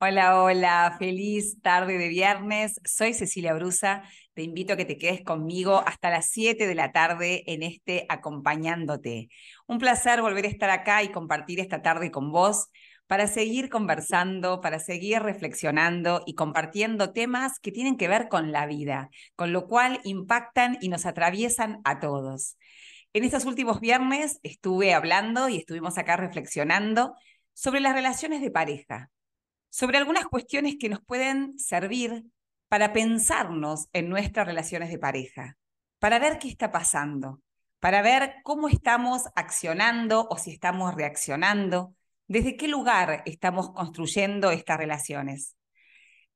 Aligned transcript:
Hola, 0.00 0.40
hola, 0.40 0.94
feliz 0.96 1.60
tarde 1.60 1.98
de 1.98 2.06
viernes. 2.06 2.80
Soy 2.84 3.14
Cecilia 3.14 3.52
Brusa. 3.54 4.04
Te 4.34 4.42
invito 4.42 4.74
a 4.74 4.76
que 4.76 4.84
te 4.84 4.96
quedes 4.96 5.24
conmigo 5.24 5.82
hasta 5.84 6.08
las 6.08 6.30
7 6.30 6.68
de 6.68 6.74
la 6.76 6.92
tarde 6.92 7.42
en 7.52 7.64
este 7.64 8.06
Acompañándote. 8.08 9.28
Un 9.66 9.78
placer 9.78 10.22
volver 10.22 10.44
a 10.44 10.48
estar 10.48 10.70
acá 10.70 11.02
y 11.02 11.08
compartir 11.08 11.58
esta 11.58 11.82
tarde 11.82 12.12
con 12.12 12.30
vos 12.30 12.68
para 13.08 13.26
seguir 13.26 13.70
conversando, 13.70 14.60
para 14.60 14.78
seguir 14.78 15.20
reflexionando 15.20 16.22
y 16.26 16.34
compartiendo 16.36 17.12
temas 17.12 17.58
que 17.58 17.72
tienen 17.72 17.96
que 17.96 18.06
ver 18.06 18.28
con 18.28 18.52
la 18.52 18.66
vida, 18.66 19.10
con 19.34 19.52
lo 19.52 19.66
cual 19.66 20.00
impactan 20.04 20.78
y 20.80 20.90
nos 20.90 21.06
atraviesan 21.06 21.80
a 21.82 21.98
todos. 21.98 22.56
En 23.14 23.24
estos 23.24 23.46
últimos 23.46 23.80
viernes 23.80 24.38
estuve 24.44 24.94
hablando 24.94 25.48
y 25.48 25.56
estuvimos 25.56 25.98
acá 25.98 26.16
reflexionando 26.16 27.14
sobre 27.52 27.80
las 27.80 27.94
relaciones 27.94 28.42
de 28.42 28.52
pareja 28.52 29.10
sobre 29.70 29.98
algunas 29.98 30.26
cuestiones 30.26 30.76
que 30.78 30.88
nos 30.88 31.00
pueden 31.00 31.58
servir 31.58 32.24
para 32.68 32.92
pensarnos 32.92 33.88
en 33.92 34.08
nuestras 34.08 34.46
relaciones 34.46 34.90
de 34.90 34.98
pareja, 34.98 35.56
para 35.98 36.18
ver 36.18 36.38
qué 36.38 36.48
está 36.48 36.70
pasando, 36.70 37.40
para 37.80 38.02
ver 38.02 38.36
cómo 38.42 38.68
estamos 38.68 39.22
accionando 39.34 40.26
o 40.30 40.36
si 40.36 40.50
estamos 40.50 40.94
reaccionando, 40.94 41.94
desde 42.26 42.56
qué 42.56 42.68
lugar 42.68 43.22
estamos 43.24 43.70
construyendo 43.72 44.50
estas 44.50 44.78
relaciones. 44.78 45.54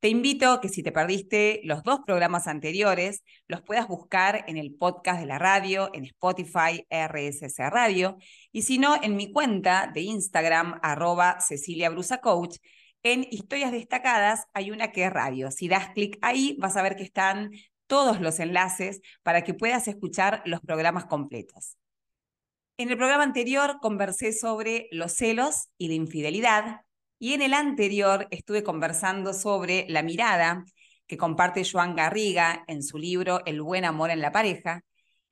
Te 0.00 0.08
invito 0.08 0.50
a 0.50 0.60
que 0.60 0.68
si 0.68 0.82
te 0.82 0.90
perdiste 0.90 1.60
los 1.62 1.84
dos 1.84 2.00
programas 2.04 2.48
anteriores, 2.48 3.22
los 3.46 3.62
puedas 3.62 3.86
buscar 3.86 4.44
en 4.48 4.56
el 4.56 4.74
podcast 4.74 5.20
de 5.20 5.26
la 5.26 5.38
radio, 5.38 5.90
en 5.92 6.04
Spotify, 6.06 6.84
RSS 6.90 7.70
Radio, 7.70 8.16
y 8.50 8.62
si 8.62 8.78
no, 8.78 9.00
en 9.00 9.14
mi 9.14 9.30
cuenta 9.30 9.92
de 9.94 10.00
Instagram, 10.00 10.80
arroba 10.82 11.40
Cecilia 11.40 11.88
Brusa 11.90 12.18
Coach, 12.18 12.56
en 13.02 13.26
historias 13.30 13.72
destacadas 13.72 14.46
hay 14.52 14.70
una 14.70 14.92
que 14.92 15.04
es 15.04 15.12
radio. 15.12 15.50
Si 15.50 15.68
das 15.68 15.90
clic 15.90 16.18
ahí, 16.22 16.56
vas 16.58 16.76
a 16.76 16.82
ver 16.82 16.96
que 16.96 17.02
están 17.02 17.50
todos 17.86 18.20
los 18.20 18.38
enlaces 18.40 19.00
para 19.22 19.44
que 19.44 19.54
puedas 19.54 19.88
escuchar 19.88 20.42
los 20.46 20.60
programas 20.60 21.04
completos. 21.06 21.76
En 22.78 22.90
el 22.90 22.96
programa 22.96 23.22
anterior 23.22 23.78
conversé 23.80 24.32
sobre 24.32 24.88
los 24.90 25.12
celos 25.12 25.68
y 25.78 25.88
la 25.88 25.94
infidelidad 25.94 26.80
y 27.18 27.34
en 27.34 27.42
el 27.42 27.54
anterior 27.54 28.26
estuve 28.30 28.64
conversando 28.64 29.34
sobre 29.34 29.86
la 29.88 30.02
mirada 30.02 30.64
que 31.06 31.16
comparte 31.16 31.62
Joan 31.70 31.94
Garriga 31.94 32.64
en 32.66 32.82
su 32.82 32.98
libro 32.98 33.44
El 33.44 33.62
buen 33.62 33.84
amor 33.84 34.10
en 34.10 34.20
la 34.20 34.32
pareja. 34.32 34.82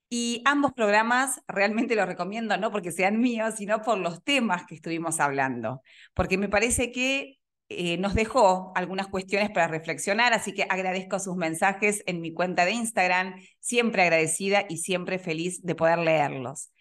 Y 0.09 0.43
ambos 0.45 0.73
programas 0.73 1.41
realmente 1.49 1.97
los 1.97 2.07
recomiendo 2.07 2.57
no 2.57 2.71
porque 2.71 2.93
sean 2.93 3.21
míos, 3.21 3.55
sino 3.57 3.83
por 3.83 3.99
los 3.99 4.23
temas 4.23 4.67
que 4.67 4.75
estuvimos 4.75 5.19
hablando, 5.19 5.83
porque 6.15 6.37
me 6.37 6.49
parece 6.49 6.93
que 6.93 7.40
eh, 7.73 7.99
nos 7.99 8.15
dejó 8.15 8.73
algunas 8.75 9.07
cuestiones 9.07 9.49
para 9.51 9.69
reflexionar, 9.69 10.33
así 10.33 10.53
que 10.53 10.67
agradezco 10.69 11.21
sus 11.21 11.37
mensajes 11.37 12.03
en 12.07 12.21
mi 12.21 12.35
cuenta 12.35 12.65
de 12.65 12.73
Instagram, 12.73 13.41
siempre 13.61 14.03
agradecida 14.03 14.67
y 14.69 14.79
siempre 14.79 15.21
feliz 15.21 15.63
de 15.63 15.77
poder 15.77 15.99
leerlos. 15.99 16.73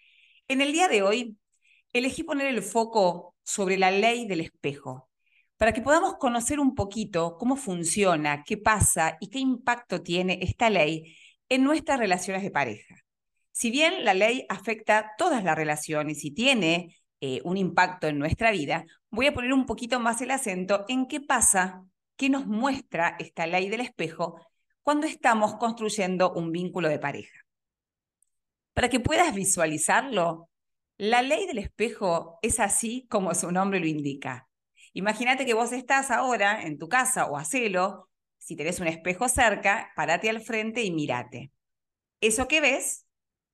En 0.48 0.60
el 0.60 0.72
día 0.72 0.88
de 0.88 1.02
hoy, 1.02 1.36
elegí 1.92 2.24
poner 2.24 2.48
el 2.48 2.60
foco 2.60 3.36
sobre 3.44 3.78
la 3.78 3.92
ley 3.92 4.26
del 4.26 4.40
espejo, 4.40 5.08
para 5.56 5.72
que 5.72 5.80
podamos 5.80 6.16
conocer 6.16 6.58
un 6.58 6.74
poquito 6.74 7.36
cómo 7.38 7.54
funciona, 7.54 8.42
qué 8.44 8.56
pasa 8.56 9.16
y 9.20 9.28
qué 9.28 9.38
impacto 9.38 10.02
tiene 10.02 10.40
esta 10.42 10.70
ley 10.70 11.16
en 11.48 11.62
nuestras 11.62 12.00
relaciones 12.00 12.42
de 12.42 12.50
pareja. 12.50 12.96
Si 13.52 13.70
bien 13.70 14.04
la 14.04 14.14
ley 14.14 14.44
afecta 14.48 15.12
todas 15.16 15.44
las 15.44 15.54
relaciones 15.54 16.24
y 16.24 16.32
tiene 16.32 16.96
eh, 17.20 17.40
un 17.44 17.56
impacto 17.56 18.06
en 18.06 18.18
nuestra 18.18 18.50
vida, 18.50 18.86
voy 19.10 19.26
a 19.26 19.34
poner 19.34 19.52
un 19.52 19.66
poquito 19.66 20.00
más 20.00 20.20
el 20.20 20.30
acento 20.30 20.84
en 20.88 21.06
qué 21.06 21.20
pasa, 21.20 21.84
qué 22.16 22.28
nos 22.30 22.46
muestra 22.46 23.16
esta 23.18 23.46
ley 23.46 23.68
del 23.68 23.80
espejo 23.80 24.40
cuando 24.82 25.06
estamos 25.06 25.56
construyendo 25.56 26.32
un 26.32 26.52
vínculo 26.52 26.88
de 26.88 26.98
pareja. 26.98 27.38
Para 28.72 28.88
que 28.88 29.00
puedas 29.00 29.34
visualizarlo, 29.34 30.48
la 30.96 31.22
ley 31.22 31.46
del 31.46 31.58
espejo 31.58 32.38
es 32.42 32.60
así 32.60 33.06
como 33.10 33.34
su 33.34 33.50
nombre 33.52 33.80
lo 33.80 33.86
indica. 33.86 34.48
Imagínate 34.92 35.46
que 35.46 35.54
vos 35.54 35.72
estás 35.72 36.10
ahora 36.10 36.62
en 36.62 36.78
tu 36.78 36.88
casa 36.88 37.26
o 37.26 37.36
hacelo, 37.36 38.08
si 38.38 38.56
tenés 38.56 38.80
un 38.80 38.86
espejo 38.86 39.28
cerca, 39.28 39.92
parate 39.94 40.30
al 40.30 40.40
frente 40.40 40.82
y 40.82 40.90
mírate. 40.90 41.52
Eso 42.20 42.48
que 42.48 42.60
ves 42.60 43.06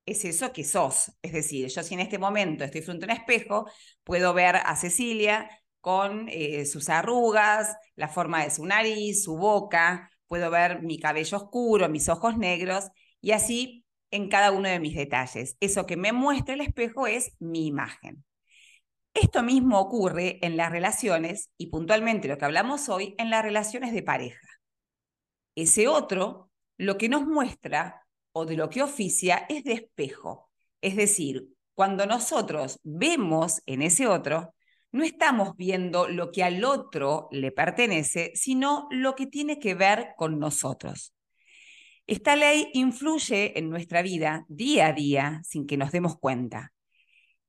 es 0.07 0.25
eso 0.25 0.51
que 0.53 0.63
sos. 0.63 1.11
Es 1.21 1.33
decir, 1.33 1.67
yo 1.67 1.83
si 1.83 1.93
en 1.93 1.99
este 1.99 2.17
momento 2.17 2.63
estoy 2.63 2.81
frente 2.81 3.05
a 3.05 3.09
un 3.09 3.17
espejo, 3.17 3.69
puedo 4.03 4.33
ver 4.33 4.55
a 4.55 4.75
Cecilia 4.75 5.49
con 5.81 6.27
eh, 6.29 6.65
sus 6.65 6.89
arrugas, 6.89 7.75
la 7.95 8.07
forma 8.07 8.43
de 8.43 8.49
su 8.49 8.65
nariz, 8.65 9.23
su 9.23 9.37
boca, 9.37 10.09
puedo 10.25 10.49
ver 10.49 10.81
mi 10.81 10.99
cabello 10.99 11.37
oscuro, 11.37 11.89
mis 11.89 12.09
ojos 12.09 12.37
negros, 12.37 12.85
y 13.21 13.31
así 13.31 13.85
en 14.09 14.29
cada 14.29 14.51
uno 14.51 14.69
de 14.69 14.79
mis 14.79 14.95
detalles. 14.95 15.57
Eso 15.59 15.85
que 15.85 15.97
me 15.97 16.13
muestra 16.13 16.55
el 16.55 16.61
espejo 16.61 17.05
es 17.07 17.33
mi 17.39 17.67
imagen. 17.67 18.23
Esto 19.13 19.43
mismo 19.43 19.79
ocurre 19.79 20.39
en 20.41 20.55
las 20.57 20.71
relaciones 20.71 21.49
y 21.57 21.67
puntualmente 21.67 22.27
lo 22.27 22.37
que 22.37 22.45
hablamos 22.45 22.87
hoy 22.87 23.15
en 23.17 23.29
las 23.29 23.43
relaciones 23.43 23.93
de 23.93 24.03
pareja. 24.03 24.47
Ese 25.55 25.87
otro 25.87 26.49
lo 26.77 26.97
que 26.97 27.09
nos 27.09 27.25
muestra 27.25 28.06
o 28.37 28.45
de 28.45 28.55
lo 28.55 28.69
que 28.69 28.83
oficia 28.83 29.45
es 29.49 29.63
de 29.63 29.73
espejo. 29.73 30.51
Es 30.79 30.95
decir, 30.95 31.47
cuando 31.73 32.05
nosotros 32.05 32.79
vemos 32.83 33.61
en 33.65 33.81
ese 33.81 34.07
otro, 34.07 34.53
no 34.91 35.03
estamos 35.03 35.55
viendo 35.57 36.07
lo 36.07 36.31
que 36.31 36.43
al 36.43 36.63
otro 36.63 37.29
le 37.31 37.51
pertenece, 37.51 38.31
sino 38.35 38.87
lo 38.91 39.15
que 39.15 39.25
tiene 39.25 39.59
que 39.59 39.73
ver 39.73 40.09
con 40.17 40.39
nosotros. 40.39 41.13
Esta 42.05 42.35
ley 42.35 42.69
influye 42.73 43.57
en 43.57 43.69
nuestra 43.69 44.01
vida 44.01 44.45
día 44.47 44.87
a 44.87 44.93
día 44.93 45.41
sin 45.43 45.65
que 45.65 45.77
nos 45.77 45.91
demos 45.91 46.17
cuenta. 46.17 46.73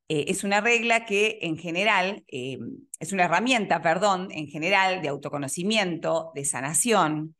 Eh, 0.08 0.24
es 0.28 0.42
una 0.42 0.62
regla 0.62 1.04
que 1.04 1.38
en 1.42 1.58
general, 1.58 2.24
eh, 2.28 2.58
es 2.98 3.12
una 3.12 3.24
herramienta, 3.24 3.82
perdón, 3.82 4.28
en 4.32 4.48
general 4.48 5.02
de 5.02 5.08
autoconocimiento, 5.08 6.32
de 6.34 6.44
sanación, 6.46 7.36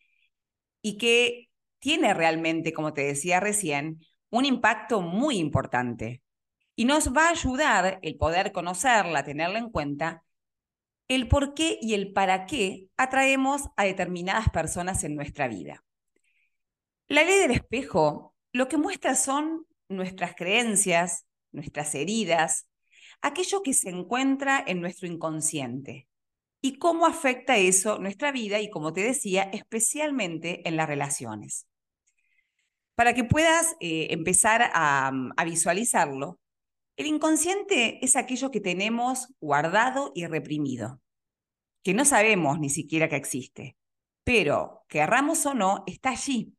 y 0.82 0.98
que 0.98 1.47
tiene 1.78 2.14
realmente, 2.14 2.72
como 2.72 2.92
te 2.92 3.02
decía 3.02 3.40
recién, 3.40 4.00
un 4.30 4.44
impacto 4.44 5.00
muy 5.00 5.38
importante. 5.38 6.22
Y 6.74 6.84
nos 6.84 7.12
va 7.12 7.26
a 7.26 7.30
ayudar 7.30 7.98
el 8.02 8.16
poder 8.16 8.52
conocerla, 8.52 9.24
tenerla 9.24 9.58
en 9.58 9.70
cuenta, 9.70 10.24
el 11.08 11.28
por 11.28 11.54
qué 11.54 11.78
y 11.80 11.94
el 11.94 12.12
para 12.12 12.46
qué 12.46 12.88
atraemos 12.96 13.62
a 13.76 13.84
determinadas 13.84 14.48
personas 14.50 15.02
en 15.04 15.14
nuestra 15.14 15.48
vida. 15.48 15.84
La 17.08 17.24
ley 17.24 17.38
del 17.38 17.52
espejo 17.52 18.34
lo 18.52 18.68
que 18.68 18.76
muestra 18.76 19.14
son 19.14 19.66
nuestras 19.88 20.34
creencias, 20.34 21.26
nuestras 21.52 21.94
heridas, 21.94 22.68
aquello 23.22 23.62
que 23.62 23.74
se 23.74 23.88
encuentra 23.88 24.62
en 24.66 24.80
nuestro 24.80 25.06
inconsciente 25.06 26.07
y 26.60 26.78
cómo 26.78 27.06
afecta 27.06 27.56
eso 27.56 27.98
nuestra 27.98 28.32
vida 28.32 28.60
y, 28.60 28.70
como 28.70 28.92
te 28.92 29.02
decía, 29.02 29.44
especialmente 29.52 30.66
en 30.68 30.76
las 30.76 30.88
relaciones. 30.88 31.66
Para 32.94 33.14
que 33.14 33.24
puedas 33.24 33.76
eh, 33.80 34.08
empezar 34.10 34.70
a, 34.74 35.10
mm, 35.12 35.32
a 35.36 35.44
visualizarlo, 35.44 36.40
el 36.96 37.06
inconsciente 37.06 38.04
es 38.04 38.16
aquello 38.16 38.50
que 38.50 38.60
tenemos 38.60 39.32
guardado 39.40 40.10
y 40.14 40.26
reprimido, 40.26 41.00
que 41.84 41.94
no 41.94 42.04
sabemos 42.04 42.58
ni 42.58 42.70
siquiera 42.70 43.08
que 43.08 43.16
existe, 43.16 43.76
pero 44.24 44.84
querramos 44.88 45.46
o 45.46 45.54
no, 45.54 45.84
está 45.86 46.10
allí, 46.10 46.56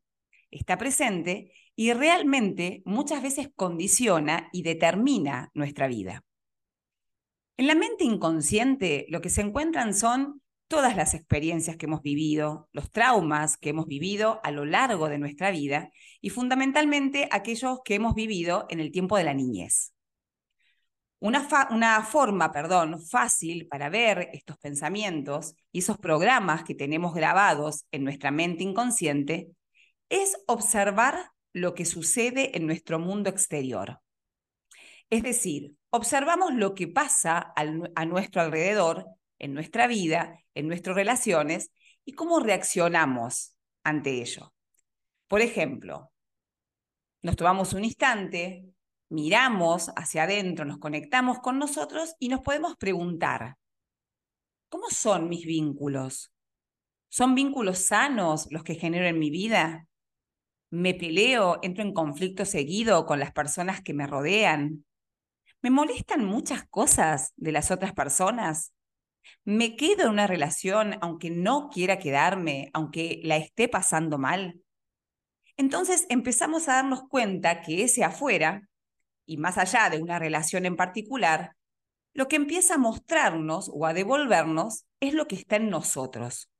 está 0.50 0.78
presente 0.78 1.52
y 1.76 1.92
realmente 1.92 2.82
muchas 2.84 3.22
veces 3.22 3.50
condiciona 3.54 4.48
y 4.52 4.62
determina 4.62 5.50
nuestra 5.54 5.88
vida. 5.88 6.24
En 7.60 7.66
la 7.66 7.74
mente 7.74 8.04
inconsciente 8.04 9.04
lo 9.10 9.20
que 9.20 9.28
se 9.28 9.42
encuentran 9.42 9.92
son 9.92 10.40
todas 10.66 10.96
las 10.96 11.12
experiencias 11.12 11.76
que 11.76 11.84
hemos 11.84 12.00
vivido, 12.00 12.70
los 12.72 12.90
traumas 12.90 13.58
que 13.58 13.68
hemos 13.68 13.84
vivido 13.84 14.40
a 14.44 14.50
lo 14.50 14.64
largo 14.64 15.10
de 15.10 15.18
nuestra 15.18 15.50
vida 15.50 15.90
y 16.22 16.30
fundamentalmente 16.30 17.28
aquellos 17.30 17.80
que 17.84 17.96
hemos 17.96 18.14
vivido 18.14 18.64
en 18.70 18.80
el 18.80 18.90
tiempo 18.90 19.18
de 19.18 19.24
la 19.24 19.34
niñez. 19.34 19.92
Una, 21.18 21.42
forma, 22.02 22.50
perdón, 22.50 22.98
fácil 22.98 23.68
para 23.68 23.90
ver 23.90 24.30
estos 24.32 24.56
pensamientos 24.56 25.54
y 25.70 25.80
esos 25.80 25.98
programas 25.98 26.64
que 26.64 26.74
tenemos 26.74 27.12
grabados 27.12 27.84
en 27.90 28.04
nuestra 28.04 28.30
mente 28.30 28.64
inconsciente 28.64 29.50
es 30.08 30.34
observar 30.46 31.32
lo 31.52 31.74
que 31.74 31.84
sucede 31.84 32.56
en 32.56 32.64
nuestro 32.64 32.98
mundo 32.98 33.28
exterior. 33.28 34.00
Es 35.10 35.22
decir, 35.24 35.76
observamos 35.90 36.54
lo 36.54 36.74
que 36.74 36.86
pasa 36.86 37.52
a 37.56 38.04
nuestro 38.06 38.40
alrededor 38.40 39.06
en 39.40 39.54
nuestra 39.54 39.88
vida, 39.88 40.38
en 40.54 40.68
nuestras 40.68 40.94
relaciones 40.94 41.72
y 42.04 42.12
cómo 42.12 42.38
reaccionamos 42.40 43.56
ante 43.82 44.20
ello. 44.20 44.52
Por 45.26 45.40
ejemplo, 45.40 46.12
nos 47.22 47.36
tomamos 47.36 47.72
un 47.72 47.84
instante, 47.84 48.66
miramos 49.08 49.90
hacia 49.96 50.24
adentro, 50.24 50.64
nos 50.64 50.78
conectamos 50.78 51.40
con 51.40 51.58
nosotros 51.58 52.14
y 52.18 52.28
nos 52.28 52.40
podemos 52.40 52.76
preguntar, 52.76 53.56
¿cómo 54.68 54.88
son 54.90 55.28
mis 55.28 55.44
vínculos? 55.44 56.32
¿Son 57.08 57.34
vínculos 57.34 57.78
sanos 57.78 58.46
los 58.50 58.62
que 58.62 58.76
genero 58.76 59.06
en 59.06 59.18
mi 59.18 59.30
vida? 59.30 59.88
¿Me 60.70 60.94
peleo, 60.94 61.58
entro 61.62 61.82
en 61.82 61.92
conflicto 61.92 62.44
seguido 62.44 63.04
con 63.06 63.18
las 63.18 63.32
personas 63.32 63.82
que 63.82 63.94
me 63.94 64.06
rodean? 64.06 64.84
¿Me 65.62 65.70
molestan 65.70 66.24
muchas 66.24 66.66
cosas 66.68 67.32
de 67.36 67.52
las 67.52 67.70
otras 67.70 67.92
personas? 67.92 68.72
¿Me 69.44 69.76
quedo 69.76 70.04
en 70.04 70.10
una 70.10 70.26
relación 70.26 70.96
aunque 71.02 71.30
no 71.30 71.68
quiera 71.68 71.98
quedarme, 71.98 72.70
aunque 72.72 73.20
la 73.24 73.36
esté 73.36 73.68
pasando 73.68 74.16
mal? 74.16 74.60
Entonces 75.56 76.06
empezamos 76.08 76.68
a 76.68 76.76
darnos 76.76 77.02
cuenta 77.08 77.60
que 77.60 77.82
ese 77.84 78.04
afuera, 78.04 78.68
y 79.26 79.36
más 79.36 79.58
allá 79.58 79.90
de 79.90 80.00
una 80.02 80.18
relación 80.18 80.64
en 80.64 80.76
particular, 80.76 81.56
lo 82.14 82.26
que 82.28 82.36
empieza 82.36 82.74
a 82.74 82.78
mostrarnos 82.78 83.70
o 83.72 83.86
a 83.86 83.92
devolvernos 83.92 84.86
es 85.00 85.14
lo 85.14 85.26
que 85.26 85.36
está 85.36 85.56
en 85.56 85.68
nosotros. 85.68 86.50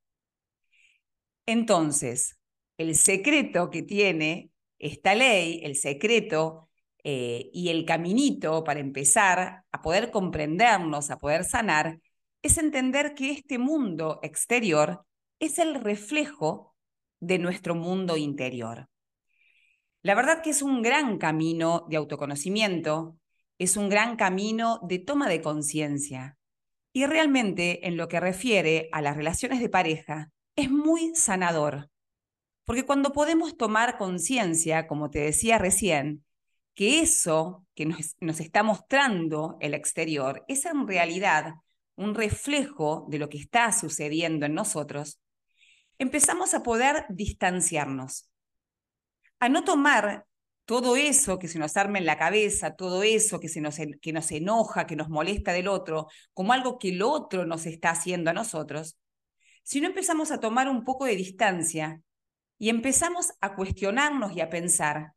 Entonces, 1.47 2.39
el 2.77 2.95
secreto 2.95 3.71
que 3.71 3.83
tiene 3.83 4.51
esta 4.79 5.15
ley, 5.15 5.61
el 5.65 5.77
secreto 5.77 6.70
eh, 7.05 7.51
y 7.53 7.69
el 7.69 7.85
caminito 7.85 8.65
para 8.65 8.81
empezar 8.81 9.65
a 9.71 9.83
poder 9.83 10.11
comprendernos, 10.11 11.11
a 11.11 11.19
poder 11.19 11.45
sanar, 11.45 12.01
es 12.43 12.59
entender 12.59 13.15
que 13.15 13.31
este 13.31 13.59
mundo 13.59 14.21
exterior 14.23 15.05
es 15.39 15.59
el 15.59 15.75
reflejo 15.75 16.75
de 17.21 17.39
nuestro 17.39 17.75
mundo 17.75 18.17
interior. 18.17 18.89
La 20.03 20.15
verdad 20.15 20.43
que 20.43 20.51
es 20.51 20.63
un 20.63 20.83
gran 20.83 21.19
camino 21.19 21.87
de 21.91 21.97
autoconocimiento, 21.97 23.17
es 23.59 23.77
un 23.77 23.91
gran 23.91 24.17
camino 24.17 24.81
de 24.83 24.99
toma 24.99 25.29
de 25.29 25.43
conciencia. 25.43 26.39
Y 26.93 27.07
realmente 27.07 27.87
en 27.87 27.97
lo 27.97 28.09
que 28.09 28.19
refiere 28.19 28.89
a 28.93 29.03
las 29.03 29.17
relaciones 29.17 29.61
de 29.61 29.69
pareja, 29.69 30.33
es 30.57 30.71
muy 30.71 31.15
sanador. 31.15 31.91
Porque 32.65 32.87
cuando 32.87 33.13
podemos 33.13 33.57
tomar 33.57 33.99
conciencia, 33.99 34.87
como 34.87 35.11
te 35.11 35.21
decía 35.21 35.59
recién, 35.59 36.25
que 36.81 37.01
eso 37.01 37.67
que 37.75 37.85
nos, 37.85 38.41
está 38.41 38.63
mostrando 38.63 39.59
el 39.61 39.75
exterior 39.75 40.47
es 40.49 40.65
en 40.65 40.89
realidad 40.89 41.57
un 41.95 42.15
reflejo 42.15 43.07
de 43.11 43.19
lo 43.19 43.29
que 43.29 43.37
está 43.37 43.71
sucediendo 43.71 44.47
en 44.47 44.55
nosotros, 44.55 45.21
empezamos 45.99 46.55
a 46.55 46.63
poder 46.63 47.05
distanciarnos, 47.11 48.31
a 49.41 49.51
no 49.51 49.63
tomar 49.63 50.25
todo 50.65 50.97
eso 50.97 51.39
que 51.39 51.49
se 51.49 51.59
nos 51.59 51.77
arma 51.77 51.99
en 51.99 52.07
la 52.07 52.17
cabeza, 52.17 52.75
todo 52.75 53.03
eso 53.03 53.41
que, 53.41 53.51
se 53.51 53.61
nos, 53.61 53.77
que 54.01 54.13
nos 54.15 54.33
enoja, 54.33 54.87
que 54.87 54.97
nos 54.97 55.11
molesta 55.11 55.53
del 55.53 55.69
otro, 55.69 56.07
como 56.33 56.55
algo 56.55 56.79
que 56.79 56.89
el 56.89 57.03
otro 57.03 57.45
nos 57.45 57.67
está 57.67 57.91
haciendo 57.91 58.31
a 58.31 58.33
nosotros, 58.33 58.99
si 59.65 59.83
no 59.83 59.89
empezamos 59.89 60.31
a 60.31 60.41
tomar 60.41 60.67
un 60.67 60.85
poco 60.85 61.05
de 61.05 61.17
distancia 61.17 62.01
y 62.57 62.71
empezamos 62.71 63.35
a 63.43 63.55
cuestionarnos 63.55 64.35
y 64.35 64.41
a 64.41 64.49
pensar, 64.49 65.13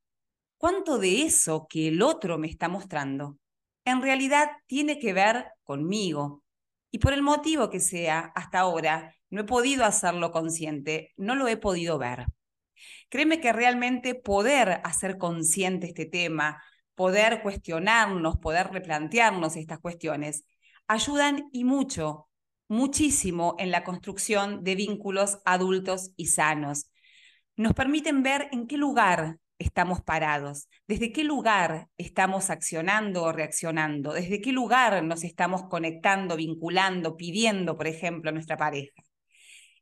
¿cuánto 0.63 0.97
de 0.97 1.23
eso 1.23 1.67
que 1.69 1.89
el 1.89 2.01
otro 2.01 2.37
me 2.37 2.47
está 2.47 2.69
mostrando 2.69 3.37
en 3.83 4.01
realidad 4.01 4.47
tiene 4.65 4.97
que 4.97 5.11
ver 5.11 5.47
conmigo? 5.65 6.41
Y 6.89 6.99
por 6.99 7.11
el 7.11 7.21
motivo 7.21 7.69
que 7.69 7.81
sea, 7.81 8.31
hasta 8.33 8.59
ahora 8.59 9.13
no 9.29 9.41
he 9.41 9.43
podido 9.43 9.83
hacerlo 9.83 10.31
consciente, 10.31 11.11
no 11.17 11.35
lo 11.35 11.49
he 11.49 11.57
podido 11.57 11.97
ver. 11.97 12.27
Créeme 13.09 13.41
que 13.41 13.51
realmente 13.51 14.15
poder 14.15 14.79
hacer 14.85 15.17
consciente 15.17 15.87
este 15.87 16.05
tema, 16.05 16.63
poder 16.95 17.41
cuestionarnos, 17.41 18.37
poder 18.37 18.71
replantearnos 18.71 19.57
estas 19.57 19.79
cuestiones, 19.79 20.45
ayudan 20.87 21.49
y 21.51 21.65
mucho, 21.65 22.29
muchísimo 22.69 23.57
en 23.59 23.69
la 23.69 23.83
construcción 23.83 24.63
de 24.63 24.75
vínculos 24.75 25.39
adultos 25.43 26.11
y 26.15 26.27
sanos. 26.27 26.89
Nos 27.57 27.73
permiten 27.73 28.23
ver 28.23 28.47
en 28.53 28.65
qué 28.65 28.77
lugar 28.77 29.39
estamos 29.63 30.01
parados, 30.01 30.67
desde 30.87 31.11
qué 31.11 31.23
lugar 31.23 31.87
estamos 31.97 32.49
accionando 32.49 33.23
o 33.23 33.31
reaccionando, 33.31 34.13
desde 34.13 34.41
qué 34.41 34.51
lugar 34.51 35.03
nos 35.03 35.23
estamos 35.23 35.63
conectando, 35.69 36.35
vinculando, 36.35 37.17
pidiendo, 37.17 37.77
por 37.77 37.87
ejemplo, 37.87 38.29
a 38.29 38.33
nuestra 38.33 38.57
pareja. 38.57 39.01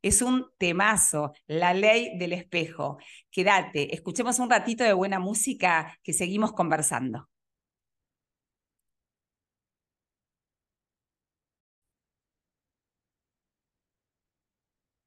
Es 0.01 0.21
un 0.21 0.47
temazo, 0.57 1.33
la 1.47 1.73
ley 1.73 2.17
del 2.17 2.33
espejo. 2.33 2.97
Quédate, 3.29 3.93
escuchemos 3.93 4.39
un 4.39 4.49
ratito 4.49 4.83
de 4.83 4.93
buena 4.93 5.19
música 5.19 5.97
que 6.03 6.13
seguimos 6.13 6.53
conversando. 6.53 7.30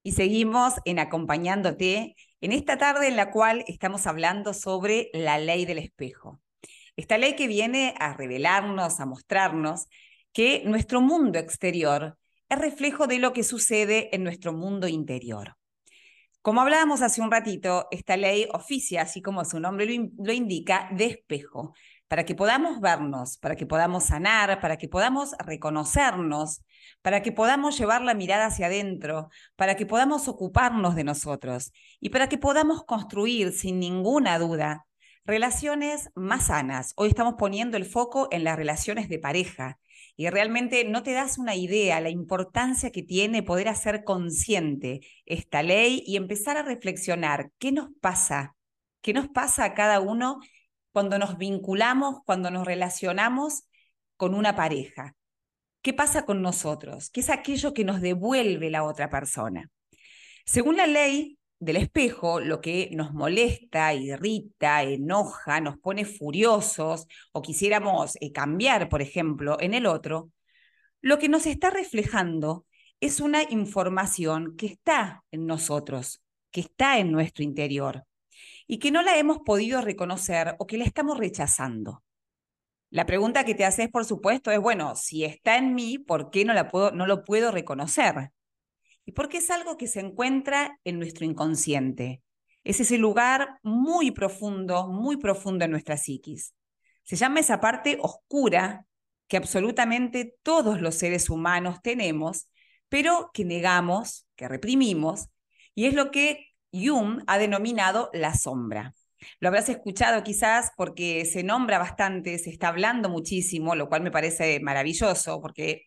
Y 0.06 0.12
seguimos 0.12 0.75
en 0.85 0.99
acompañándote 0.99 2.15
en 2.43 2.53
esta 2.53 2.77
tarde 2.77 3.09
en 3.09 3.17
la 3.17 3.31
cual 3.31 3.65
estamos 3.67 4.06
hablando 4.06 4.53
sobre 4.53 5.09
la 5.15 5.39
ley 5.39 5.65
del 5.65 5.79
espejo. 5.79 6.43
Esta 6.95 7.17
ley 7.17 7.37
que 7.37 7.47
viene 7.47 7.95
a 7.99 8.12
revelarnos, 8.12 9.01
a 9.01 9.06
mostrarnos 9.06 9.87
que 10.35 10.62
nuestro 10.67 11.01
mundo 11.01 11.39
exterior 11.39 12.19
es 12.51 12.59
reflejo 12.59 13.06
de 13.06 13.19
lo 13.19 13.33
que 13.33 13.45
sucede 13.45 14.15
en 14.15 14.25
nuestro 14.25 14.53
mundo 14.53 14.89
interior. 14.89 15.56
Como 16.43 16.61
hablábamos 16.61 17.00
hace 17.00 17.23
un 17.23 17.31
ratito, 17.31 17.89
esta 17.91 18.19
ley 18.19 18.47
oficia, 18.53 19.00
así 19.00 19.23
como 19.23 19.47
su 19.47 19.59
nombre 19.59 19.87
lo, 20.19 20.33
indica, 20.35 20.91
de 20.93 21.07
espejo, 21.07 21.73
para 22.14 22.25
que 22.25 22.37
podamos 22.37 22.81
vernos, 22.81 23.38
para 23.38 23.56
que 23.56 23.66
podamos 23.66 24.05
sanar, 24.05 24.61
para 24.61 24.76
que 24.76 24.88
podamos 24.88 25.34
reconocernos, 25.44 26.62
para 27.02 27.22
que 27.22 27.32
podamos 27.32 27.76
llevar 27.76 28.02
la 28.02 28.14
mirada 28.14 28.46
hacia 28.46 28.66
adentro, 28.66 29.31
para 29.56 29.75
que 29.75 29.84
podamos 29.84 30.28
ocuparnos 30.28 30.94
de 30.94 31.02
nosotros 31.02 31.72
y 31.99 32.11
para 32.11 32.28
que 32.28 32.38
podamos 32.38 32.84
construir 32.84 33.50
sin 33.50 33.81
ninguna 33.81 34.38
duda 34.38 34.87
relaciones 35.25 36.11
más 36.14 36.46
sanas. 36.46 36.93
Hoy 36.94 37.08
estamos 37.08 37.34
poniendo 37.37 37.76
el 37.76 37.84
foco 37.84 38.28
en 38.31 38.44
las 38.44 38.55
relaciones 38.55 39.08
de 39.08 39.19
pareja, 39.19 39.81
y 40.14 40.31
realmente 40.31 40.84
no 40.84 41.02
te 41.02 41.14
das 41.14 41.37
una 41.37 41.56
idea 41.56 42.00
la 42.00 42.11
importancia 42.11 42.93
que 42.93 43.02
tiene 43.02 43.43
poder 43.43 43.66
hacer 43.66 44.05
consciente 44.05 45.00
esta 45.26 45.64
ley 45.64 46.05
y 46.06 46.14
empezar 46.14 46.58
a 46.58 46.62
reflexionar 46.62 47.50
qué 47.58 47.72
nos 47.72 47.88
pasa, 48.00 48.55
qué 49.00 49.12
nos 49.12 49.26
pasa 49.26 49.64
a 49.64 49.75
cada 49.75 49.99
uno 49.99 50.38
cuando 50.94 51.19
nos 51.19 51.38
vinculamos, 51.38 52.20
cuando 52.25 52.52
nos 52.52 52.64
relacionamos 52.64 53.64
con 54.17 54.32
una 54.32 54.55
pareja. 54.55 55.17
¿Qué 55.82 55.93
pasa 55.93 56.25
con 56.25 56.41
nosotros? 56.41 57.11
¿Qué 57.11 57.19
es 57.19 57.31
aquello 57.31 57.75
que 57.75 57.82
nos 57.82 58.00
devuelve 58.00 58.70
la 58.70 58.85
otra 58.85 59.11
persona? 59.11 59.69
Según 60.47 60.76
la 60.76 60.87
ley, 60.87 61.37
del 61.59 61.78
espejo, 61.78 62.38
lo 62.38 62.61
que 62.61 62.90
nos 62.92 63.12
molesta, 63.12 63.92
irrita, 63.92 64.85
enoja, 64.85 65.61
nos 65.61 65.78
pone 65.78 66.04
furiosos 66.04 67.09
o 67.33 67.42
quisiéramos 67.42 68.16
eh, 68.21 68.30
cambiar, 68.30 68.88
por 68.88 69.02
ejemplo, 69.02 69.57
en 69.61 69.75
el 69.75 69.87
otro, 69.87 70.30
lo 71.00 71.19
que 71.19 71.28
nos 71.28 71.47
está 71.47 71.71
reflejando 71.71 72.66
es 73.00 73.19
una 73.19 73.42
información 73.50 74.57
que 74.57 74.66
está 74.66 75.25
en 75.33 75.47
nosotros, 75.47 76.23
que 76.52 76.61
está 76.61 76.99
en 76.99 77.11
nuestro 77.11 77.42
interior 77.42 78.04
y 78.66 78.78
que 78.78 78.90
no 78.90 79.02
la 79.02 79.18
hemos 79.18 79.38
podido 79.38 79.80
reconocer 79.80 80.56
o 80.59 80.66
que 80.66 80.78
la 80.78 80.85
estamos 80.85 81.18
rechazando. 81.18 82.02
La 82.90 83.06
pregunta 83.06 83.44
que 83.44 83.54
te 83.54 83.64
haces, 83.64 83.88
por 83.88 84.04
supuesto, 84.04 84.50
es, 84.50 84.61
bueno, 84.61 84.94
si 84.97 85.25
está 85.25 85.56
en 85.56 85.75
mí, 85.75 85.99
¿por 85.99 86.30
qué 86.30 86.44
no, 86.44 86.52
la 86.54 86.68
puedo, 86.68 86.92
no 86.92 87.06
lo 87.06 87.25
puedo 87.25 87.50
reconocer? 87.50 88.30
y 89.04 89.12
porque 89.12 89.38
es 89.38 89.50
algo 89.50 89.76
que 89.76 89.87
se 89.87 90.00
encuentra 90.00 90.78
en 90.85 90.99
nuestro 90.99 91.25
inconsciente. 91.25 92.23
Es 92.62 92.80
ese 92.80 92.99
lugar 92.99 93.59
muy 93.62 94.11
profundo, 94.11 94.88
muy 94.88 95.16
profundo 95.16 95.64
en 95.64 95.71
nuestra 95.71 95.97
psiquis. 95.97 96.54
Se 97.02 97.16
llama 97.16 97.40
esa 97.40 97.61
parte 97.61 97.99
oscura 98.00 98.87
que 99.28 99.37
absolutamente 99.37 100.37
todos 100.42 100.80
los 100.80 100.94
seres 100.94 101.28
humanos 101.28 101.80
tenemos, 101.83 102.49
pero 102.88 103.30
que 103.35 103.44
negamos, 103.44 104.26
que 104.37 104.49
reprimimos, 104.49 105.28
y 105.75 105.87
es 105.87 105.94
lo 105.94 106.11
que 106.11 106.53
Jung 106.75 107.23
ha 107.26 107.38
denominado 107.38 108.11
la 108.12 108.35
sombra. 108.35 108.95
Lo 109.40 109.49
habrás 109.49 109.69
escuchado 109.69 110.23
quizás 110.23 110.71
porque 110.76 111.25
se 111.25 111.43
nombra 111.43 111.78
bastante, 111.78 112.38
se 112.38 112.50
está 112.50 112.69
hablando 112.69 113.09
muchísimo, 113.09 113.75
lo 113.75 113.88
cual 113.88 114.02
me 114.02 114.11
parece 114.11 114.61
maravilloso, 114.61 115.40
porque 115.40 115.83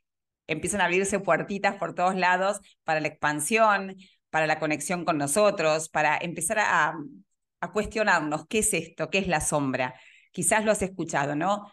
empiezan 0.47 0.81
a 0.81 0.85
abrirse 0.85 1.19
puertitas 1.19 1.75
por 1.75 1.93
todos 1.93 2.15
lados 2.15 2.59
para 2.83 2.99
la 2.99 3.07
expansión, 3.09 3.95
para 4.29 4.47
la 4.47 4.59
conexión 4.59 5.05
con 5.05 5.17
nosotros, 5.17 5.89
para 5.89 6.17
empezar 6.17 6.59
a, 6.59 6.93
a 7.61 7.71
cuestionarnos 7.71 8.47
qué 8.47 8.59
es 8.59 8.73
esto, 8.73 9.09
qué 9.09 9.19
es 9.19 9.27
la 9.27 9.41
sombra. 9.41 9.95
Quizás 10.31 10.65
lo 10.65 10.71
has 10.71 10.81
escuchado, 10.81 11.35
¿no? 11.35 11.71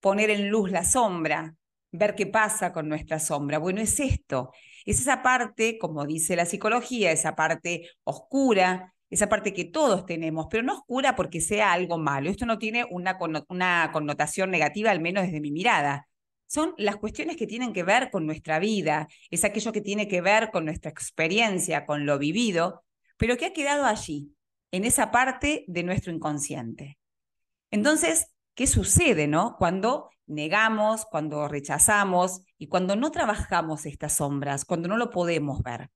Poner 0.00 0.30
en 0.30 0.48
luz 0.48 0.70
la 0.70 0.84
sombra, 0.84 1.54
ver 1.90 2.14
qué 2.14 2.26
pasa 2.26 2.72
con 2.72 2.88
nuestra 2.88 3.18
sombra. 3.18 3.58
Bueno, 3.58 3.80
es 3.80 3.98
esto, 4.00 4.52
es 4.84 5.00
esa 5.00 5.22
parte, 5.22 5.78
como 5.78 6.06
dice 6.06 6.36
la 6.36 6.46
psicología, 6.46 7.12
esa 7.12 7.34
parte 7.34 7.88
oscura, 8.04 8.94
esa 9.10 9.28
parte 9.28 9.54
que 9.54 9.64
todos 9.64 10.06
tenemos, 10.06 10.46
pero 10.50 10.62
no 10.62 10.74
oscura 10.74 11.16
porque 11.16 11.40
sea 11.40 11.72
algo 11.72 11.98
malo. 11.98 12.30
Esto 12.30 12.46
no 12.46 12.58
tiene 12.58 12.84
una, 12.90 13.18
una 13.48 13.90
connotación 13.92 14.50
negativa, 14.50 14.90
al 14.90 15.00
menos 15.00 15.24
desde 15.24 15.40
mi 15.40 15.50
mirada 15.50 16.08
son 16.48 16.74
las 16.78 16.96
cuestiones 16.96 17.36
que 17.36 17.46
tienen 17.46 17.72
que 17.72 17.82
ver 17.82 18.10
con 18.10 18.26
nuestra 18.26 18.58
vida, 18.58 19.06
es 19.30 19.44
aquello 19.44 19.70
que 19.70 19.82
tiene 19.82 20.08
que 20.08 20.22
ver 20.22 20.50
con 20.50 20.64
nuestra 20.64 20.90
experiencia, 20.90 21.84
con 21.84 22.06
lo 22.06 22.18
vivido, 22.18 22.84
pero 23.18 23.36
que 23.36 23.46
ha 23.46 23.52
quedado 23.52 23.84
allí, 23.84 24.32
en 24.72 24.84
esa 24.84 25.10
parte 25.10 25.64
de 25.68 25.82
nuestro 25.82 26.12
inconsciente. 26.12 26.98
Entonces, 27.70 28.28
¿qué 28.58 28.66
sucede, 28.66 29.28
no? 29.28 29.54
Cuando 29.56 30.10
negamos, 30.26 31.06
cuando 31.06 31.46
rechazamos 31.46 32.42
y 32.58 32.66
cuando 32.66 32.96
no 32.96 33.12
trabajamos 33.12 33.86
estas 33.86 34.16
sombras, 34.16 34.64
cuando 34.64 34.88
no 34.88 34.96
lo 34.96 35.10
podemos 35.10 35.62
ver. 35.62 35.90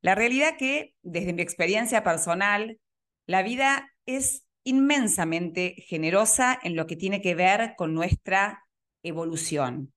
La 0.00 0.14
realidad 0.14 0.56
que, 0.56 0.94
desde 1.02 1.32
mi 1.32 1.42
experiencia 1.42 2.04
personal, 2.04 2.78
la 3.26 3.42
vida 3.42 3.92
es 4.06 4.46
inmensamente 4.62 5.74
generosa 5.88 6.56
en 6.62 6.76
lo 6.76 6.86
que 6.86 6.94
tiene 6.94 7.20
que 7.20 7.34
ver 7.34 7.74
con 7.76 7.94
nuestra 7.94 8.62
evolución. 9.02 9.92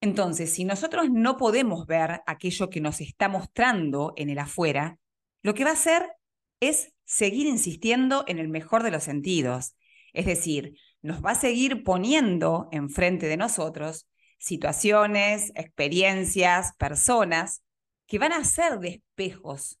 Entonces, 0.00 0.54
si 0.54 0.64
nosotros 0.64 1.10
no 1.10 1.36
podemos 1.36 1.86
ver 1.86 2.22
aquello 2.24 2.70
que 2.70 2.80
nos 2.80 3.02
está 3.02 3.28
mostrando 3.28 4.14
en 4.16 4.30
el 4.30 4.38
afuera, 4.38 4.98
lo 5.42 5.52
que 5.52 5.64
va 5.64 5.70
a 5.70 5.74
hacer 5.74 6.12
es 6.60 6.94
seguir 7.04 7.46
insistiendo 7.46 8.24
en 8.26 8.38
el 8.38 8.48
mejor 8.48 8.82
de 8.82 8.90
los 8.90 9.04
sentidos. 9.04 9.76
Es 10.14 10.24
decir, 10.24 10.78
nos 11.04 11.22
va 11.22 11.32
a 11.32 11.34
seguir 11.34 11.84
poniendo 11.84 12.66
enfrente 12.72 13.26
de 13.26 13.36
nosotros 13.36 14.08
situaciones, 14.38 15.52
experiencias, 15.54 16.74
personas 16.78 17.62
que 18.06 18.18
van 18.18 18.32
a 18.32 18.42
ser 18.42 18.78
de 18.78 18.88
espejos 18.88 19.78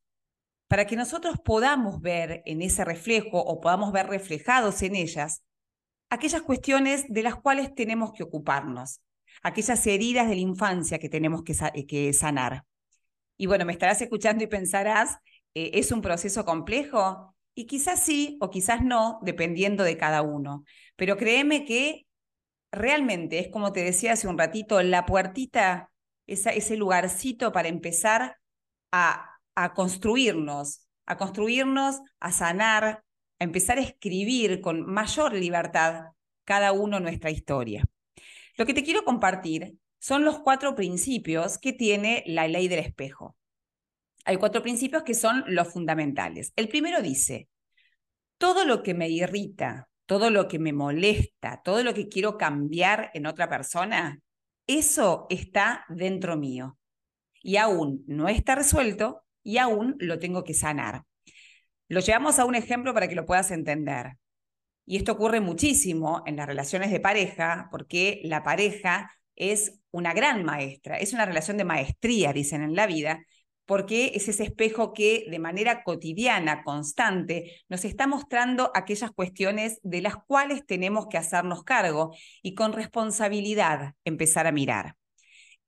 para 0.68 0.86
que 0.86 0.96
nosotros 0.96 1.36
podamos 1.42 2.02
ver 2.02 2.42
en 2.44 2.60
ese 2.60 2.84
reflejo 2.84 3.40
o 3.40 3.60
podamos 3.60 3.90
ver 3.90 4.06
reflejados 4.06 4.82
en 4.82 4.96
ellas 4.96 5.42
aquellas 6.10 6.42
cuestiones 6.42 7.06
de 7.08 7.22
las 7.22 7.36
cuales 7.36 7.74
tenemos 7.74 8.12
que 8.12 8.22
ocuparnos, 8.22 9.00
aquellas 9.42 9.86
heridas 9.86 10.28
de 10.28 10.34
la 10.34 10.40
infancia 10.42 10.98
que 10.98 11.08
tenemos 11.08 11.42
que, 11.42 12.12
sanar. 12.12 12.66
Y 13.38 13.46
bueno, 13.46 13.64
me 13.64 13.72
estarás 13.72 14.00
escuchando 14.02 14.44
y 14.44 14.46
pensarás, 14.46 15.16
eh, 15.54 15.70
¿es 15.72 15.90
un 15.90 16.02
proceso 16.02 16.44
complejo? 16.44 17.33
Y 17.54 17.66
quizás 17.66 18.02
sí 18.02 18.36
o 18.40 18.50
quizás 18.50 18.82
no, 18.82 19.20
dependiendo 19.22 19.84
de 19.84 19.96
cada 19.96 20.22
uno. 20.22 20.64
Pero 20.96 21.16
créeme 21.16 21.64
que 21.64 22.06
realmente 22.72 23.38
es 23.38 23.48
como 23.48 23.72
te 23.72 23.84
decía 23.84 24.12
hace 24.12 24.28
un 24.28 24.38
ratito, 24.38 24.82
la 24.82 25.06
puertita, 25.06 25.90
ese 26.26 26.76
lugarcito 26.76 27.52
para 27.52 27.68
empezar 27.68 28.38
a, 28.90 29.38
a 29.54 29.74
construirnos, 29.74 30.86
a 31.06 31.16
construirnos, 31.16 32.00
a 32.20 32.32
sanar, 32.32 33.04
a 33.38 33.44
empezar 33.44 33.78
a 33.78 33.82
escribir 33.82 34.60
con 34.60 34.84
mayor 34.86 35.34
libertad 35.34 36.06
cada 36.44 36.72
uno 36.72 37.00
nuestra 37.00 37.30
historia. 37.30 37.84
Lo 38.56 38.66
que 38.66 38.74
te 38.74 38.84
quiero 38.84 39.04
compartir 39.04 39.74
son 39.98 40.24
los 40.24 40.38
cuatro 40.40 40.74
principios 40.74 41.58
que 41.58 41.72
tiene 41.72 42.22
la 42.26 42.46
ley 42.46 42.68
del 42.68 42.80
espejo. 42.80 43.36
Hay 44.24 44.36
cuatro 44.36 44.62
principios 44.62 45.02
que 45.02 45.14
son 45.14 45.44
los 45.46 45.72
fundamentales. 45.72 46.52
El 46.56 46.68
primero 46.68 47.02
dice, 47.02 47.48
todo 48.38 48.64
lo 48.64 48.82
que 48.82 48.94
me 48.94 49.08
irrita, 49.08 49.88
todo 50.06 50.30
lo 50.30 50.48
que 50.48 50.58
me 50.58 50.72
molesta, 50.72 51.60
todo 51.62 51.82
lo 51.82 51.94
que 51.94 52.08
quiero 52.08 52.36
cambiar 52.36 53.10
en 53.14 53.26
otra 53.26 53.48
persona, 53.48 54.20
eso 54.66 55.26
está 55.28 55.84
dentro 55.88 56.36
mío. 56.36 56.78
Y 57.42 57.56
aún 57.56 58.02
no 58.06 58.28
está 58.28 58.54
resuelto 58.54 59.24
y 59.42 59.58
aún 59.58 59.96
lo 59.98 60.18
tengo 60.18 60.44
que 60.44 60.54
sanar. 60.54 61.02
Lo 61.88 62.00
llevamos 62.00 62.38
a 62.38 62.46
un 62.46 62.54
ejemplo 62.54 62.94
para 62.94 63.08
que 63.08 63.14
lo 63.14 63.26
puedas 63.26 63.50
entender. 63.50 64.12
Y 64.86 64.96
esto 64.96 65.12
ocurre 65.12 65.40
muchísimo 65.40 66.22
en 66.26 66.36
las 66.36 66.46
relaciones 66.46 66.90
de 66.90 67.00
pareja, 67.00 67.68
porque 67.70 68.20
la 68.24 68.42
pareja 68.42 69.10
es 69.36 69.80
una 69.90 70.12
gran 70.12 70.44
maestra, 70.44 70.96
es 70.96 71.12
una 71.12 71.26
relación 71.26 71.56
de 71.56 71.64
maestría, 71.64 72.32
dicen 72.32 72.62
en 72.62 72.74
la 72.74 72.86
vida, 72.86 73.24
porque 73.66 74.12
es 74.14 74.28
ese 74.28 74.44
espejo 74.44 74.92
que 74.92 75.26
de 75.30 75.38
manera 75.38 75.82
cotidiana, 75.84 76.62
constante, 76.62 77.62
nos 77.68 77.84
está 77.84 78.06
mostrando 78.06 78.70
aquellas 78.74 79.10
cuestiones 79.10 79.80
de 79.82 80.02
las 80.02 80.16
cuales 80.16 80.66
tenemos 80.66 81.06
que 81.08 81.18
hacernos 81.18 81.64
cargo 81.64 82.14
y 82.42 82.54
con 82.54 82.72
responsabilidad 82.72 83.94
empezar 84.04 84.46
a 84.46 84.52
mirar. 84.52 84.96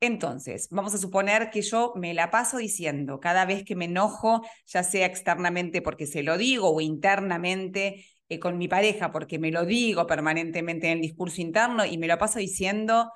Entonces, 0.01 0.69
vamos 0.71 0.95
a 0.95 0.99
suponer 0.99 1.49
que 1.51 1.63
yo 1.63 1.95
me 1.97 2.13
la 2.13 2.31
paso 2.31 2.59
diciendo 2.59 3.19
cada 3.19 3.47
vez 3.47 3.65
que 3.65 3.77
me 3.77 3.87
enojo, 3.87 4.43
ya 4.67 4.83
sea 4.83 5.07
externamente 5.07 5.81
porque 5.81 6.07
se 6.07 6.23
lo 6.23 6.37
digo 6.37 6.71
o 6.71 6.83
internamente 6.83 8.05
eh, 8.29 8.39
con 8.39 8.59
mi 8.59 8.69
pareja 8.69 9.11
porque 9.11 9.39
me 9.39 9.51
lo 9.51 9.65
digo 9.65 10.07
permanentemente 10.07 10.89
en 10.89 10.95
el 10.99 11.01
discurso 11.01 11.41
interno 11.41 11.87
y 11.87 11.97
me 11.97 12.09
lo 12.09 12.19
paso 12.19 12.39
diciendo, 12.39 13.11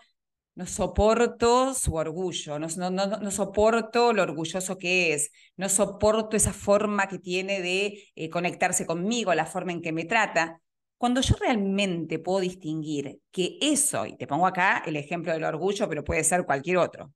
no 0.60 0.66
soporto 0.66 1.72
su 1.72 1.94
orgullo, 1.94 2.58
no, 2.58 2.68
no, 2.68 2.90
no, 2.90 3.30
soporto 3.30 4.12
lo 4.12 4.22
orgulloso 4.22 4.76
que 4.76 5.14
es, 5.14 5.30
no 5.56 5.70
soporto 5.70 6.36
esa 6.36 6.52
forma 6.52 7.08
que 7.08 7.18
tiene 7.18 7.62
de 7.62 8.10
eh, 8.14 8.28
conectarse 8.28 8.84
conmigo, 8.84 9.32
la 9.32 9.46
forma 9.46 9.72
en 9.72 9.80
que 9.80 9.90
me 9.90 10.04
trata. 10.04 10.60
Cuando 10.98 11.22
yo 11.22 11.34
realmente 11.36 12.18
puedo 12.18 12.40
distinguir 12.40 13.20
que 13.30 13.56
eso, 13.62 14.04
y 14.04 14.18
te 14.18 14.26
pongo 14.26 14.46
acá 14.46 14.82
el 14.84 14.96
ejemplo 14.96 15.32
del 15.32 15.44
orgullo, 15.44 15.88
pero 15.88 16.04
puede 16.04 16.24
ser 16.24 16.44
cualquier 16.44 16.76
otro, 16.76 17.10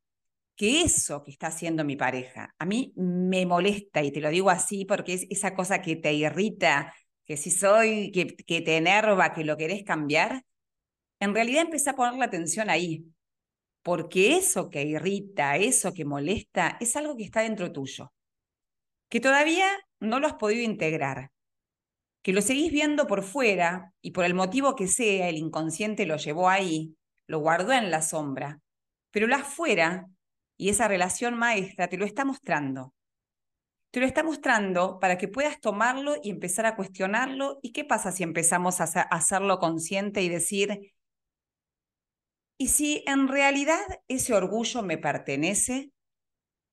que 0.57 0.81
eso 0.81 1.23
que 1.23 1.31
está 1.31 1.49
haciendo 1.49 1.85
mi 1.85 1.97
pareja 1.97 2.55
a 2.59 2.65
mí 2.65 2.95
me 2.97 3.45
molesta, 3.45 4.03
y 4.03 4.11
te 4.11 4.21
lo 4.23 4.31
digo 4.31 4.49
así 4.49 4.87
porque 4.87 5.13
es 5.13 5.27
esa 5.29 5.55
cosa 5.55 5.83
que 5.83 5.97
te 5.97 6.15
irrita, 6.15 6.95
que 7.27 7.37
si 7.37 7.51
soy, 7.51 8.11
que, 8.11 8.27
que 8.27 8.63
te 8.63 8.79
enerva, 8.79 9.35
que 9.35 9.45
lo 9.45 9.59
querés 9.59 9.85
cambiar, 9.85 10.45
en 11.21 11.35
realidad 11.35 11.63
empecé 11.63 11.91
a 11.91 11.95
poner 11.95 12.15
la 12.15 12.25
atención 12.27 12.71
ahí, 12.71 13.05
porque 13.85 14.37
eso 14.39 14.71
que 14.71 14.83
irrita, 14.83 15.59
eso 15.59 15.93
que 15.93 16.07
molesta, 16.07 16.79
es 16.81 16.97
algo 16.97 17.17
que 17.19 17.25
está 17.25 17.43
dentro 17.43 17.71
tuyo, 17.71 18.15
que 19.11 19.21
todavía 19.21 19.67
no 20.01 20.21
lo 20.21 20.27
has 20.27 20.35
podido 20.35 20.63
integrar, 20.63 21.31
que 22.23 22.33
lo 22.33 22.41
seguís 22.41 22.73
viendo 22.73 23.07
por 23.07 23.23
fuera 23.23 23.93
y 24.01 24.13
por 24.13 24.25
el 24.25 24.33
motivo 24.33 24.75
que 24.75 24.89
sea, 24.89 25.29
el 25.29 25.37
inconsciente 25.37 26.07
lo 26.07 26.17
llevó 26.17 26.49
ahí, 26.49 26.97
lo 27.27 27.41
guardó 27.41 27.73
en 27.73 27.91
la 27.91 28.01
sombra, 28.01 28.63
pero 29.11 29.27
la 29.27 29.37
afuera 29.37 30.07
y 30.57 30.71
esa 30.71 30.89
relación 30.89 31.37
maestra 31.37 31.89
te 31.89 31.99
lo 31.99 32.07
está 32.07 32.25
mostrando. 32.25 32.95
Te 33.91 34.01
lo 34.01 34.07
está 34.07 34.23
mostrando 34.23 34.99
para 34.99 35.19
que 35.19 35.29
puedas 35.29 35.61
tomarlo 35.61 36.17
y 36.23 36.31
empezar 36.31 36.65
a 36.65 36.75
cuestionarlo. 36.75 37.59
¿Y 37.63 37.73
qué 37.73 37.85
pasa 37.85 38.13
si 38.13 38.23
empezamos 38.23 38.81
a 38.81 38.85
hacerlo 38.85 39.59
consciente 39.59 40.23
y 40.23 40.29
decir, 40.29 40.95
y 42.59 42.69
si 42.69 43.03
en 43.07 43.29
realidad 43.29 43.81
ese 44.09 44.35
orgullo 44.35 44.83
me 44.83 44.99
pertenece, 44.99 45.91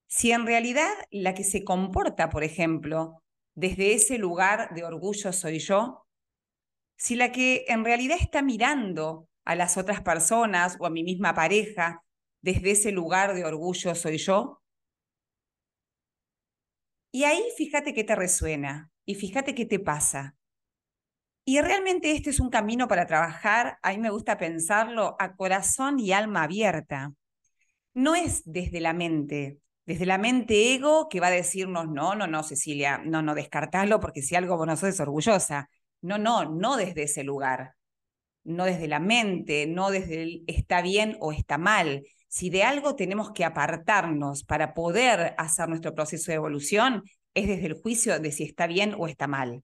si 0.08 0.32
en 0.32 0.46
realidad 0.46 0.92
la 1.10 1.34
que 1.34 1.44
se 1.44 1.64
comporta, 1.64 2.30
por 2.30 2.44
ejemplo, 2.44 3.24
desde 3.56 3.94
ese 3.94 4.18
lugar 4.18 4.74
de 4.76 4.84
orgullo 4.84 5.34
soy 5.34 5.60
yo, 5.60 6.06
si 6.98 7.16
la 7.16 7.32
que 7.32 7.66
en 7.68 7.84
realidad 7.84 8.18
está 8.20 8.42
mirando 8.42 9.28
a 9.46 9.56
las 9.56 9.78
otras 9.78 10.02
personas 10.02 10.78
o 10.80 10.86
a 10.86 10.90
mi 10.90 11.04
misma 11.04 11.34
pareja 11.34 12.04
desde 12.42 12.72
ese 12.72 12.92
lugar 12.92 13.34
de 13.34 13.46
orgullo 13.46 13.96
soy 13.96 14.18
yo, 14.18 14.62
y 17.14 17.24
ahí 17.26 17.44
fíjate 17.58 17.94
qué 17.94 18.04
te 18.04 18.16
resuena 18.16 18.92
y 19.06 19.16
fíjate 19.16 19.54
qué 19.56 19.66
te 19.66 19.80
pasa. 19.80 20.36
Y 21.44 21.60
realmente 21.60 22.12
este 22.12 22.30
es 22.30 22.40
un 22.40 22.50
camino 22.50 22.88
para 22.88 23.08
trabajar, 23.08 23.78
a 23.82 23.92
mí 23.92 23.98
me 23.98 24.12
gusta 24.12 24.38
pensarlo, 24.38 25.16
a 25.20 25.36
corazón 25.36 26.00
y 26.00 26.12
alma 26.12 26.44
abierta. 26.44 27.14
No 27.94 28.16
es 28.16 28.44
desde 28.46 28.80
la 28.80 28.94
mente, 28.94 29.58
desde 29.86 30.06
la 30.06 30.18
mente 30.18 30.74
ego 30.74 31.10
que 31.10 31.20
va 31.20 31.28
a 31.28 31.32
decirnos, 31.32 31.90
no, 31.90 32.16
no, 32.16 32.28
no, 32.28 32.44
Cecilia, 32.44 33.02
no, 33.04 33.22
no, 33.22 33.34
descartalo 33.34 34.00
porque 34.00 34.22
si 34.22 34.36
algo 34.36 34.56
vos 34.56 34.68
no 34.68 34.78
sos 34.78 35.00
orgullosa. 35.00 35.70
No, 36.02 36.18
no, 36.18 36.46
no 36.46 36.78
desde 36.78 37.04
ese 37.04 37.24
lugar, 37.24 37.74
no 38.44 38.66
desde 38.66 38.88
la 38.88 39.00
mente, 39.00 39.68
no 39.68 39.92
desde 39.92 40.24
el 40.24 40.44
está 40.48 40.82
bien 40.82 41.18
o 41.20 41.32
está 41.32 41.58
mal. 41.58 42.04
Si 42.28 42.50
de 42.50 42.64
algo 42.64 42.96
tenemos 42.96 43.32
que 43.32 43.46
apartarnos 43.46 44.44
para 44.44 44.74
poder 44.74 45.36
hacer 45.38 45.68
nuestro 45.70 45.94
proceso 45.94 46.32
de 46.32 46.36
evolución, 46.36 47.04
es 47.34 47.48
desde 47.48 47.68
el 47.68 47.82
juicio 47.82 48.20
de 48.20 48.32
si 48.32 48.44
está 48.44 48.68
bien 48.68 48.96
o 48.98 49.08
está 49.08 49.28
mal. 49.28 49.64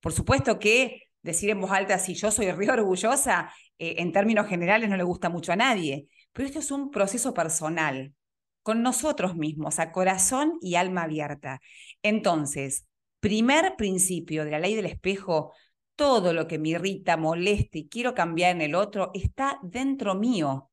Por 0.00 0.12
supuesto 0.12 0.58
que 0.58 1.07
decir 1.22 1.50
en 1.50 1.60
voz 1.60 1.70
alta 1.70 1.98
si 1.98 2.14
yo 2.14 2.30
soy 2.30 2.50
re 2.50 2.70
orgullosa, 2.70 3.52
eh, 3.78 3.96
en 3.98 4.12
términos 4.12 4.46
generales 4.46 4.88
no 4.88 4.96
le 4.96 5.02
gusta 5.02 5.28
mucho 5.28 5.52
a 5.52 5.56
nadie, 5.56 6.08
pero 6.32 6.46
esto 6.46 6.58
es 6.58 6.70
un 6.70 6.90
proceso 6.90 7.34
personal, 7.34 8.14
con 8.62 8.82
nosotros 8.82 9.36
mismos, 9.36 9.78
a 9.78 9.92
corazón 9.92 10.58
y 10.60 10.74
alma 10.74 11.02
abierta. 11.02 11.60
Entonces, 12.02 12.86
primer 13.20 13.76
principio 13.76 14.44
de 14.44 14.50
la 14.50 14.58
ley 14.58 14.74
del 14.74 14.86
espejo, 14.86 15.52
todo 15.96 16.32
lo 16.32 16.46
que 16.46 16.58
me 16.58 16.70
irrita, 16.70 17.16
molesta 17.16 17.78
y 17.78 17.88
quiero 17.88 18.14
cambiar 18.14 18.52
en 18.52 18.62
el 18.62 18.74
otro 18.74 19.10
está 19.14 19.58
dentro 19.62 20.14
mío 20.14 20.70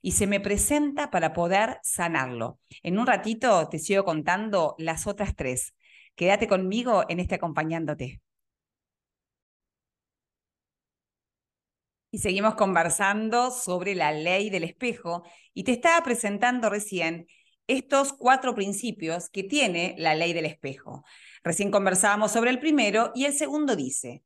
y 0.00 0.12
se 0.12 0.26
me 0.26 0.40
presenta 0.40 1.10
para 1.10 1.32
poder 1.32 1.78
sanarlo. 1.82 2.58
En 2.82 2.98
un 2.98 3.06
ratito 3.06 3.68
te 3.68 3.78
sigo 3.78 4.04
contando 4.04 4.74
las 4.78 5.06
otras 5.06 5.36
tres. 5.36 5.74
Quédate 6.14 6.48
conmigo 6.48 7.04
en 7.08 7.20
este 7.20 7.36
acompañándote. 7.36 8.20
Y 12.12 12.18
seguimos 12.18 12.54
conversando 12.56 13.50
sobre 13.50 13.94
la 13.94 14.12
ley 14.12 14.50
del 14.50 14.64
espejo 14.64 15.24
y 15.54 15.64
te 15.64 15.72
estaba 15.72 16.04
presentando 16.04 16.68
recién 16.68 17.26
estos 17.66 18.12
cuatro 18.12 18.54
principios 18.54 19.30
que 19.30 19.42
tiene 19.42 19.94
la 19.96 20.14
ley 20.14 20.34
del 20.34 20.44
espejo. 20.44 21.04
Recién 21.42 21.70
conversábamos 21.70 22.30
sobre 22.30 22.50
el 22.50 22.60
primero 22.60 23.12
y 23.14 23.24
el 23.24 23.32
segundo 23.32 23.76
dice, 23.76 24.22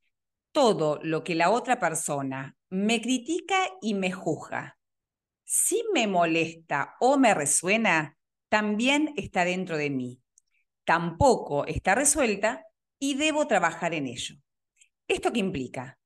todo 0.50 0.98
lo 1.02 1.22
que 1.22 1.36
la 1.36 1.50
otra 1.50 1.78
persona 1.78 2.56
me 2.68 3.00
critica 3.00 3.56
y 3.80 3.94
me 3.94 4.10
juzga, 4.10 4.78
si 5.44 5.84
me 5.94 6.08
molesta 6.08 6.96
o 6.98 7.16
me 7.18 7.34
resuena, 7.34 8.16
también 8.48 9.14
está 9.16 9.44
dentro 9.44 9.76
de 9.76 9.90
mí. 9.90 10.20
Tampoco 10.84 11.66
está 11.66 11.94
resuelta 11.94 12.64
y 12.98 13.14
debo 13.14 13.46
trabajar 13.46 13.94
en 13.94 14.08
ello. 14.08 14.34
¿Esto 15.06 15.32
qué 15.32 15.38
implica? 15.38 15.98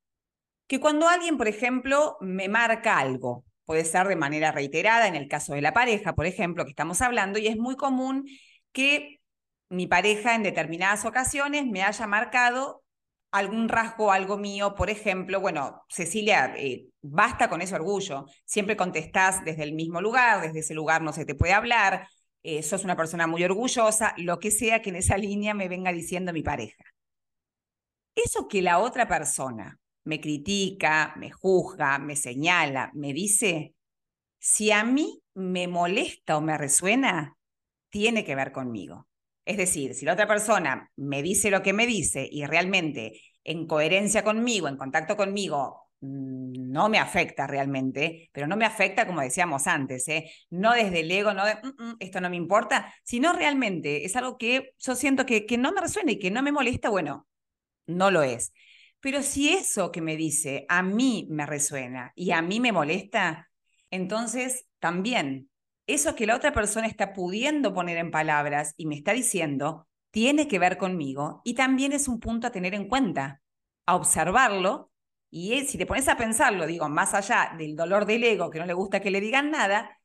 Que 0.70 0.78
cuando 0.78 1.08
alguien, 1.08 1.36
por 1.36 1.48
ejemplo, 1.48 2.16
me 2.20 2.48
marca 2.48 2.96
algo, 2.96 3.44
puede 3.64 3.84
ser 3.84 4.06
de 4.06 4.14
manera 4.14 4.52
reiterada, 4.52 5.08
en 5.08 5.16
el 5.16 5.26
caso 5.26 5.54
de 5.54 5.62
la 5.62 5.72
pareja, 5.72 6.14
por 6.14 6.26
ejemplo, 6.26 6.62
que 6.64 6.70
estamos 6.70 7.02
hablando, 7.02 7.40
y 7.40 7.48
es 7.48 7.56
muy 7.56 7.74
común 7.74 8.28
que 8.70 9.18
mi 9.68 9.88
pareja 9.88 10.36
en 10.36 10.44
determinadas 10.44 11.04
ocasiones 11.04 11.66
me 11.66 11.82
haya 11.82 12.06
marcado 12.06 12.84
algún 13.32 13.68
rasgo, 13.68 14.12
algo 14.12 14.38
mío, 14.38 14.76
por 14.76 14.90
ejemplo, 14.90 15.40
bueno, 15.40 15.82
Cecilia, 15.88 16.54
eh, 16.56 16.86
basta 17.02 17.48
con 17.48 17.62
ese 17.62 17.74
orgullo, 17.74 18.26
siempre 18.44 18.76
contestás 18.76 19.44
desde 19.44 19.64
el 19.64 19.72
mismo 19.72 20.00
lugar, 20.00 20.40
desde 20.40 20.60
ese 20.60 20.74
lugar 20.74 21.02
no 21.02 21.12
se 21.12 21.24
te 21.24 21.34
puede 21.34 21.52
hablar, 21.52 22.06
eh, 22.44 22.62
sos 22.62 22.84
una 22.84 22.94
persona 22.94 23.26
muy 23.26 23.42
orgullosa, 23.42 24.14
lo 24.18 24.38
que 24.38 24.52
sea 24.52 24.82
que 24.82 24.90
en 24.90 24.96
esa 24.96 25.16
línea 25.16 25.52
me 25.52 25.68
venga 25.68 25.90
diciendo 25.90 26.32
mi 26.32 26.44
pareja. 26.44 26.84
Eso 28.14 28.46
que 28.46 28.62
la 28.62 28.78
otra 28.78 29.08
persona 29.08 29.79
me 30.04 30.20
critica, 30.20 31.14
me 31.16 31.30
juzga, 31.30 31.98
me 31.98 32.16
señala, 32.16 32.90
me 32.94 33.12
dice, 33.12 33.74
si 34.38 34.72
a 34.72 34.84
mí 34.84 35.22
me 35.34 35.68
molesta 35.68 36.36
o 36.36 36.40
me 36.40 36.56
resuena, 36.58 37.36
tiene 37.90 38.24
que 38.24 38.34
ver 38.34 38.52
conmigo. 38.52 39.06
Es 39.44 39.56
decir, 39.56 39.94
si 39.94 40.04
la 40.04 40.12
otra 40.14 40.28
persona 40.28 40.90
me 40.96 41.22
dice 41.22 41.50
lo 41.50 41.62
que 41.62 41.72
me 41.72 41.86
dice 41.86 42.28
y 42.30 42.46
realmente 42.46 43.20
en 43.44 43.66
coherencia 43.66 44.22
conmigo, 44.22 44.68
en 44.68 44.76
contacto 44.76 45.16
conmigo, 45.16 45.90
mm, 46.00 46.70
no 46.70 46.88
me 46.88 46.98
afecta 46.98 47.46
realmente, 47.46 48.30
pero 48.32 48.46
no 48.46 48.56
me 48.56 48.64
afecta 48.64 49.06
como 49.06 49.20
decíamos 49.20 49.66
antes, 49.66 50.06
¿eh? 50.08 50.30
no 50.50 50.72
desde 50.72 51.00
el 51.00 51.10
ego, 51.10 51.34
no 51.34 51.44
de 51.44 51.54
mm, 51.56 51.82
mm, 51.84 51.96
esto 52.00 52.20
no 52.20 52.30
me 52.30 52.36
importa, 52.36 52.94
sino 53.02 53.32
realmente 53.32 54.04
es 54.04 54.14
algo 54.16 54.38
que 54.38 54.74
yo 54.78 54.94
siento 54.94 55.26
que, 55.26 55.46
que 55.46 55.58
no 55.58 55.72
me 55.72 55.80
resuena 55.80 56.12
y 56.12 56.18
que 56.18 56.30
no 56.30 56.42
me 56.42 56.52
molesta, 56.52 56.88
bueno, 56.90 57.26
no 57.86 58.10
lo 58.10 58.22
es. 58.22 58.52
Pero 59.00 59.22
si 59.22 59.50
eso 59.50 59.90
que 59.90 60.02
me 60.02 60.16
dice 60.16 60.66
a 60.68 60.82
mí 60.82 61.26
me 61.30 61.46
resuena 61.46 62.12
y 62.14 62.32
a 62.32 62.42
mí 62.42 62.60
me 62.60 62.72
molesta, 62.72 63.50
entonces 63.90 64.66
también 64.78 65.50
eso 65.86 66.14
que 66.14 66.26
la 66.26 66.36
otra 66.36 66.52
persona 66.52 66.86
está 66.86 67.12
pudiendo 67.12 67.74
poner 67.74 67.96
en 67.96 68.10
palabras 68.10 68.74
y 68.76 68.86
me 68.86 68.94
está 68.94 69.12
diciendo, 69.12 69.88
tiene 70.10 70.46
que 70.48 70.58
ver 70.58 70.76
conmigo 70.76 71.40
y 71.44 71.54
también 71.54 71.92
es 71.92 72.08
un 72.08 72.20
punto 72.20 72.46
a 72.46 72.52
tener 72.52 72.74
en 72.74 72.88
cuenta, 72.88 73.40
a 73.86 73.96
observarlo 73.96 74.90
y 75.30 75.64
si 75.66 75.78
te 75.78 75.86
pones 75.86 76.08
a 76.08 76.16
pensarlo, 76.16 76.66
digo, 76.66 76.88
más 76.88 77.14
allá 77.14 77.54
del 77.56 77.76
dolor 77.76 78.04
del 78.04 78.24
ego 78.24 78.50
que 78.50 78.58
no 78.58 78.66
le 78.66 78.74
gusta 78.74 79.00
que 79.00 79.10
le 79.10 79.20
digan 79.20 79.50
nada, 79.50 79.98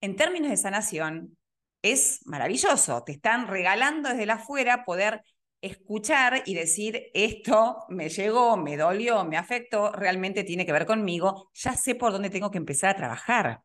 en 0.00 0.16
términos 0.16 0.50
de 0.50 0.56
sanación 0.56 1.36
es 1.82 2.20
maravilloso, 2.26 3.02
te 3.04 3.12
están 3.12 3.46
regalando 3.48 4.08
desde 4.08 4.30
afuera 4.30 4.84
poder 4.84 5.22
escuchar 5.60 6.42
y 6.46 6.54
decir, 6.54 7.10
esto 7.14 7.84
me 7.88 8.08
llegó, 8.08 8.56
me 8.56 8.76
dolió, 8.76 9.24
me 9.24 9.36
afectó, 9.36 9.92
realmente 9.92 10.44
tiene 10.44 10.66
que 10.66 10.72
ver 10.72 10.86
conmigo, 10.86 11.50
ya 11.54 11.74
sé 11.76 11.94
por 11.94 12.12
dónde 12.12 12.30
tengo 12.30 12.50
que 12.50 12.58
empezar 12.58 12.90
a 12.90 12.96
trabajar. 12.96 13.62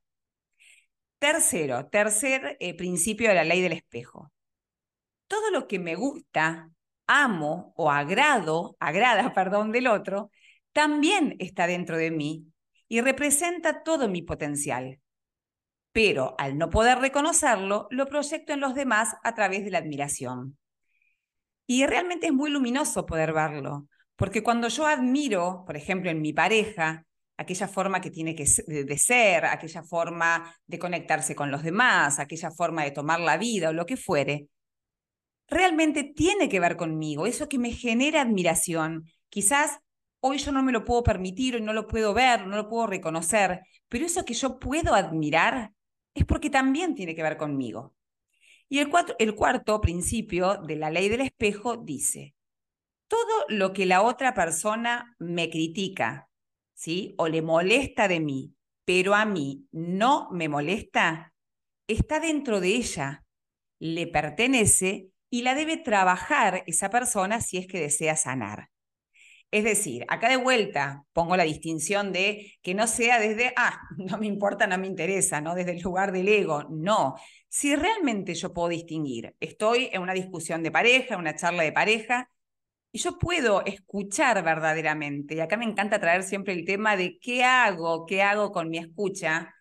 Tercero, 1.20 1.88
tercer 1.88 2.58
eh, 2.60 2.76
principio 2.76 3.30
de 3.30 3.36
la 3.36 3.44
ley 3.44 3.62
del 3.62 3.74
espejo. 3.74 4.32
Todo 5.28 5.52
lo 5.52 5.68
que 5.68 5.80
me 5.80 5.96
gusta, 5.96 6.72
amo 7.08 7.74
o 7.76 7.92
agrado, 7.92 8.76
agrada, 8.80 9.34
perdón, 9.36 9.72
del 9.72 9.88
otro, 9.88 10.32
también 10.74 11.36
está 11.40 11.68
dentro 11.68 11.98
de 11.98 12.12
mí 12.12 12.48
y 12.88 13.02
representa 13.02 13.84
todo 13.84 14.10
mi 14.10 14.22
potencial. 14.22 15.00
Pero 15.92 16.36
al 16.38 16.58
no 16.58 16.70
poder 16.70 17.00
reconocerlo, 17.00 17.88
lo 17.92 18.08
proyecto 18.08 18.54
en 18.54 18.62
los 18.62 18.76
demás 18.76 19.16
a 19.24 19.36
través 19.36 19.64
de 19.66 19.72
la 19.72 19.80
admiración. 19.80 20.58
Y 21.74 21.86
realmente 21.86 22.28
es 22.28 22.34
muy 22.34 22.50
luminoso 22.50 23.06
poder 23.06 23.32
verlo, 23.32 23.88
porque 24.18 24.44
cuando 24.44 24.68
yo 24.68 24.86
admiro, 24.86 25.64
por 25.66 25.78
ejemplo, 25.78 26.12
en 26.12 26.22
mi 26.22 26.34
pareja, 26.34 27.06
aquella 27.38 27.70
forma 27.70 28.02
que 28.02 28.12
tiene 28.12 28.36
que 28.36 28.44
de 28.68 28.98
ser, 28.98 29.46
aquella 29.46 29.82
forma 29.82 30.54
de 30.68 30.78
conectarse 30.78 31.34
con 31.34 31.50
los 31.50 31.64
demás, 31.64 32.20
aquella 32.20 32.52
forma 32.52 32.84
de 32.84 32.92
tomar 32.92 33.22
la 33.22 33.38
vida 33.38 33.70
o 33.70 33.74
lo 33.74 33.86
que 33.86 33.96
fuere, 33.96 34.50
realmente 35.48 36.04
tiene 36.04 36.50
que 36.50 36.60
ver 36.60 36.76
conmigo, 36.76 37.26
eso 37.26 37.48
que 37.48 37.58
me 37.58 37.72
genera 37.72 38.20
admiración. 38.20 39.06
Quizás 39.30 39.80
hoy 40.20 40.40
yo 40.40 40.52
no 40.52 40.64
me 40.64 40.74
lo 40.74 40.84
puedo 40.84 41.04
permitir, 41.04 41.56
hoy 41.56 41.62
no 41.62 41.72
lo 41.72 41.88
puedo 41.88 42.14
ver, 42.14 42.48
no 42.48 42.58
lo 42.58 42.68
puedo 42.68 42.88
reconocer, 42.88 43.62
pero 43.88 44.06
eso 44.06 44.26
que 44.26 44.34
yo 44.34 44.60
puedo 44.60 44.94
admirar 44.94 45.72
es 46.14 46.26
porque 46.26 46.50
también 46.50 46.96
tiene 46.96 47.16
que 47.16 47.24
ver 47.24 47.38
conmigo. 47.38 47.96
Y 48.72 48.80
el, 48.80 48.90
el 49.20 49.36
cuarto 49.36 49.82
principio 49.82 50.56
de 50.56 50.78
la 50.78 50.90
ley 50.90 51.10
del 51.10 51.20
espejo 51.20 51.76
dice, 51.76 52.36
todo 53.10 53.46
lo 53.50 53.74
que 53.74 53.86
la 53.86 54.02
otra 54.02 54.34
persona 54.34 55.14
me 55.20 55.50
critica, 55.50 56.30
¿sí? 56.74 57.14
O 57.18 57.28
le 57.28 57.42
molesta 57.42 58.08
de 58.08 58.22
mí, 58.22 58.56
pero 58.86 59.14
a 59.14 59.26
mí 59.26 59.68
no 59.74 60.30
me 60.32 60.48
molesta, 60.48 61.34
está 61.86 62.22
dentro 62.22 62.62
de 62.62 62.70
ella, 62.70 63.26
le 63.78 64.08
pertenece 64.08 65.10
y 65.30 65.42
la 65.42 65.54
debe 65.54 65.76
trabajar 65.76 66.64
esa 66.66 66.90
persona 66.90 67.42
si 67.42 67.58
es 67.58 67.68
que 67.68 67.82
desea 67.82 68.16
sanar. 68.16 68.70
Es 69.52 69.66
decir, 69.66 70.06
acá 70.08 70.30
de 70.30 70.38
vuelta 70.38 71.04
pongo 71.12 71.36
la 71.36 71.44
distinción 71.44 72.14
de 72.14 72.54
que 72.62 72.74
no 72.74 72.88
sea 72.88 73.20
desde, 73.20 73.54
ah, 73.58 73.82
no 73.98 74.18
me 74.18 74.28
importa, 74.28 74.66
no 74.68 74.78
me 74.78 74.88
interesa, 74.88 75.42
no 75.42 75.56
desde 75.56 75.72
el 75.72 75.82
lugar 75.82 76.12
del 76.12 76.30
ego, 76.30 76.64
no. 76.70 77.16
Si 77.50 77.76
realmente 77.76 78.34
yo 78.34 78.54
puedo 78.54 78.70
distinguir, 78.70 79.36
estoy 79.42 79.90
en 79.92 80.02
una 80.02 80.14
discusión 80.14 80.64
de 80.64 80.72
pareja, 80.72 81.16
en 81.16 81.20
una 81.20 81.36
charla 81.36 81.64
de 81.64 81.74
pareja, 81.74 82.30
y 82.94 83.00
yo 83.00 83.18
puedo 83.20 83.64
escuchar 83.66 84.44
verdaderamente, 84.44 85.36
y 85.36 85.40
acá 85.42 85.58
me 85.58 85.66
encanta 85.66 86.00
traer 86.00 86.24
siempre 86.24 86.54
el 86.54 86.66
tema 86.66 86.96
de 86.98 87.20
qué 87.20 87.44
hago, 87.44 88.06
qué 88.06 88.22
hago 88.22 88.52
con 88.52 88.70
mi 88.70 88.78
escucha 88.78 89.54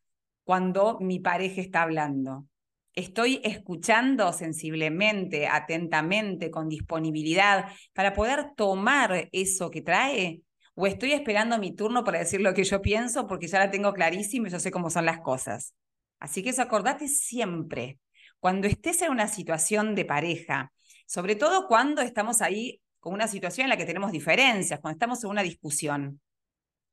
cuando 0.44 0.98
mi 1.00 1.20
pareja 1.20 1.60
está 1.60 1.82
hablando. 1.82 2.46
Estoy 2.94 3.40
escuchando 3.44 4.32
sensiblemente, 4.32 5.46
atentamente, 5.46 6.50
con 6.50 6.68
disponibilidad 6.68 7.66
para 7.92 8.12
poder 8.12 8.52
tomar 8.56 9.28
eso 9.32 9.70
que 9.70 9.82
trae. 9.82 10.42
O 10.74 10.86
estoy 10.86 11.12
esperando 11.12 11.58
mi 11.58 11.74
turno 11.74 12.04
para 12.04 12.18
decir 12.18 12.40
lo 12.40 12.54
que 12.54 12.64
yo 12.64 12.82
pienso 12.82 13.26
porque 13.26 13.46
ya 13.46 13.58
la 13.58 13.70
tengo 13.70 13.92
clarísima 13.92 14.48
y 14.48 14.50
yo 14.50 14.58
sé 14.58 14.70
cómo 14.70 14.90
son 14.90 15.04
las 15.06 15.20
cosas. 15.20 15.74
Así 16.18 16.42
que 16.42 16.50
eso 16.50 16.62
acordate 16.62 17.06
siempre. 17.06 17.98
Cuando 18.38 18.66
estés 18.66 19.02
en 19.02 19.10
una 19.10 19.28
situación 19.28 19.94
de 19.94 20.04
pareja, 20.04 20.72
sobre 21.06 21.36
todo 21.36 21.68
cuando 21.68 22.02
estamos 22.02 22.40
ahí 22.40 22.80
con 22.98 23.14
una 23.14 23.28
situación 23.28 23.64
en 23.64 23.70
la 23.70 23.76
que 23.76 23.86
tenemos 23.86 24.12
diferencias, 24.12 24.80
cuando 24.80 24.96
estamos 24.96 25.22
en 25.24 25.30
una 25.30 25.42
discusión, 25.42 26.20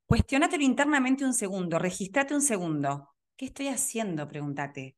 cuestionátelo 0.06 0.64
internamente 0.64 1.24
un 1.24 1.34
segundo, 1.34 1.78
registrate 1.78 2.34
un 2.34 2.42
segundo. 2.42 3.10
¿Qué 3.36 3.46
estoy 3.46 3.68
haciendo? 3.68 4.26
Pregúntate. 4.26 4.96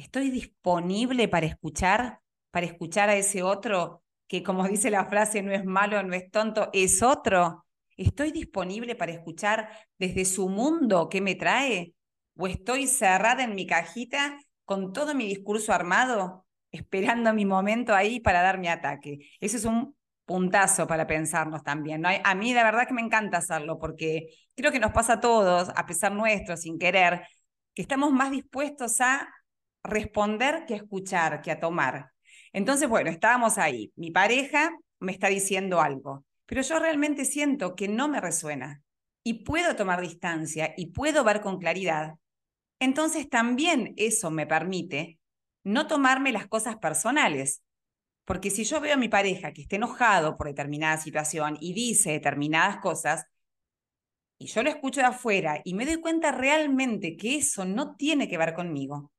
¿Estoy 0.00 0.30
disponible 0.30 1.28
para 1.28 1.44
escuchar, 1.44 2.20
para 2.50 2.64
escuchar 2.64 3.10
a 3.10 3.16
ese 3.16 3.42
otro 3.42 4.02
que, 4.26 4.42
como 4.42 4.66
dice 4.68 4.90
la 4.90 5.04
frase, 5.04 5.42
no 5.42 5.52
es 5.52 5.66
malo, 5.66 6.02
no 6.02 6.14
es 6.14 6.30
tonto, 6.30 6.70
es 6.72 7.02
otro? 7.02 7.66
¿Estoy 7.98 8.32
disponible 8.32 8.94
para 8.94 9.12
escuchar 9.12 9.68
desde 9.98 10.24
su 10.24 10.48
mundo 10.48 11.10
qué 11.10 11.20
me 11.20 11.34
trae? 11.34 11.92
¿O 12.34 12.46
estoy 12.46 12.86
cerrada 12.86 13.44
en 13.44 13.54
mi 13.54 13.66
cajita 13.66 14.38
con 14.64 14.94
todo 14.94 15.14
mi 15.14 15.26
discurso 15.26 15.74
armado, 15.74 16.46
esperando 16.72 17.34
mi 17.34 17.44
momento 17.44 17.94
ahí 17.94 18.20
para 18.20 18.40
dar 18.40 18.58
mi 18.58 18.68
ataque? 18.68 19.18
Ese 19.38 19.58
es 19.58 19.66
un 19.66 19.94
puntazo 20.24 20.86
para 20.86 21.06
pensarnos 21.06 21.62
también. 21.62 22.00
¿no? 22.00 22.08
A 22.24 22.34
mí 22.34 22.54
la 22.54 22.64
verdad 22.64 22.88
que 22.88 22.94
me 22.94 23.02
encanta 23.02 23.36
hacerlo 23.36 23.78
porque 23.78 24.30
creo 24.56 24.72
que 24.72 24.80
nos 24.80 24.92
pasa 24.92 25.14
a 25.14 25.20
todos, 25.20 25.68
a 25.76 25.84
pesar 25.84 26.12
nuestro, 26.12 26.56
sin 26.56 26.78
querer, 26.78 27.20
que 27.74 27.82
estamos 27.82 28.12
más 28.12 28.30
dispuestos 28.30 28.98
a 29.02 29.28
responder 29.82 30.64
que 30.66 30.74
escuchar, 30.74 31.42
que 31.42 31.50
a 31.50 31.60
tomar. 31.60 32.10
Entonces, 32.52 32.88
bueno, 32.88 33.10
estábamos 33.10 33.58
ahí. 33.58 33.92
Mi 33.96 34.10
pareja 34.10 34.70
me 34.98 35.12
está 35.12 35.28
diciendo 35.28 35.80
algo, 35.80 36.24
pero 36.46 36.62
yo 36.62 36.78
realmente 36.78 37.24
siento 37.24 37.74
que 37.74 37.88
no 37.88 38.08
me 38.08 38.20
resuena 38.20 38.82
y 39.22 39.44
puedo 39.44 39.76
tomar 39.76 40.00
distancia 40.00 40.74
y 40.76 40.86
puedo 40.86 41.24
ver 41.24 41.40
con 41.40 41.58
claridad. 41.58 42.14
Entonces 42.78 43.28
también 43.28 43.94
eso 43.96 44.30
me 44.30 44.46
permite 44.46 45.18
no 45.64 45.86
tomarme 45.86 46.32
las 46.32 46.46
cosas 46.46 46.76
personales. 46.76 47.62
Porque 48.24 48.50
si 48.50 48.64
yo 48.64 48.80
veo 48.80 48.94
a 48.94 48.98
mi 48.98 49.08
pareja 49.08 49.52
que 49.52 49.62
esté 49.62 49.76
enojado 49.76 50.36
por 50.36 50.46
determinada 50.46 50.98
situación 50.98 51.56
y 51.60 51.72
dice 51.74 52.12
determinadas 52.12 52.78
cosas, 52.78 53.26
y 54.38 54.46
yo 54.46 54.62
lo 54.62 54.70
escucho 54.70 55.00
de 55.00 55.08
afuera 55.08 55.60
y 55.64 55.74
me 55.74 55.84
doy 55.84 55.96
cuenta 55.96 56.32
realmente 56.32 57.16
que 57.16 57.36
eso 57.36 57.64
no 57.64 57.96
tiene 57.96 58.28
que 58.28 58.38
ver 58.38 58.54
conmigo, 58.54 59.12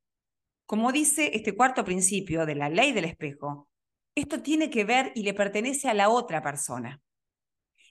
como 0.71 0.93
dice 0.93 1.31
este 1.33 1.53
cuarto 1.53 1.83
principio 1.83 2.45
de 2.45 2.55
la 2.55 2.69
ley 2.69 2.93
del 2.93 3.03
espejo, 3.03 3.67
esto 4.15 4.41
tiene 4.41 4.69
que 4.69 4.85
ver 4.85 5.11
y 5.15 5.23
le 5.23 5.33
pertenece 5.33 5.89
a 5.89 5.93
la 5.93 6.07
otra 6.07 6.41
persona. 6.41 7.01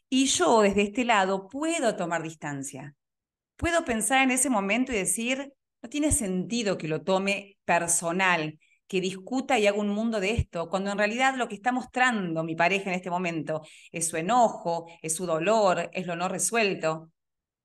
Y 0.08 0.24
yo 0.24 0.62
desde 0.62 0.80
este 0.84 1.04
lado 1.04 1.46
puedo 1.46 1.94
tomar 1.94 2.22
distancia. 2.22 2.94
Puedo 3.56 3.84
pensar 3.84 4.22
en 4.22 4.30
ese 4.30 4.48
momento 4.48 4.92
y 4.92 4.94
decir, 4.94 5.52
no 5.82 5.90
tiene 5.90 6.10
sentido 6.10 6.78
que 6.78 6.88
lo 6.88 7.02
tome 7.02 7.58
personal, 7.66 8.58
que 8.88 9.02
discuta 9.02 9.58
y 9.58 9.66
haga 9.66 9.78
un 9.78 9.90
mundo 9.90 10.18
de 10.18 10.30
esto, 10.30 10.70
cuando 10.70 10.90
en 10.90 10.96
realidad 10.96 11.34
lo 11.36 11.48
que 11.48 11.56
está 11.56 11.72
mostrando 11.72 12.42
mi 12.44 12.56
pareja 12.56 12.88
en 12.88 12.96
este 12.96 13.10
momento 13.10 13.60
es 13.92 14.08
su 14.08 14.16
enojo, 14.16 14.86
es 15.02 15.14
su 15.14 15.26
dolor, 15.26 15.90
es 15.92 16.06
lo 16.06 16.16
no 16.16 16.30
resuelto. 16.30 17.12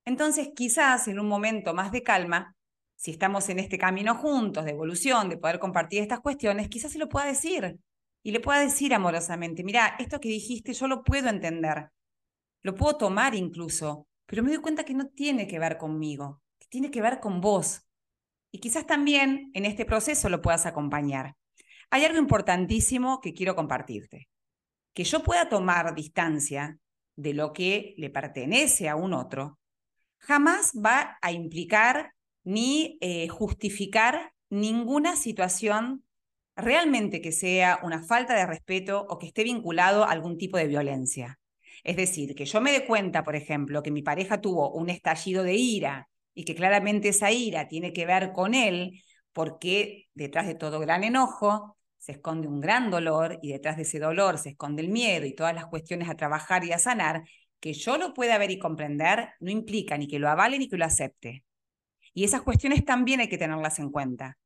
Entonces, 0.04 0.50
quizás 0.54 1.08
en 1.08 1.22
un 1.22 1.30
momento 1.30 1.74
más 1.74 1.94
de 1.94 2.04
calma, 2.04 2.55
si 2.96 3.12
estamos 3.12 3.50
en 3.50 3.60
este 3.60 3.78
camino 3.78 4.16
juntos 4.16 4.66
de 4.66 4.72
evolución, 4.72 5.30
de 5.30 5.38
poder 5.38 5.60
compartir 5.60 6.02
estas 6.02 6.22
cuestiones, 6.22 6.70
quizás 6.70 6.92
se 6.92 7.00
lo 7.00 7.10
pueda 7.10 7.26
decir 7.26 7.78
y 8.24 8.32
le 8.32 8.40
pueda 8.40 8.60
decir 8.60 8.94
amorosamente, 8.94 9.64
mira, 9.64 9.96
esto 10.00 10.20
que 10.20 10.30
dijiste 10.30 10.74
yo 10.74 10.88
lo 10.88 11.04
puedo 11.04 11.30
entender, 11.30 11.90
lo 12.62 12.74
puedo 12.74 12.98
tomar 12.98 13.36
incluso, 13.36 14.08
pero 14.26 14.42
me 14.42 14.50
doy 14.50 14.60
cuenta 14.60 14.84
que 14.84 14.96
no 14.96 15.08
tiene 15.10 15.48
que 15.48 15.60
ver 15.60 15.78
conmigo, 15.78 16.42
que 16.58 16.68
tiene 16.68 16.90
que 16.90 17.02
ver 17.02 17.20
con 17.20 17.42
vos. 17.42 17.82
Y 18.52 18.60
quizás 18.60 18.88
también 18.88 19.52
en 19.54 19.66
este 19.66 19.86
proceso 19.86 20.30
lo 20.30 20.42
puedas 20.42 20.66
acompañar. 20.66 21.36
Hay 21.92 22.06
algo 22.06 22.18
importantísimo 22.18 23.22
que 23.22 23.34
quiero 23.34 23.56
compartirte. 23.56 24.30
Que 24.94 25.04
yo 25.04 25.22
pueda 25.22 25.48
tomar 25.50 25.94
distancia 25.94 26.80
de 27.16 27.34
lo 27.34 27.54
que 27.54 27.94
le 27.98 28.10
pertenece 28.10 28.90
a 28.90 28.96
un 28.96 29.14
otro, 29.14 29.60
jamás 30.18 30.74
va 30.74 31.20
a 31.22 31.32
implicar 31.32 32.15
ni 32.46 32.98
eh, 33.02 33.28
justificar 33.28 34.32
ninguna 34.50 35.18
situación 35.18 36.06
realmente 36.56 37.22
que 37.22 37.34
sea 37.34 37.80
una 37.84 38.02
falta 38.02 38.34
de 38.36 38.46
respeto 38.46 39.06
o 39.10 39.18
que 39.20 39.28
esté 39.28 39.44
vinculado 39.44 40.06
a 40.06 40.12
algún 40.12 40.38
tipo 40.38 40.58
de 40.58 40.68
violencia. 40.68 41.40
Es 41.84 41.98
decir, 41.98 42.36
que 42.36 42.46
yo 42.46 42.62
me 42.62 42.72
dé 42.72 42.86
cuenta, 42.86 43.24
por 43.24 43.36
ejemplo, 43.36 43.84
que 43.84 43.92
mi 43.92 44.02
pareja 44.02 44.40
tuvo 44.42 44.72
un 44.72 44.90
estallido 44.90 45.44
de 45.44 45.56
ira 45.56 46.10
y 46.34 46.46
que 46.46 46.56
claramente 46.56 47.10
esa 47.10 47.32
ira 47.32 47.68
tiene 47.68 47.94
que 47.94 48.06
ver 48.06 48.32
con 48.32 48.54
él, 48.54 49.04
porque 49.34 50.08
detrás 50.14 50.48
de 50.48 50.56
todo 50.56 50.80
gran 50.80 51.04
enojo 51.04 51.78
se 51.98 52.14
esconde 52.14 52.48
un 52.48 52.62
gran 52.62 52.90
dolor 52.92 53.40
y 53.42 53.52
detrás 53.52 53.78
de 53.78 53.84
ese 53.84 54.00
dolor 54.00 54.38
se 54.38 54.50
esconde 54.50 54.82
el 54.84 54.90
miedo 54.90 55.26
y 55.26 55.34
todas 55.34 55.56
las 55.56 55.66
cuestiones 55.66 56.10
a 56.10 56.16
trabajar 56.16 56.64
y 56.64 56.72
a 56.72 56.80
sanar, 56.80 57.24
que 57.60 57.74
yo 57.74 57.98
lo 57.98 58.14
pueda 58.14 58.38
ver 58.38 58.52
y 58.52 58.60
comprender 58.60 59.30
no 59.40 59.50
implica 59.50 59.98
ni 59.98 60.08
que 60.08 60.20
lo 60.20 60.30
avale 60.30 60.60
ni 60.60 60.70
que 60.70 60.78
lo 60.78 60.86
acepte. 60.86 61.44
Y 62.16 62.24
esas 62.24 62.42
cuestiones 62.42 62.84
también 62.86 63.20
hay 63.20 63.28
que 63.28 63.38
tenerlas 63.38 63.78
en 63.78 63.92
cuenta. 63.92 64.40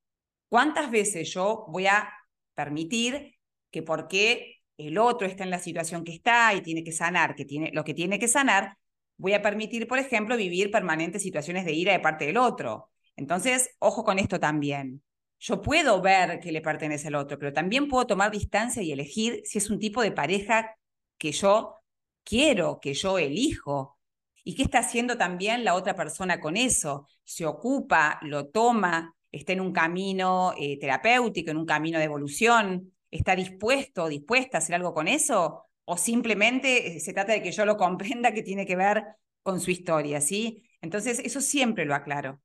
¿Cuántas 0.50 0.90
veces 0.90 1.32
yo 1.32 1.66
voy 1.70 1.86
a 1.86 2.12
permitir 2.56 3.36
que 3.72 3.84
porque 3.84 4.58
el 4.78 4.98
otro 4.98 5.28
está 5.28 5.44
en 5.44 5.52
la 5.52 5.60
situación 5.60 6.04
que 6.04 6.12
está 6.12 6.54
y 6.56 6.62
tiene 6.62 6.84
que 6.84 6.92
sanar, 6.92 7.36
que 7.36 7.46
tiene 7.46 7.70
lo 7.72 7.84
que 7.84 7.94
tiene 7.94 8.18
que 8.18 8.28
sanar, 8.28 8.78
voy 9.18 9.34
a 9.34 9.44
permitir, 9.44 9.88
por 9.88 10.00
ejemplo, 10.00 10.36
vivir 10.36 10.72
permanentes 10.72 11.22
situaciones 11.22 11.64
de 11.64 11.74
ira 11.74 11.94
de 11.94 12.00
parte 12.00 12.26
del 12.26 12.38
otro. 12.38 12.90
Entonces, 13.16 13.70
ojo 13.80 14.04
con 14.04 14.18
esto 14.18 14.40
también. 14.40 15.04
Yo 15.38 15.62
puedo 15.62 16.02
ver 16.02 16.40
que 16.40 16.52
le 16.52 16.62
pertenece 16.62 17.10
al 17.10 17.16
otro, 17.16 17.38
pero 17.38 17.54
también 17.54 17.88
puedo 17.88 18.08
tomar 18.08 18.32
distancia 18.32 18.82
y 18.82 18.92
elegir 18.92 19.42
si 19.46 19.60
es 19.60 19.70
un 19.70 19.78
tipo 19.78 20.02
de 20.02 20.12
pareja 20.12 20.76
que 21.20 21.32
yo 21.32 21.76
quiero, 22.24 22.80
que 22.82 22.96
yo 22.96 23.20
elijo. 23.20 23.99
¿Y 24.44 24.56
qué 24.56 24.64
está 24.64 24.80
haciendo 24.80 25.18
también 25.18 25.64
la 25.64 25.76
otra 25.76 25.96
persona 25.96 26.40
con 26.40 26.58
eso? 26.58 27.08
Se 27.24 27.46
ocupa, 27.46 28.20
lo 28.22 28.48
toma, 28.48 29.16
está 29.32 29.54
en 29.54 29.62
un 29.62 29.72
camino 29.72 30.54
eh, 30.58 30.80
terapéutico, 30.80 31.52
en 31.52 31.58
un 31.58 31.66
camino 31.66 32.00
de 32.00 32.06
evolución, 32.06 32.94
está 33.12 33.36
dispuesto 33.36 34.08
dispuesta 34.08 34.58
a 34.58 34.60
hacer 34.60 34.76
algo 34.76 34.94
con 34.94 35.08
eso 35.08 35.66
o 35.86 35.98
simplemente 35.98 36.98
eh, 36.98 37.00
se 37.00 37.14
trata 37.14 37.34
de 37.34 37.42
que 37.42 37.52
yo 37.52 37.66
lo 37.66 37.76
comprenda 37.78 38.32
que 38.32 38.44
tiene 38.44 38.66
que 38.66 38.76
ver 38.76 39.04
con 39.42 39.60
su 39.60 39.72
historia, 39.72 40.22
¿sí? 40.22 40.64
Entonces, 40.82 41.20
eso 41.24 41.42
siempre 41.42 41.86
lo 41.86 41.96
aclaro. 41.96 42.42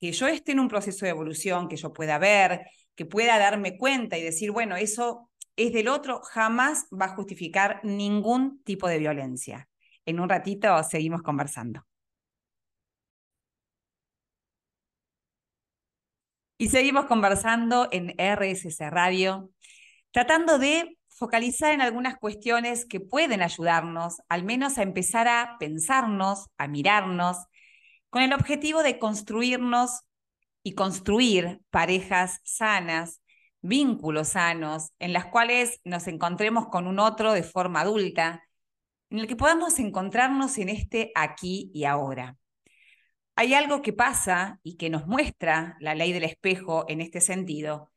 Que 0.00 0.12
yo 0.12 0.26
esté 0.26 0.52
en 0.52 0.60
un 0.60 0.68
proceso 0.68 1.04
de 1.04 1.10
evolución, 1.10 1.68
que 1.68 1.76
yo 1.76 1.92
pueda 1.92 2.18
ver, 2.18 2.66
que 2.96 3.06
pueda 3.06 3.38
darme 3.38 3.78
cuenta 3.78 4.18
y 4.18 4.22
decir, 4.22 4.50
bueno, 4.50 4.76
eso 4.76 5.30
es 5.56 5.72
del 5.72 5.88
otro, 5.88 6.20
jamás 6.22 6.86
va 6.92 7.06
a 7.06 7.14
justificar 7.16 7.80
ningún 7.84 8.62
tipo 8.64 8.88
de 8.88 8.98
violencia. 8.98 9.67
En 10.08 10.20
un 10.20 10.28
ratito 10.30 10.82
seguimos 10.84 11.20
conversando. 11.20 11.84
Y 16.56 16.70
seguimos 16.70 17.04
conversando 17.04 17.88
en 17.92 18.14
RSC 18.18 18.88
Radio, 18.88 19.50
tratando 20.10 20.58
de 20.58 20.96
focalizar 21.08 21.74
en 21.74 21.82
algunas 21.82 22.16
cuestiones 22.16 22.86
que 22.86 23.00
pueden 23.00 23.42
ayudarnos, 23.42 24.22
al 24.30 24.44
menos 24.44 24.78
a 24.78 24.82
empezar 24.82 25.28
a 25.28 25.56
pensarnos, 25.60 26.46
a 26.56 26.68
mirarnos, 26.68 27.36
con 28.08 28.22
el 28.22 28.32
objetivo 28.32 28.82
de 28.82 28.98
construirnos 28.98 30.04
y 30.62 30.72
construir 30.74 31.60
parejas 31.68 32.40
sanas, 32.44 33.20
vínculos 33.60 34.28
sanos, 34.28 34.90
en 35.00 35.12
las 35.12 35.26
cuales 35.26 35.82
nos 35.84 36.06
encontremos 36.06 36.68
con 36.68 36.86
un 36.86 36.98
otro 36.98 37.34
de 37.34 37.42
forma 37.42 37.82
adulta, 37.82 38.47
en 39.10 39.18
el 39.18 39.26
que 39.26 39.36
podamos 39.36 39.78
encontrarnos 39.78 40.58
en 40.58 40.68
este 40.68 41.12
aquí 41.14 41.70
y 41.74 41.84
ahora. 41.84 42.36
Hay 43.36 43.54
algo 43.54 43.82
que 43.82 43.92
pasa 43.92 44.60
y 44.62 44.76
que 44.76 44.90
nos 44.90 45.06
muestra 45.06 45.76
la 45.80 45.94
ley 45.94 46.12
del 46.12 46.24
espejo 46.24 46.84
en 46.88 47.00
este 47.00 47.20
sentido, 47.20 47.92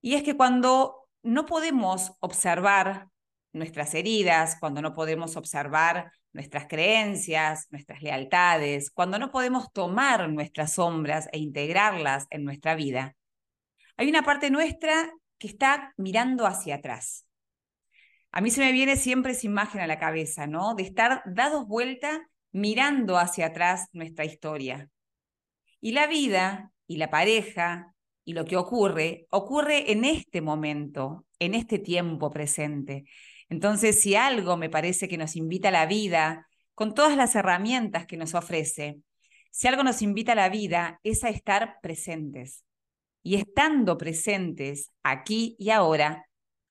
y 0.00 0.14
es 0.14 0.22
que 0.22 0.36
cuando 0.36 1.08
no 1.22 1.46
podemos 1.46 2.12
observar 2.20 3.08
nuestras 3.52 3.94
heridas, 3.94 4.56
cuando 4.58 4.80
no 4.80 4.94
podemos 4.94 5.36
observar 5.36 6.12
nuestras 6.32 6.66
creencias, 6.66 7.66
nuestras 7.70 8.02
lealtades, 8.02 8.90
cuando 8.90 9.18
no 9.18 9.30
podemos 9.30 9.72
tomar 9.72 10.28
nuestras 10.28 10.74
sombras 10.74 11.28
e 11.32 11.38
integrarlas 11.38 12.26
en 12.30 12.44
nuestra 12.44 12.74
vida, 12.74 13.16
hay 13.96 14.08
una 14.08 14.22
parte 14.22 14.50
nuestra 14.50 15.12
que 15.38 15.48
está 15.48 15.92
mirando 15.96 16.46
hacia 16.46 16.76
atrás. 16.76 17.26
A 18.32 18.40
mí 18.40 18.50
se 18.50 18.60
me 18.60 18.72
viene 18.72 18.96
siempre 18.96 19.32
esa 19.32 19.46
imagen 19.46 19.80
a 19.80 19.86
la 19.86 19.98
cabeza, 19.98 20.46
¿no? 20.46 20.74
De 20.74 20.82
estar 20.84 21.22
dados 21.26 21.66
vuelta 21.66 22.28
mirando 22.52 23.18
hacia 23.18 23.46
atrás 23.46 23.88
nuestra 23.92 24.24
historia. 24.24 24.88
Y 25.80 25.92
la 25.92 26.06
vida 26.06 26.72
y 26.86 26.96
la 26.96 27.10
pareja 27.10 27.94
y 28.24 28.34
lo 28.34 28.44
que 28.44 28.56
ocurre, 28.56 29.26
ocurre 29.30 29.92
en 29.92 30.04
este 30.04 30.40
momento, 30.40 31.26
en 31.38 31.54
este 31.54 31.78
tiempo 31.78 32.30
presente. 32.30 33.04
Entonces, 33.48 34.00
si 34.00 34.14
algo 34.14 34.56
me 34.56 34.70
parece 34.70 35.08
que 35.08 35.18
nos 35.18 35.34
invita 35.36 35.68
a 35.68 35.72
la 35.72 35.86
vida, 35.86 36.46
con 36.74 36.94
todas 36.94 37.16
las 37.16 37.34
herramientas 37.34 38.06
que 38.06 38.16
nos 38.16 38.34
ofrece, 38.34 39.00
si 39.50 39.66
algo 39.66 39.82
nos 39.82 40.02
invita 40.02 40.32
a 40.32 40.36
la 40.36 40.48
vida, 40.48 41.00
es 41.02 41.24
a 41.24 41.28
estar 41.28 41.78
presentes. 41.82 42.64
Y 43.22 43.34
estando 43.34 43.98
presentes 43.98 44.90
aquí 45.02 45.56
y 45.58 45.70
ahora, 45.70 46.26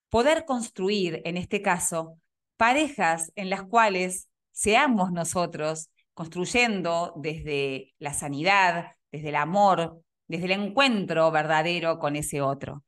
poder 0.09 0.45
construir, 0.45 1.21
en 1.25 1.37
este 1.37 1.61
caso, 1.61 2.17
parejas 2.57 3.31
en 3.35 3.49
las 3.49 3.63
cuales 3.63 4.27
seamos 4.51 5.11
nosotros 5.11 5.89
construyendo 6.13 7.13
desde 7.15 7.93
la 7.99 8.13
sanidad, 8.13 8.91
desde 9.11 9.29
el 9.29 9.35
amor, 9.35 10.01
desde 10.27 10.45
el 10.45 10.51
encuentro 10.51 11.31
verdadero 11.31 11.97
con 11.99 12.15
ese 12.15 12.41
otro. 12.41 12.83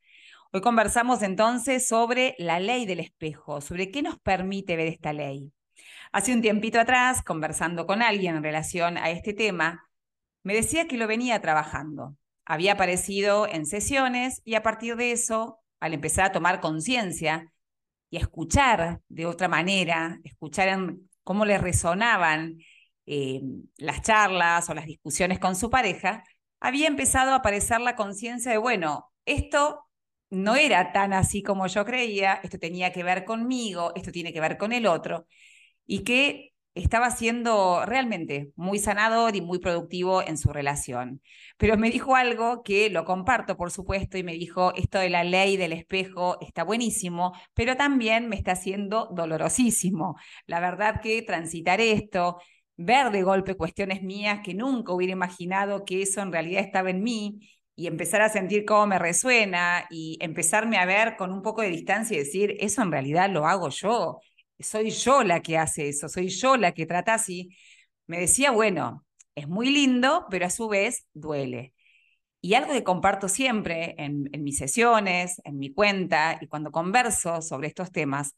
Hoy 0.51 0.60
conversamos 0.60 1.21
entonces 1.21 1.88
sobre 1.88 2.36
la 2.38 2.60
ley 2.60 2.86
del 2.86 2.99
espejo, 2.99 3.62
sobre 3.62 3.89
qué 3.89 4.01
nos 4.01 4.19
permite 4.19 4.75
ver 4.75 4.88
esta 4.88 5.13
ley. 5.13 5.53
Hace 6.12 6.34
un 6.34 6.41
tiempito 6.41 6.77
atrás, 6.77 7.23
conversando 7.23 7.88
con 7.88 8.01
alguien 8.01 8.36
en 8.36 8.43
relación 8.43 8.97
a 8.97 9.12
este 9.12 9.34
tema, 9.34 9.88
me 10.43 10.53
decía 10.53 10.88
que 10.89 10.97
lo 10.97 11.07
venía 11.07 11.39
trabajando. 11.39 12.17
Había 12.43 12.73
aparecido 12.73 13.47
en 13.47 13.65
sesiones 13.65 14.41
y 14.43 14.55
a 14.55 14.63
partir 14.63 14.97
de 14.97 15.13
eso, 15.13 15.61
al 15.81 15.93
empezar 15.93 16.27
a 16.27 16.31
tomar 16.31 16.61
conciencia 16.61 17.51
y 18.09 18.17
a 18.17 18.21
escuchar 18.21 19.01
de 19.09 19.25
otra 19.25 19.49
manera, 19.49 20.19
escuchar 20.23 20.95
cómo 21.23 21.45
le 21.45 21.57
resonaban 21.57 22.57
eh, 23.05 23.41
las 23.77 24.01
charlas 24.01 24.69
o 24.69 24.73
las 24.73 24.85
discusiones 24.85 25.39
con 25.39 25.55
su 25.55 25.69
pareja, 25.69 26.23
había 26.61 26.87
empezado 26.87 27.31
a 27.31 27.35
aparecer 27.35 27.81
la 27.81 27.95
conciencia 27.95 28.51
de, 28.51 28.57
bueno, 28.57 29.11
esto 29.25 29.89
no 30.29 30.55
era 30.55 30.93
tan 30.93 31.13
así 31.13 31.43
como 31.43 31.67
yo 31.67 31.83
creía, 31.85 32.39
esto 32.43 32.59
tenía 32.59 32.91
que 32.93 33.03
ver 33.03 33.25
conmigo, 33.25 33.91
esto 33.95 34.11
tiene 34.11 34.31
que 34.31 34.39
ver 34.39 34.57
con 34.57 34.71
el 34.71 34.85
otro, 34.87 35.27
y 35.85 36.03
que 36.03 36.50
estaba 36.73 37.12
siendo 37.12 37.86
realmente 37.86 38.51
muy 38.55 38.79
sanador 38.79 39.36
y 39.36 39.41
muy 39.41 39.60
productivo 39.60 40.21
en 40.21 40.38
su 40.38 40.53
relación. 40.53 41.21
Pero 41.57 41.77
me 41.77 41.91
dijo 41.91 42.15
algo 42.15 42.63
que 42.63 42.89
lo 42.89 43.05
comparto, 43.05 43.57
por 43.57 43.71
supuesto, 43.71 44.17
y 44.17 44.23
me 44.23 44.34
dijo, 44.34 44.73
esto 44.75 44.99
de 44.99 45.10
la 45.10 45.23
ley 45.23 45.57
del 45.57 45.73
espejo 45.73 46.38
está 46.41 46.63
buenísimo, 46.63 47.34
pero 47.53 47.75
también 47.75 48.29
me 48.29 48.36
está 48.36 48.53
haciendo 48.53 49.10
dolorosísimo. 49.13 50.15
La 50.47 50.60
verdad 50.60 51.01
que 51.01 51.21
transitar 51.21 51.81
esto, 51.81 52.38
ver 52.77 53.12
de 53.12 53.23
golpe 53.23 53.55
cuestiones 53.55 54.01
mías 54.01 54.39
que 54.43 54.53
nunca 54.53 54.93
hubiera 54.93 55.13
imaginado 55.13 55.86
que 55.86 56.01
eso 56.01 56.21
en 56.21 56.31
realidad 56.31 56.63
estaba 56.63 56.89
en 56.89 57.03
mí 57.03 57.39
y 57.75 57.88
empezar 57.88 58.21
a 58.21 58.29
sentir 58.29 58.65
cómo 58.65 58.88
me 58.88 58.99
resuena 58.99 59.86
y 59.89 60.17
empezarme 60.21 60.77
a 60.77 60.86
ver 60.86 61.15
con 61.17 61.31
un 61.31 61.41
poco 61.41 61.62
de 61.62 61.69
distancia 61.69 62.15
y 62.15 62.19
decir, 62.19 62.55
eso 62.60 62.81
en 62.81 62.91
realidad 62.91 63.29
lo 63.29 63.47
hago 63.47 63.69
yo, 63.69 64.19
soy 64.63 64.91
yo 64.91 65.24
la 65.24 65.41
que 65.41 65.58
hace 65.58 65.89
eso, 65.89 66.10
soy 66.10 66.30
yo 66.30 66.58
la 66.58 66.74
que 66.74 66.86
trata 66.86 67.15
así, 67.15 67.50
me 68.08 68.19
decía, 68.19 68.52
bueno, 68.52 69.06
es 69.36 69.47
muy 69.47 69.69
lindo, 69.71 70.26
pero 70.30 70.45
a 70.45 70.50
su 70.50 70.67
vez 70.67 71.08
duele. 71.13 71.74
Y 72.41 72.56
algo 72.56 72.74
que 72.74 72.84
comparto 72.84 73.30
siempre 73.30 73.95
en, 73.97 74.30
en 74.34 74.43
mis 74.43 74.58
sesiones, 74.58 75.41
en 75.45 75.58
mi 75.60 75.74
cuenta 75.74 76.38
y 76.41 76.47
cuando 76.47 76.71
converso 76.71 77.41
sobre 77.41 77.67
estos 77.67 77.91
temas, 77.91 78.36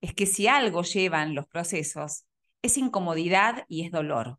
es 0.00 0.14
que 0.14 0.26
si 0.26 0.46
algo 0.46 0.82
llevan 0.82 1.34
los 1.34 1.46
procesos, 1.46 2.26
es 2.62 2.78
incomodidad 2.78 3.64
y 3.68 3.84
es 3.84 3.90
dolor. 3.90 4.38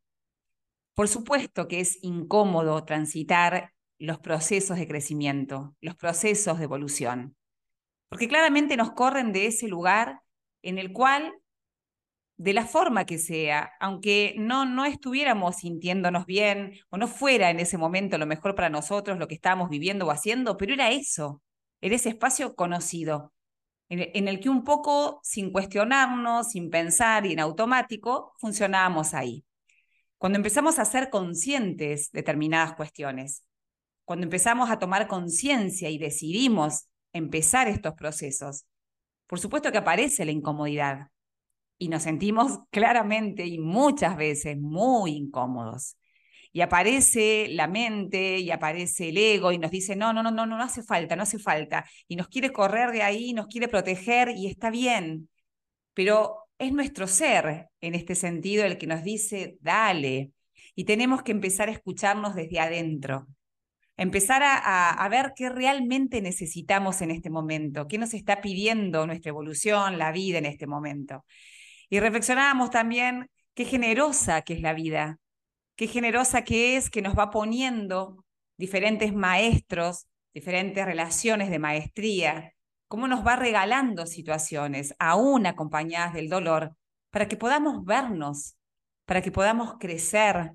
Por 0.93 1.07
supuesto 1.07 1.67
que 1.67 1.81
es 1.81 1.99
incómodo 2.01 2.85
transitar 2.85 3.73
los 3.99 4.19
procesos 4.19 4.77
de 4.77 4.87
crecimiento, 4.87 5.75
los 5.81 5.95
procesos 5.95 6.57
de 6.57 6.63
evolución, 6.65 7.35
porque 8.09 8.27
claramente 8.27 8.77
nos 8.77 8.91
corren 8.91 9.33
de 9.33 9.47
ese 9.47 9.67
lugar 9.67 10.21
en 10.65 10.79
el 10.79 10.91
cual, 10.91 11.31
de 12.37 12.53
la 12.53 12.65
forma 12.65 13.05
que 13.05 13.17
sea, 13.19 13.71
aunque 13.79 14.35
no, 14.37 14.65
no 14.65 14.83
estuviéramos 14.83 15.57
sintiéndonos 15.57 16.25
bien 16.25 16.73
o 16.89 16.97
no 16.97 17.07
fuera 17.07 17.51
en 17.51 17.59
ese 17.59 17.77
momento 17.77 18.17
lo 18.17 18.25
mejor 18.25 18.55
para 18.55 18.69
nosotros 18.69 19.19
lo 19.19 19.27
que 19.27 19.35
estábamos 19.35 19.69
viviendo 19.69 20.07
o 20.07 20.11
haciendo, 20.11 20.57
pero 20.57 20.73
era 20.73 20.89
eso, 20.89 21.41
era 21.81 21.95
ese 21.95 22.09
espacio 22.09 22.55
conocido, 22.55 23.31
en 23.89 24.27
el 24.27 24.39
que 24.39 24.49
un 24.49 24.63
poco 24.63 25.19
sin 25.21 25.51
cuestionarnos, 25.51 26.49
sin 26.49 26.71
pensar 26.71 27.27
y 27.27 27.33
en 27.33 27.39
automático, 27.39 28.33
funcionábamos 28.39 29.13
ahí. 29.13 29.45
Cuando 30.17 30.37
empezamos 30.37 30.79
a 30.79 30.85
ser 30.85 31.11
conscientes 31.11 32.11
de 32.11 32.19
determinadas 32.21 32.73
cuestiones, 32.73 33.45
cuando 34.03 34.23
empezamos 34.23 34.71
a 34.71 34.79
tomar 34.79 35.07
conciencia 35.07 35.91
y 35.91 35.99
decidimos 35.99 36.89
empezar 37.13 37.67
estos 37.67 37.93
procesos, 37.93 38.65
por 39.27 39.39
supuesto 39.39 39.71
que 39.71 39.77
aparece 39.77 40.25
la 40.25 40.31
incomodidad 40.31 41.09
y 41.77 41.89
nos 41.89 42.03
sentimos 42.03 42.59
claramente 42.71 43.45
y 43.45 43.59
muchas 43.59 44.17
veces 44.17 44.57
muy 44.57 45.11
incómodos 45.11 45.97
y 46.55 46.61
aparece 46.61 47.47
la 47.49 47.67
mente 47.67 48.39
y 48.39 48.49
aparece 48.49 49.09
el 49.09 49.17
ego 49.17 49.51
y 49.51 49.57
nos 49.57 49.71
dice, 49.71 49.97
no, 49.97 50.13
no, 50.13 50.23
no, 50.23 50.31
no, 50.31 50.45
no 50.45 50.63
hace 50.63 50.83
falta, 50.83 51.17
no 51.17 51.23
hace 51.23 51.37
falta. 51.37 51.83
Y 52.07 52.15
nos 52.15 52.29
quiere 52.29 52.53
correr 52.53 52.91
de 52.93 53.01
ahí, 53.01 53.33
nos 53.33 53.47
quiere 53.47 53.67
proteger 53.67 54.29
y 54.29 54.47
está 54.47 54.69
bien. 54.69 55.27
Pero 55.93 56.47
es 56.57 56.71
nuestro 56.71 57.07
ser 57.07 57.67
en 57.81 57.93
este 57.93 58.15
sentido 58.15 58.63
el 58.63 58.77
que 58.77 58.87
nos 58.87 59.03
dice, 59.03 59.57
dale. 59.59 60.31
Y 60.75 60.85
tenemos 60.85 61.23
que 61.23 61.33
empezar 61.33 61.67
a 61.67 61.73
escucharnos 61.73 62.35
desde 62.35 62.61
adentro. 62.61 63.27
Empezar 63.97 64.43
a, 64.43 64.89
a, 64.89 65.09
ver 65.09 65.33
qué 65.35 65.49
realmente 65.49 66.21
necesitamos 66.21 67.01
en 67.01 67.11
este 67.11 67.29
momento, 67.29 67.87
qué 67.87 67.97
nos 67.97 68.13
está 68.13 68.41
pidiendo 68.41 69.07
nuestra 69.07 69.29
evolución, 69.29 69.97
la 69.97 70.11
vida 70.11 70.37
en 70.37 70.45
este 70.45 70.67
momento. 70.67 71.23
Y 71.89 71.99
reflexionábamos 71.99 72.71
también 72.71 73.29
qué 73.53 73.63
generosa 73.63 74.41
que 74.41 74.53
es 74.53 74.61
la 74.61 74.73
vida, 74.73 75.19
qué 75.75 75.87
generosa 75.87 76.43
que 76.43 76.75
es, 76.75 76.89
que 76.89 77.01
nos 77.01 77.17
va 77.17 77.29
poniendo 77.29 78.25
diferentes 78.57 79.13
maestros, 79.13 80.07
diferentes 80.33 80.85
relaciones 80.85 81.49
de 81.49 81.59
maestría, 81.59 82.53
cómo 82.87 83.07
nos 83.07 83.25
va 83.25 83.35
regalando 83.35 84.05
situaciones, 84.05 84.95
aún 84.99 85.45
acompañadas 85.45 86.13
del 86.13 86.29
dolor, 86.29 86.75
para 87.09 87.27
que 87.27 87.37
podamos 87.37 87.85
vernos, 87.85 88.57
para 89.05 89.21
que 89.21 89.31
podamos 89.31 89.75
crecer, 89.79 90.51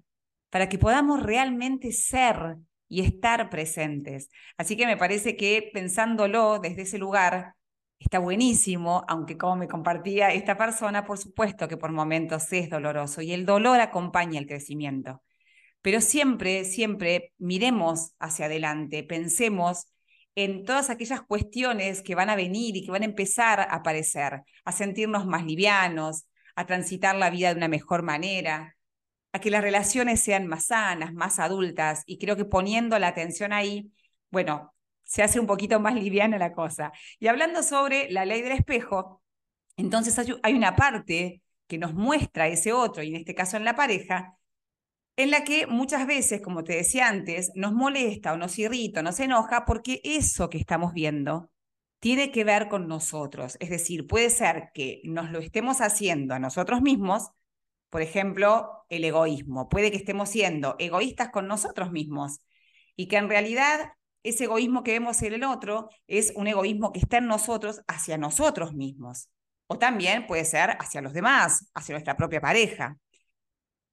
para 0.51 0.69
que 0.69 0.79
podamos 0.79 1.23
realmente 1.23 1.93
ser 1.93 2.57
y 2.91 3.01
estar 3.03 3.49
presentes. 3.51 4.29
Así 4.59 4.77
que 4.77 4.87
me 4.87 4.99
parece 4.99 5.37
que 5.37 5.71
pensándolo 5.73 6.59
desde 6.59 6.83
ese 6.83 6.99
lugar, 6.99 7.55
está 8.01 8.19
buenísimo, 8.19 9.05
aunque 9.09 9.39
como 9.39 9.57
me 9.57 9.69
compartía 9.69 10.33
esta 10.33 10.57
persona, 10.59 11.05
por 11.07 11.19
supuesto 11.19 11.69
que 11.69 11.77
por 11.77 11.93
momentos 11.93 12.53
es 12.53 12.69
doloroso 12.69 13.23
y 13.23 13.33
el 13.33 13.47
dolor 13.47 13.81
acompaña 13.81 14.41
el 14.41 14.47
crecimiento. 14.47 15.23
Pero 15.83 16.01
siempre, 16.01 16.65
siempre 16.65 17.33
miremos 17.39 18.15
hacia 18.19 18.47
adelante, 18.47 19.05
pensemos 19.05 19.87
en 20.35 20.65
todas 20.65 20.91
aquellas 20.91 21.23
cuestiones 21.23 22.03
que 22.03 22.15
van 22.15 22.31
a 22.31 22.37
venir 22.37 22.77
y 22.77 22.85
que 22.85 22.91
van 22.91 23.03
a 23.03 23.07
empezar 23.07 23.61
a 23.61 23.65
aparecer, 23.65 24.43
a 24.65 24.73
sentirnos 24.73 25.27
más 25.27 25.45
livianos, 25.45 26.27
a 26.57 26.67
transitar 26.67 27.17
la 27.17 27.31
vida 27.31 27.51
de 27.51 27.57
una 27.57 27.69
mejor 27.69 28.03
manera, 28.03 28.77
a 29.33 29.41
que 29.41 29.51
las 29.51 29.63
relaciones 29.63 30.21
sean 30.21 30.47
más 30.47 30.67
sanas, 30.67 31.13
más 31.15 31.39
adultas, 31.39 32.03
y 32.07 32.19
creo 32.19 32.37
que 32.37 32.45
poniendo 32.45 32.99
la 32.99 33.09
atención 33.09 33.53
ahí, 33.53 33.93
bueno, 34.31 34.75
se 35.05 35.23
hace 35.23 35.41
un 35.41 35.47
poquito 35.47 35.81
más 35.81 35.95
liviana 35.95 36.39
la 36.39 36.53
cosa. 36.53 36.93
Y 37.19 37.29
hablando 37.29 37.63
sobre 37.63 38.11
la 38.11 38.25
ley 38.25 38.43
del 38.43 38.53
espejo, 38.53 39.23
entonces 39.77 40.17
hay 40.43 40.55
una 40.55 40.77
parte 40.77 41.43
que 41.67 41.79
nos 41.79 41.95
muestra 41.95 42.49
ese 42.49 42.73
otro, 42.73 43.03
y 43.03 43.09
en 43.11 43.17
este 43.17 43.35
caso 43.35 43.57
en 43.57 43.65
la 43.65 43.77
pareja, 43.77 44.37
en 45.17 45.31
la 45.31 45.45
que 45.45 45.67
muchas 45.67 46.07
veces, 46.07 46.41
como 46.41 46.65
te 46.65 46.75
decía 46.75 47.09
antes, 47.09 47.53
nos 47.55 47.73
molesta 47.73 48.33
o 48.33 48.37
nos 48.37 48.59
irrita 48.59 49.01
o 49.01 49.03
nos 49.03 49.21
enoja 49.21 49.65
porque 49.67 50.01
eso 50.03 50.49
que 50.49 50.59
estamos 50.59 50.93
viendo 50.93 51.51
tiene 51.99 52.33
que 52.33 52.45
ver 52.45 52.69
con 52.69 52.89
nosotros. 52.89 53.57
Es 53.61 53.71
decir, 53.71 54.07
puede 54.07 54.31
ser 54.31 54.71
que 54.73 55.03
nos 55.05 55.31
lo 55.31 55.41
estemos 55.41 55.81
haciendo 55.81 56.35
a 56.35 56.39
nosotros 56.39 56.81
mismos, 56.81 57.31
por 57.91 58.03
ejemplo, 58.03 58.85
el 58.89 59.05
egoísmo. 59.05 59.69
Puede 59.69 59.91
que 59.91 59.97
estemos 59.97 60.29
siendo 60.31 60.77
egoístas 60.79 61.31
con 61.31 61.49
nosotros 61.49 61.91
mismos 61.91 62.41
y 62.97 63.09
que 63.09 63.17
en 63.17 63.29
realidad 63.29 63.93
ese 64.23 64.45
egoísmo 64.45 64.83
que 64.83 64.93
vemos 64.93 65.21
en 65.23 65.35
el 65.35 65.45
otro 65.45 65.89
es 66.07 66.33
un 66.37 66.47
egoísmo 66.47 66.93
que 66.93 67.01
está 67.01 67.19
en 67.19 67.27
nosotros 67.27 67.83
hacia 67.89 68.19
nosotros 68.19 68.75
mismos. 68.75 69.29
O 69.67 69.79
también 69.79 70.27
puede 70.27 70.45
ser 70.45 70.77
hacia 70.81 71.01
los 71.01 71.13
demás, 71.13 71.71
hacia 71.75 71.95
nuestra 71.95 72.17
propia 72.17 72.41
pareja. 72.41 72.97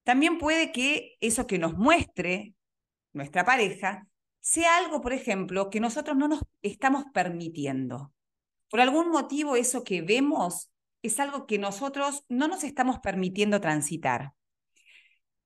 También 0.03 0.37
puede 0.37 0.71
que 0.71 1.17
eso 1.19 1.47
que 1.47 1.59
nos 1.59 1.77
muestre 1.77 2.55
nuestra 3.13 3.45
pareja 3.45 4.07
sea 4.39 4.77
algo, 4.77 5.01
por 5.01 5.13
ejemplo, 5.13 5.69
que 5.69 5.79
nosotros 5.79 6.15
no 6.15 6.27
nos 6.27 6.41
estamos 6.61 7.05
permitiendo. 7.13 8.13
Por 8.69 8.81
algún 8.81 9.09
motivo 9.09 9.55
eso 9.55 9.83
que 9.83 10.01
vemos 10.01 10.71
es 11.07 11.19
algo 11.19 11.45
que 11.45 11.57
nosotros 11.57 12.23
no 12.29 12.47
nos 12.47 12.63
estamos 12.63 12.99
permitiendo 12.99 13.59
transitar. 13.59 14.33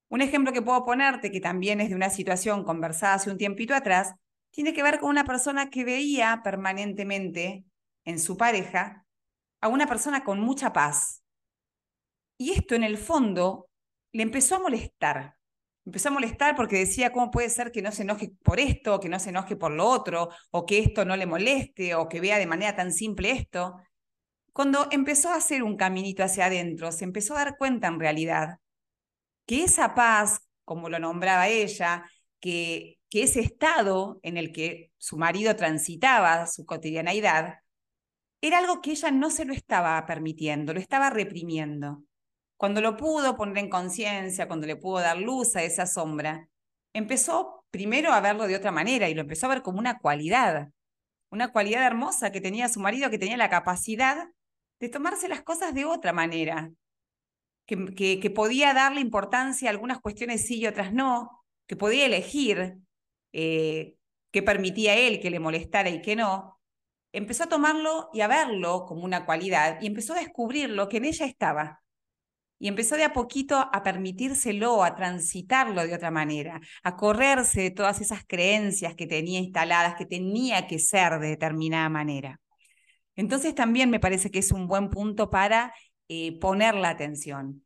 Un 0.09 0.21
ejemplo 0.21 0.51
que 0.51 0.61
puedo 0.61 0.83
ponerte, 0.83 1.31
que 1.31 1.39
también 1.39 1.79
es 1.79 1.89
de 1.89 1.95
una 1.95 2.09
situación 2.09 2.63
conversada 2.63 3.13
hace 3.13 3.31
un 3.31 3.37
tiempito 3.37 3.73
atrás, 3.73 4.13
tiene 4.51 4.73
que 4.73 4.83
ver 4.83 4.99
con 4.99 5.09
una 5.09 5.23
persona 5.23 5.69
que 5.69 5.85
veía 5.85 6.41
permanentemente 6.43 7.63
en 8.03 8.19
su 8.19 8.35
pareja 8.35 9.05
a 9.61 9.67
una 9.69 9.87
persona 9.87 10.23
con 10.23 10.39
mucha 10.39 10.73
paz. 10.73 11.23
Y 12.37 12.51
esto 12.51 12.75
en 12.75 12.83
el 12.83 12.97
fondo 12.97 13.69
le 14.11 14.23
empezó 14.23 14.55
a 14.55 14.59
molestar. 14.59 15.37
Empezó 15.85 16.09
a 16.09 16.11
molestar 16.11 16.55
porque 16.55 16.77
decía, 16.77 17.11
¿cómo 17.11 17.31
puede 17.31 17.49
ser 17.49 17.71
que 17.71 17.81
no 17.81 17.91
se 17.91 18.03
enoje 18.03 18.31
por 18.43 18.59
esto, 18.59 18.99
que 18.99 19.09
no 19.09 19.19
se 19.19 19.29
enoje 19.29 19.55
por 19.55 19.71
lo 19.71 19.87
otro, 19.87 20.29
o 20.51 20.65
que 20.65 20.79
esto 20.79 21.05
no 21.05 21.15
le 21.15 21.25
moleste, 21.25 21.95
o 21.95 22.07
que 22.07 22.19
vea 22.19 22.37
de 22.37 22.45
manera 22.45 22.75
tan 22.75 22.91
simple 22.91 23.31
esto? 23.31 23.75
Cuando 24.53 24.87
empezó 24.91 25.29
a 25.29 25.35
hacer 25.35 25.63
un 25.63 25.77
caminito 25.77 26.23
hacia 26.23 26.45
adentro, 26.45 26.91
se 26.91 27.05
empezó 27.05 27.35
a 27.35 27.45
dar 27.45 27.57
cuenta 27.57 27.87
en 27.87 27.99
realidad 27.99 28.57
que 29.45 29.63
esa 29.63 29.95
paz, 29.95 30.41
como 30.65 30.89
lo 30.89 30.99
nombraba 30.99 31.47
ella, 31.47 32.05
que 32.39 32.99
que 33.11 33.23
ese 33.23 33.41
estado 33.41 34.19
en 34.23 34.37
el 34.37 34.53
que 34.53 34.93
su 34.97 35.17
marido 35.17 35.55
transitaba 35.57 36.47
su 36.47 36.65
cotidianeidad 36.65 37.59
era 38.39 38.57
algo 38.57 38.81
que 38.81 38.91
ella 38.91 39.11
no 39.11 39.29
se 39.29 39.43
lo 39.43 39.53
estaba 39.53 40.03
permitiendo, 40.05 40.73
lo 40.73 40.79
estaba 40.79 41.09
reprimiendo. 41.09 42.03
Cuando 42.55 42.79
lo 42.79 42.95
pudo 42.95 43.35
poner 43.35 43.57
en 43.57 43.69
conciencia, 43.69 44.47
cuando 44.47 44.65
le 44.65 44.77
pudo 44.77 45.01
dar 45.01 45.17
luz 45.17 45.57
a 45.57 45.63
esa 45.63 45.85
sombra, 45.85 46.47
empezó 46.93 47.65
primero 47.69 48.13
a 48.13 48.21
verlo 48.21 48.47
de 48.47 48.55
otra 48.55 48.71
manera 48.71 49.09
y 49.09 49.13
lo 49.13 49.21
empezó 49.21 49.47
a 49.47 49.49
ver 49.49 49.61
como 49.61 49.77
una 49.77 49.99
cualidad, 49.99 50.69
una 51.29 51.51
cualidad 51.51 51.85
hermosa 51.85 52.31
que 52.31 52.39
tenía 52.39 52.69
su 52.69 52.79
marido, 52.79 53.09
que 53.09 53.19
tenía 53.19 53.37
la 53.37 53.49
capacidad 53.49 54.29
de 54.81 54.89
tomarse 54.89 55.29
las 55.29 55.43
cosas 55.43 55.73
de 55.75 55.85
otra 55.85 56.11
manera, 56.11 56.71
que, 57.67 58.19
que, 58.19 58.29
podía 58.31 58.73
darle 58.73 58.99
importancia 58.99 59.69
a 59.69 59.71
algunas 59.71 60.01
cuestiones 60.01 60.45
sí 60.45 60.57
y 60.57 60.67
otras 60.67 60.91
no, 60.91 61.45
que 61.67 61.77
podía 61.77 62.07
elegir, 62.07 62.77
eh, 63.31 63.95
que 64.31 64.41
permitía 64.41 64.97
él 64.97 65.21
que 65.21 65.29
le 65.29 65.39
molestara 65.39 65.89
y 65.89 66.01
que 66.01 66.15
no, 66.15 66.59
empezó 67.13 67.43
a 67.43 67.49
tomarlo 67.49 68.09
y 68.11 68.21
a 68.21 68.27
verlo 68.27 68.85
como 68.85 69.03
una 69.03 69.25
cualidad 69.25 69.79
y 69.81 69.87
empezó 69.87 70.13
a 70.13 70.19
descubrir 70.19 70.71
lo 70.71 70.89
que 70.89 70.97
en 70.97 71.05
ella 71.05 71.27
estaba. 71.27 71.81
Y 72.59 72.67
empezó 72.67 72.95
de 72.95 73.03
a 73.03 73.13
poquito 73.13 73.57
a 73.57 73.83
permitírselo, 73.83 74.83
a 74.83 74.95
transitarlo 74.95 75.85
de 75.85 75.95
otra 75.95 76.11
manera, 76.11 76.59
a 76.83 76.95
correrse 76.95 77.61
de 77.61 77.71
todas 77.71 78.01
esas 78.01 78.23
creencias 78.25 78.95
que 78.95 79.07
tenía 79.07 79.39
instaladas, 79.39 79.95
que 79.95 80.05
tenía 80.05 80.67
que 80.67 80.79
ser 80.79 81.19
de 81.19 81.29
determinada 81.29 81.89
manera. 81.89 82.39
Entonces 83.15 83.55
también 83.55 83.89
me 83.89 83.99
parece 83.99 84.31
que 84.31 84.39
es 84.39 84.51
un 84.51 84.67
buen 84.67 84.89
punto 84.89 85.29
para 85.29 85.73
eh, 86.07 86.39
poner 86.39 86.75
la 86.75 86.89
atención. 86.89 87.65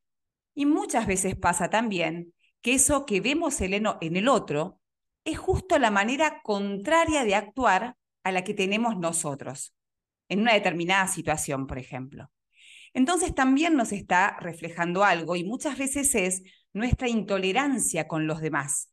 Y 0.53 0.65
muchas 0.65 1.07
veces 1.07 1.35
pasa 1.35 1.69
también 1.69 2.33
que 2.61 2.73
eso 2.73 3.05
que 3.05 3.21
vemos 3.21 3.61
en 3.61 4.15
el 4.15 4.27
otro 4.27 4.79
es 5.25 5.37
justo 5.37 5.77
la 5.79 5.91
manera 5.91 6.41
contraria 6.43 7.23
de 7.23 7.35
actuar 7.35 7.95
a 8.23 8.31
la 8.31 8.43
que 8.43 8.53
tenemos 8.53 8.97
nosotros, 8.97 9.75
en 10.29 10.41
una 10.41 10.53
determinada 10.53 11.07
situación, 11.07 11.67
por 11.67 11.77
ejemplo. 11.77 12.31
Entonces 12.93 13.35
también 13.35 13.75
nos 13.75 13.91
está 13.91 14.37
reflejando 14.39 15.03
algo 15.03 15.35
y 15.35 15.43
muchas 15.43 15.77
veces 15.77 16.15
es 16.15 16.43
nuestra 16.73 17.09
intolerancia 17.09 18.07
con 18.07 18.25
los 18.25 18.39
demás. 18.39 18.89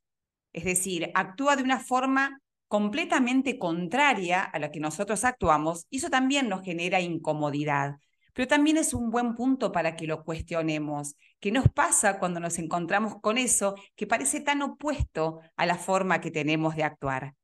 Es 0.52 0.64
decir, 0.64 1.10
actúa 1.14 1.56
de 1.56 1.62
una 1.62 1.78
forma 1.78 2.40
completamente 2.72 3.58
contraria 3.58 4.40
a 4.40 4.58
la 4.58 4.70
que 4.70 4.80
nosotros 4.80 5.26
actuamos 5.26 5.86
eso 5.90 6.08
también 6.08 6.48
nos 6.48 6.62
genera 6.62 7.02
incomodidad. 7.02 7.96
Pero 8.32 8.48
también 8.48 8.78
es 8.78 8.94
un 8.94 9.10
buen 9.10 9.34
punto 9.34 9.72
para 9.72 9.94
que 9.94 10.06
lo 10.06 10.24
cuestionemos. 10.24 11.14
¿Qué 11.38 11.52
nos 11.52 11.68
pasa 11.68 12.18
cuando 12.18 12.40
nos 12.40 12.58
encontramos 12.58 13.16
con 13.20 13.36
eso 13.36 13.74
que 13.94 14.06
parece 14.06 14.40
tan 14.40 14.62
opuesto 14.62 15.40
a 15.54 15.66
la 15.66 15.76
forma 15.76 16.22
que 16.22 16.30
tenemos 16.30 16.74
de 16.74 16.84
actuar? 16.84 17.34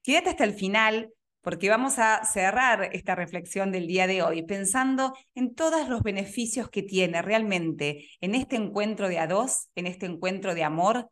Quédate 0.00 0.30
hasta 0.30 0.44
el 0.44 0.54
final 0.54 1.12
porque 1.40 1.68
vamos 1.68 1.98
a 1.98 2.24
cerrar 2.24 2.88
esta 2.92 3.16
reflexión 3.16 3.72
del 3.72 3.88
día 3.88 4.06
de 4.06 4.22
hoy 4.22 4.44
pensando 4.44 5.12
en 5.34 5.56
todos 5.56 5.88
los 5.88 6.04
beneficios 6.04 6.70
que 6.70 6.84
tiene 6.84 7.20
realmente 7.20 8.08
en 8.20 8.36
este 8.36 8.54
encuentro 8.54 9.08
de 9.08 9.18
a 9.18 9.26
dos, 9.26 9.70
en 9.74 9.88
este 9.88 10.06
encuentro 10.06 10.54
de 10.54 10.62
amor, 10.62 11.10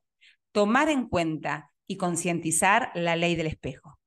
tomar 0.53 0.89
en 0.89 1.09
cuenta 1.09 1.70
y 1.91 1.97
concientizar 1.97 2.93
la 2.95 3.17
ley 3.17 3.35
del 3.35 3.49
espejo. 3.49 3.99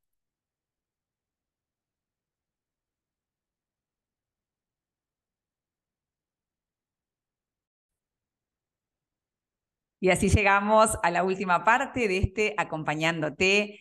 Y 10.00 10.10
así 10.10 10.30
llegamos 10.30 10.98
a 11.02 11.12
la 11.12 11.24
última 11.24 11.64
parte 11.64 12.08
de 12.08 12.18
este 12.18 12.56
acompañándote 12.58 13.80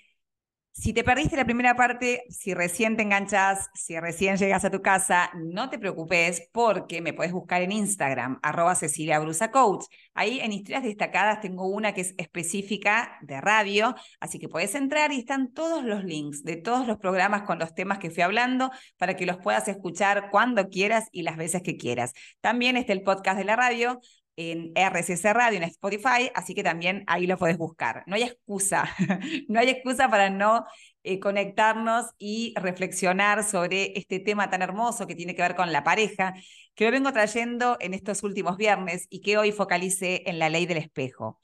si 0.72 0.94
te 0.94 1.04
perdiste 1.04 1.36
la 1.36 1.44
primera 1.44 1.76
parte, 1.76 2.24
si 2.30 2.54
recién 2.54 2.96
te 2.96 3.02
enganchas, 3.02 3.68
si 3.74 3.98
recién 4.00 4.38
llegas 4.38 4.64
a 4.64 4.70
tu 4.70 4.80
casa, 4.80 5.30
no 5.34 5.68
te 5.68 5.78
preocupes 5.78 6.48
porque 6.50 7.02
me 7.02 7.12
puedes 7.12 7.32
buscar 7.32 7.60
en 7.60 7.72
Instagram, 7.72 8.40
arroba 8.42 8.74
Cecilia 8.74 9.18
Brusa 9.18 9.50
Coach. 9.50 9.84
Ahí 10.14 10.40
en 10.40 10.50
historias 10.50 10.82
destacadas 10.82 11.42
tengo 11.42 11.66
una 11.68 11.92
que 11.92 12.00
es 12.00 12.14
específica 12.16 13.18
de 13.20 13.42
radio, 13.42 13.94
así 14.18 14.38
que 14.38 14.48
puedes 14.48 14.74
entrar 14.74 15.12
y 15.12 15.18
están 15.18 15.52
todos 15.52 15.84
los 15.84 16.04
links 16.04 16.42
de 16.42 16.56
todos 16.56 16.86
los 16.86 16.96
programas 16.96 17.42
con 17.42 17.58
los 17.58 17.74
temas 17.74 17.98
que 17.98 18.10
fui 18.10 18.22
hablando 18.22 18.70
para 18.96 19.14
que 19.14 19.26
los 19.26 19.36
puedas 19.36 19.68
escuchar 19.68 20.30
cuando 20.30 20.70
quieras 20.70 21.08
y 21.12 21.22
las 21.22 21.36
veces 21.36 21.62
que 21.62 21.76
quieras. 21.76 22.14
También 22.40 22.78
está 22.78 22.94
el 22.94 23.02
podcast 23.02 23.36
de 23.36 23.44
la 23.44 23.56
radio, 23.56 24.00
en 24.36 24.72
RCC 24.74 25.32
Radio, 25.32 25.58
en 25.58 25.64
Spotify, 25.64 26.30
así 26.34 26.54
que 26.54 26.62
también 26.62 27.04
ahí 27.06 27.26
lo 27.26 27.36
puedes 27.36 27.58
buscar. 27.58 28.02
No 28.06 28.16
hay 28.16 28.22
excusa, 28.22 28.88
no 29.48 29.60
hay 29.60 29.70
excusa 29.70 30.08
para 30.08 30.30
no 30.30 30.64
eh, 31.04 31.20
conectarnos 31.20 32.06
y 32.18 32.54
reflexionar 32.56 33.44
sobre 33.44 33.92
este 33.98 34.20
tema 34.20 34.50
tan 34.50 34.62
hermoso 34.62 35.06
que 35.06 35.14
tiene 35.14 35.34
que 35.34 35.42
ver 35.42 35.56
con 35.56 35.72
la 35.72 35.84
pareja, 35.84 36.34
que 36.74 36.84
lo 36.84 36.92
vengo 36.92 37.12
trayendo 37.12 37.76
en 37.80 37.94
estos 37.94 38.22
últimos 38.22 38.56
viernes 38.56 39.06
y 39.10 39.20
que 39.20 39.36
hoy 39.38 39.52
focalicé 39.52 40.22
en 40.26 40.38
la 40.38 40.48
ley 40.48 40.66
del 40.66 40.78
espejo. 40.78 41.40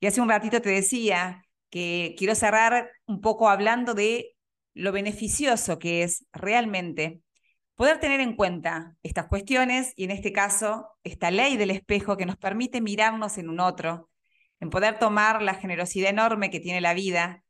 Y 0.00 0.06
hace 0.06 0.20
un 0.20 0.28
ratito 0.28 0.62
te 0.62 0.70
decía 0.70 1.44
que 1.70 2.14
quiero 2.16 2.34
cerrar 2.34 2.90
un 3.06 3.20
poco 3.20 3.48
hablando 3.48 3.94
de 3.94 4.36
lo 4.74 4.92
beneficioso 4.92 5.78
que 5.78 6.02
es 6.04 6.24
realmente 6.32 7.20
poder 7.78 8.00
tener 8.00 8.18
en 8.18 8.34
cuenta 8.34 8.96
estas 9.04 9.28
cuestiones 9.28 9.92
y 9.94 10.02
en 10.02 10.10
este 10.10 10.32
caso 10.32 10.88
esta 11.04 11.30
ley 11.30 11.56
del 11.56 11.70
espejo 11.70 12.16
que 12.16 12.26
nos 12.26 12.36
permite 12.36 12.80
mirarnos 12.80 13.38
en 13.38 13.48
un 13.48 13.60
otro, 13.60 14.10
en 14.58 14.68
poder 14.68 14.98
tomar 14.98 15.42
la 15.42 15.54
generosidad 15.54 16.10
enorme 16.10 16.50
que 16.50 16.58
tiene 16.58 16.80
la 16.80 16.92
vida, 16.92 17.44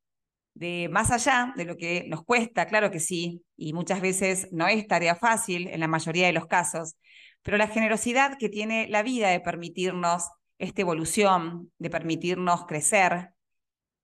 de 0.52 0.90
más 0.90 1.10
allá 1.12 1.54
de 1.56 1.64
lo 1.64 1.78
que 1.78 2.04
nos 2.08 2.24
cuesta, 2.24 2.66
claro 2.66 2.90
que 2.90 3.00
sí, 3.00 3.42
y 3.56 3.72
muchas 3.72 4.02
veces 4.02 4.48
no 4.52 4.66
es 4.68 4.86
tarea 4.86 5.14
fácil 5.14 5.66
en 5.66 5.80
la 5.80 5.88
mayoría 5.88 6.26
de 6.26 6.34
los 6.34 6.46
casos, 6.46 6.98
pero 7.40 7.56
la 7.56 7.68
generosidad 7.68 8.36
que 8.38 8.50
tiene 8.50 8.86
la 8.86 9.02
vida 9.02 9.30
de 9.30 9.40
permitirnos 9.40 10.28
esta 10.58 10.82
evolución, 10.82 11.72
de 11.78 11.88
permitirnos 11.88 12.66
crecer, 12.66 13.30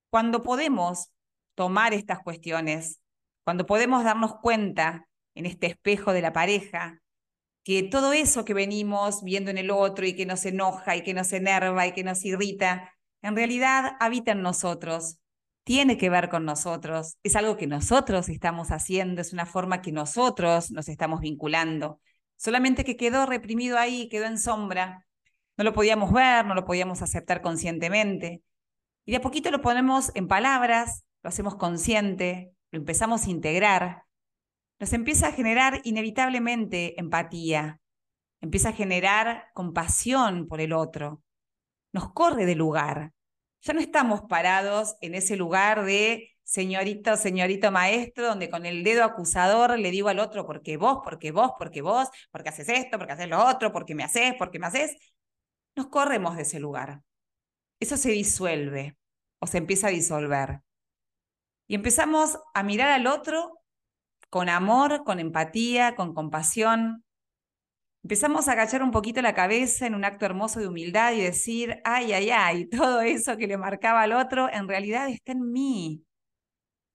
cuando 0.09 0.41
podemos 0.41 1.11
tomar 1.53 1.93
estas 1.93 2.17
cuestiones, 2.23 2.99
cuando 3.43 3.67
podemos 3.67 4.03
darnos 4.03 4.33
cuenta 4.41 5.07
en 5.35 5.45
este 5.45 5.67
espejo 5.67 6.13
de 6.13 6.21
la 6.21 6.33
pareja, 6.33 7.01
que 7.63 7.83
todo 7.83 8.13
eso 8.13 8.45
que 8.45 8.53
venimos 8.53 9.23
viendo 9.23 9.51
en 9.51 9.57
el 9.57 9.71
otro 9.71 10.05
y 10.05 10.15
que 10.15 10.25
nos 10.25 10.45
enoja 10.45 10.95
y 10.95 11.03
que 11.03 11.13
nos 11.13 11.33
enerva 11.33 11.87
y 11.87 11.93
que 11.93 12.03
nos 12.03 12.23
irrita, 12.23 12.93
en 13.21 13.35
realidad 13.35 13.97
habita 13.99 14.31
en 14.31 14.41
nosotros, 14.41 15.19
tiene 15.63 15.97
que 15.97 16.11
ver 16.11 16.29
con 16.29 16.45
nosotros, 16.45 17.17
es 17.23 17.35
algo 17.35 17.57
que 17.57 17.65
nosotros 17.65 18.29
estamos 18.29 18.69
haciendo, 18.69 19.19
es 19.19 19.33
una 19.33 19.47
forma 19.47 19.81
que 19.81 19.91
nosotros 19.91 20.69
nos 20.69 20.87
estamos 20.89 21.21
vinculando, 21.21 21.99
solamente 22.37 22.83
que 22.83 22.97
quedó 22.97 23.25
reprimido 23.25 23.79
ahí, 23.79 24.07
quedó 24.09 24.25
en 24.25 24.37
sombra, 24.37 25.05
no 25.57 25.63
lo 25.63 25.73
podíamos 25.73 26.13
ver, 26.13 26.45
no 26.45 26.53
lo 26.53 26.65
podíamos 26.65 27.01
aceptar 27.01 27.41
conscientemente. 27.41 28.43
Y 29.05 29.11
de 29.11 29.17
a 29.17 29.21
poquito 29.21 29.49
lo 29.49 29.61
ponemos 29.61 30.11
en 30.13 30.27
palabras, 30.27 31.03
lo 31.23 31.29
hacemos 31.29 31.55
consciente, 31.55 32.51
lo 32.71 32.79
empezamos 32.79 33.25
a 33.25 33.31
integrar, 33.31 34.04
nos 34.79 34.93
empieza 34.93 35.27
a 35.27 35.31
generar 35.31 35.81
inevitablemente 35.83 36.99
empatía, 36.99 37.79
empieza 38.41 38.69
a 38.69 38.73
generar 38.73 39.45
compasión 39.53 40.47
por 40.47 40.61
el 40.61 40.73
otro, 40.73 41.23
nos 41.93 42.11
corre 42.11 42.45
del 42.45 42.57
lugar. 42.57 43.13
Ya 43.61 43.73
no 43.73 43.79
estamos 43.79 44.21
parados 44.29 44.95
en 45.01 45.15
ese 45.15 45.35
lugar 45.37 45.85
de 45.85 46.35
señorito, 46.43 47.17
señorito 47.17 47.71
maestro, 47.71 48.27
donde 48.27 48.49
con 48.49 48.65
el 48.65 48.83
dedo 48.83 49.03
acusador 49.03 49.77
le 49.79 49.91
digo 49.91 50.09
al 50.09 50.19
otro, 50.19 50.45
porque 50.45 50.77
vos, 50.77 50.99
porque 51.03 51.31
vos, 51.31 51.51
porque 51.57 51.81
vos, 51.81 52.09
porque 52.31 52.49
haces 52.49 52.69
esto, 52.69 52.97
porque 52.97 53.13
haces 53.13 53.29
lo 53.29 53.43
otro, 53.43 53.71
porque 53.71 53.95
me 53.95 54.03
haces, 54.03 54.35
porque 54.37 54.59
me 54.59 54.67
haces. 54.67 54.95
Nos 55.75 55.87
corremos 55.87 56.35
de 56.35 56.43
ese 56.43 56.59
lugar. 56.59 57.01
Eso 57.79 57.97
se 57.97 58.11
disuelve 58.11 58.97
o 59.39 59.47
se 59.47 59.57
empieza 59.57 59.87
a 59.87 59.91
disolver. 59.91 60.61
Y 61.67 61.75
empezamos 61.75 62.37
a 62.53 62.63
mirar 62.63 62.91
al 62.91 63.07
otro 63.07 63.59
con 64.35 64.49
amor, 64.49 65.05
con 65.05 65.21
empatía, 65.21 65.95
con 65.95 66.13
compasión. 66.13 67.05
Empezamos 68.03 68.49
a 68.49 68.51
agachar 68.51 68.83
un 68.83 68.91
poquito 68.91 69.21
la 69.21 69.33
cabeza 69.33 69.87
en 69.87 69.95
un 69.95 70.03
acto 70.03 70.25
hermoso 70.25 70.59
de 70.59 70.67
humildad 70.67 71.13
y 71.13 71.21
decir, 71.21 71.79
ay, 71.85 72.11
ay, 72.11 72.31
ay, 72.31 72.65
todo 72.69 72.99
eso 72.99 73.37
que 73.37 73.47
le 73.47 73.55
marcaba 73.57 74.01
al 74.01 74.11
otro 74.11 74.51
en 74.51 74.67
realidad 74.67 75.07
está 75.07 75.31
en 75.31 75.53
mí. 75.53 76.03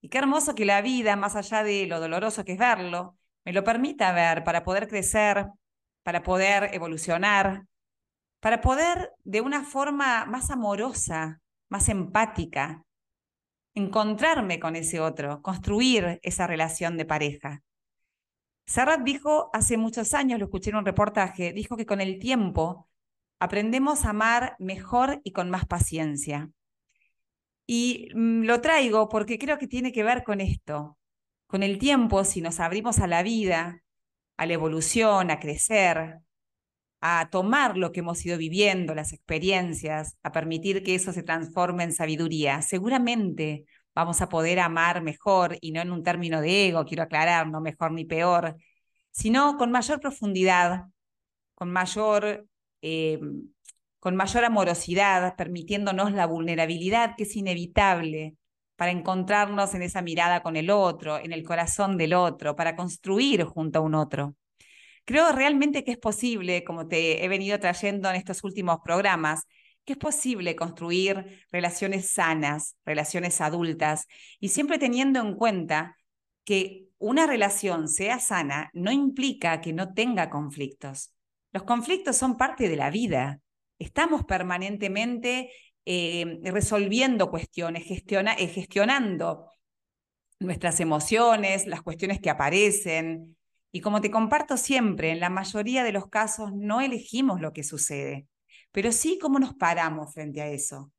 Y 0.02 0.10
qué 0.10 0.18
hermoso 0.18 0.54
que 0.54 0.66
la 0.66 0.82
vida, 0.82 1.16
más 1.16 1.34
allá 1.34 1.64
de 1.64 1.86
lo 1.86 1.98
doloroso 1.98 2.44
que 2.44 2.52
es 2.52 2.58
verlo, 2.58 3.16
me 3.46 3.54
lo 3.54 3.64
permita 3.64 4.12
ver 4.12 4.44
para 4.44 4.62
poder 4.62 4.86
crecer, 4.86 5.46
para 6.02 6.22
poder 6.22 6.74
evolucionar, 6.74 7.64
para 8.40 8.60
poder 8.60 9.14
de 9.24 9.40
una 9.40 9.64
forma 9.64 10.26
más 10.26 10.50
amorosa, 10.50 11.40
más 11.70 11.88
empática, 11.88 12.84
encontrarme 13.80 14.60
con 14.60 14.76
ese 14.76 15.00
otro, 15.00 15.42
construir 15.42 16.20
esa 16.22 16.46
relación 16.46 16.96
de 16.96 17.04
pareja. 17.04 17.62
Serrat 18.66 19.02
dijo 19.02 19.50
hace 19.52 19.76
muchos 19.76 20.14
años, 20.14 20.38
lo 20.38 20.44
escuché 20.46 20.70
en 20.70 20.76
un 20.76 20.86
reportaje, 20.86 21.52
dijo 21.52 21.76
que 21.76 21.86
con 21.86 22.00
el 22.00 22.18
tiempo 22.18 22.88
aprendemos 23.40 24.04
a 24.04 24.10
amar 24.10 24.54
mejor 24.58 25.20
y 25.24 25.32
con 25.32 25.50
más 25.50 25.66
paciencia. 25.66 26.50
Y 27.66 28.08
mm, 28.14 28.42
lo 28.42 28.60
traigo 28.60 29.08
porque 29.08 29.38
creo 29.38 29.58
que 29.58 29.66
tiene 29.66 29.92
que 29.92 30.04
ver 30.04 30.22
con 30.22 30.40
esto. 30.40 30.98
Con 31.46 31.62
el 31.62 31.78
tiempo, 31.78 32.24
si 32.24 32.40
nos 32.40 32.60
abrimos 32.60 33.00
a 33.00 33.06
la 33.06 33.22
vida, 33.22 33.82
a 34.36 34.46
la 34.46 34.52
evolución, 34.52 35.30
a 35.30 35.40
crecer, 35.40 36.20
a 37.00 37.28
tomar 37.30 37.76
lo 37.76 37.92
que 37.92 38.00
hemos 38.00 38.24
ido 38.26 38.36
viviendo, 38.38 38.94
las 38.94 39.12
experiencias, 39.12 40.16
a 40.22 40.32
permitir 40.32 40.82
que 40.82 40.94
eso 40.94 41.12
se 41.12 41.22
transforme 41.22 41.84
en 41.84 41.92
sabiduría. 41.92 42.62
Seguramente 42.62 43.64
vamos 43.94 44.20
a 44.20 44.28
poder 44.28 44.60
amar 44.60 45.02
mejor 45.02 45.56
y 45.60 45.72
no 45.72 45.80
en 45.80 45.92
un 45.92 46.02
término 46.02 46.40
de 46.40 46.68
ego, 46.68 46.84
quiero 46.84 47.04
aclarar, 47.04 47.48
no 47.48 47.60
mejor 47.60 47.92
ni 47.92 48.04
peor, 48.04 48.56
sino 49.10 49.56
con 49.56 49.70
mayor 49.70 50.00
profundidad, 50.00 50.86
con 51.54 51.70
mayor, 51.70 52.46
eh, 52.82 53.20
con 53.98 54.16
mayor 54.16 54.44
amorosidad, 54.44 55.36
permitiéndonos 55.36 56.12
la 56.12 56.26
vulnerabilidad 56.26 57.14
que 57.16 57.24
es 57.24 57.36
inevitable 57.36 58.36
para 58.76 58.92
encontrarnos 58.92 59.74
en 59.74 59.82
esa 59.82 60.02
mirada 60.02 60.42
con 60.42 60.56
el 60.56 60.70
otro, 60.70 61.18
en 61.18 61.32
el 61.32 61.44
corazón 61.44 61.98
del 61.98 62.14
otro, 62.14 62.56
para 62.56 62.76
construir 62.76 63.44
junto 63.44 63.80
a 63.80 63.82
un 63.82 63.94
otro. 63.94 64.36
Creo 65.10 65.32
realmente 65.32 65.82
que 65.82 65.90
es 65.90 65.98
posible, 65.98 66.62
como 66.62 66.86
te 66.86 67.24
he 67.24 67.26
venido 67.26 67.58
trayendo 67.58 68.08
en 68.08 68.14
estos 68.14 68.44
últimos 68.44 68.78
programas, 68.84 69.48
que 69.84 69.94
es 69.94 69.98
posible 69.98 70.54
construir 70.54 71.44
relaciones 71.50 72.12
sanas, 72.12 72.76
relaciones 72.84 73.40
adultas, 73.40 74.06
y 74.38 74.50
siempre 74.50 74.78
teniendo 74.78 75.18
en 75.18 75.34
cuenta 75.34 75.96
que 76.44 76.84
una 76.98 77.26
relación 77.26 77.88
sea 77.88 78.20
sana 78.20 78.70
no 78.72 78.92
implica 78.92 79.60
que 79.60 79.72
no 79.72 79.94
tenga 79.94 80.30
conflictos. 80.30 81.12
Los 81.50 81.64
conflictos 81.64 82.16
son 82.16 82.36
parte 82.36 82.68
de 82.68 82.76
la 82.76 82.90
vida. 82.90 83.40
estamos 83.80 84.22
permanentemente 84.24 85.50
eh, 85.86 86.38
resolviendo 86.44 87.30
cuestiones, 87.30 87.82
eh, 87.90 88.46
gestionando 88.46 89.50
nuestras 90.38 90.78
emociones, 90.78 91.66
las 91.66 91.82
cuestiones 91.82 92.20
que 92.20 92.30
aparecen. 92.30 93.36
Y 93.72 93.80
como 93.80 94.00
te 94.00 94.10
comparto 94.10 94.56
siempre, 94.56 95.10
en 95.10 95.20
la 95.20 95.30
mayoría 95.30 95.84
de 95.84 95.92
los 95.92 96.08
casos 96.08 96.52
no 96.54 96.80
elegimos 96.80 97.40
lo 97.40 97.52
que 97.52 97.62
sucede, 97.62 98.26
pero 98.72 98.92
sí 98.92 99.18
cómo 99.20 99.38
nos 99.38 99.54
paramos 99.54 100.12
frente 100.12 100.42
a 100.42 100.48
eso, 100.48 100.92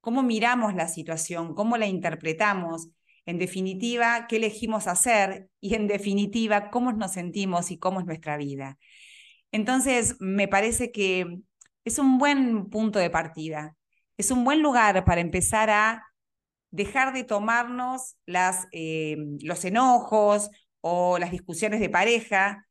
cómo 0.00 0.22
miramos 0.22 0.74
la 0.74 0.88
situación, 0.88 1.54
cómo 1.54 1.76
la 1.76 1.86
interpretamos, 1.86 2.88
en 3.26 3.38
definitiva, 3.38 4.26
qué 4.28 4.36
elegimos 4.36 4.86
hacer 4.86 5.48
y 5.60 5.74
en 5.74 5.86
definitiva, 5.86 6.70
cómo 6.70 6.92
nos 6.92 7.12
sentimos 7.12 7.70
y 7.70 7.78
cómo 7.78 8.00
es 8.00 8.06
nuestra 8.06 8.36
vida. 8.36 8.78
Entonces, 9.52 10.16
me 10.20 10.48
parece 10.48 10.90
que 10.90 11.40
es 11.84 11.98
un 11.98 12.18
buen 12.18 12.70
punto 12.70 12.98
de 12.98 13.10
partida, 13.10 13.76
es 14.16 14.30
un 14.30 14.44
buen 14.44 14.62
lugar 14.62 15.04
para 15.04 15.20
empezar 15.20 15.70
a 15.70 16.04
dejar 16.70 17.12
de 17.12 17.24
tomarnos 17.24 18.16
eh, 18.72 19.16
los 19.40 19.64
enojos 19.64 20.50
o 20.80 21.18
las 21.18 21.30
discusiones 21.30 21.80
de 21.80 21.90
pareja 21.90 22.66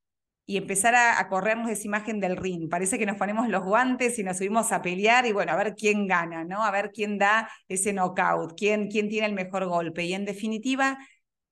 y 0.50 0.58
empezar 0.58 0.96
a, 0.96 1.28
corrernos 1.30 1.70
esa 1.70 1.86
imagen 1.86 2.20
del 2.20 2.36
ring. 2.36 2.70
Parece 2.70 2.98
que 2.98 3.06
nos 3.06 3.18
ponemos 3.18 3.48
los 3.50 3.64
guantes 3.64 4.18
y 4.18 4.24
nos 4.24 4.38
subimos 4.38 4.72
a 4.72 4.82
pelear 4.82 5.28
y 5.28 5.32
bueno, 5.32 5.52
a 5.52 5.56
ver 5.56 5.76
quién 5.76 6.08
gana, 6.08 6.44
¿no? 6.44 6.64
A 6.64 6.72
ver 6.72 6.92
quién 6.92 7.20
da 7.20 7.48
ese 7.68 7.94
knockout, 7.94 8.58
quién, 8.58 8.88
quién 8.90 9.10
tiene 9.10 9.28
el 9.28 9.34
mejor 9.34 9.68
golpe. 9.68 10.06
Y 10.06 10.14
en 10.16 10.26
definitiva, 10.26 10.98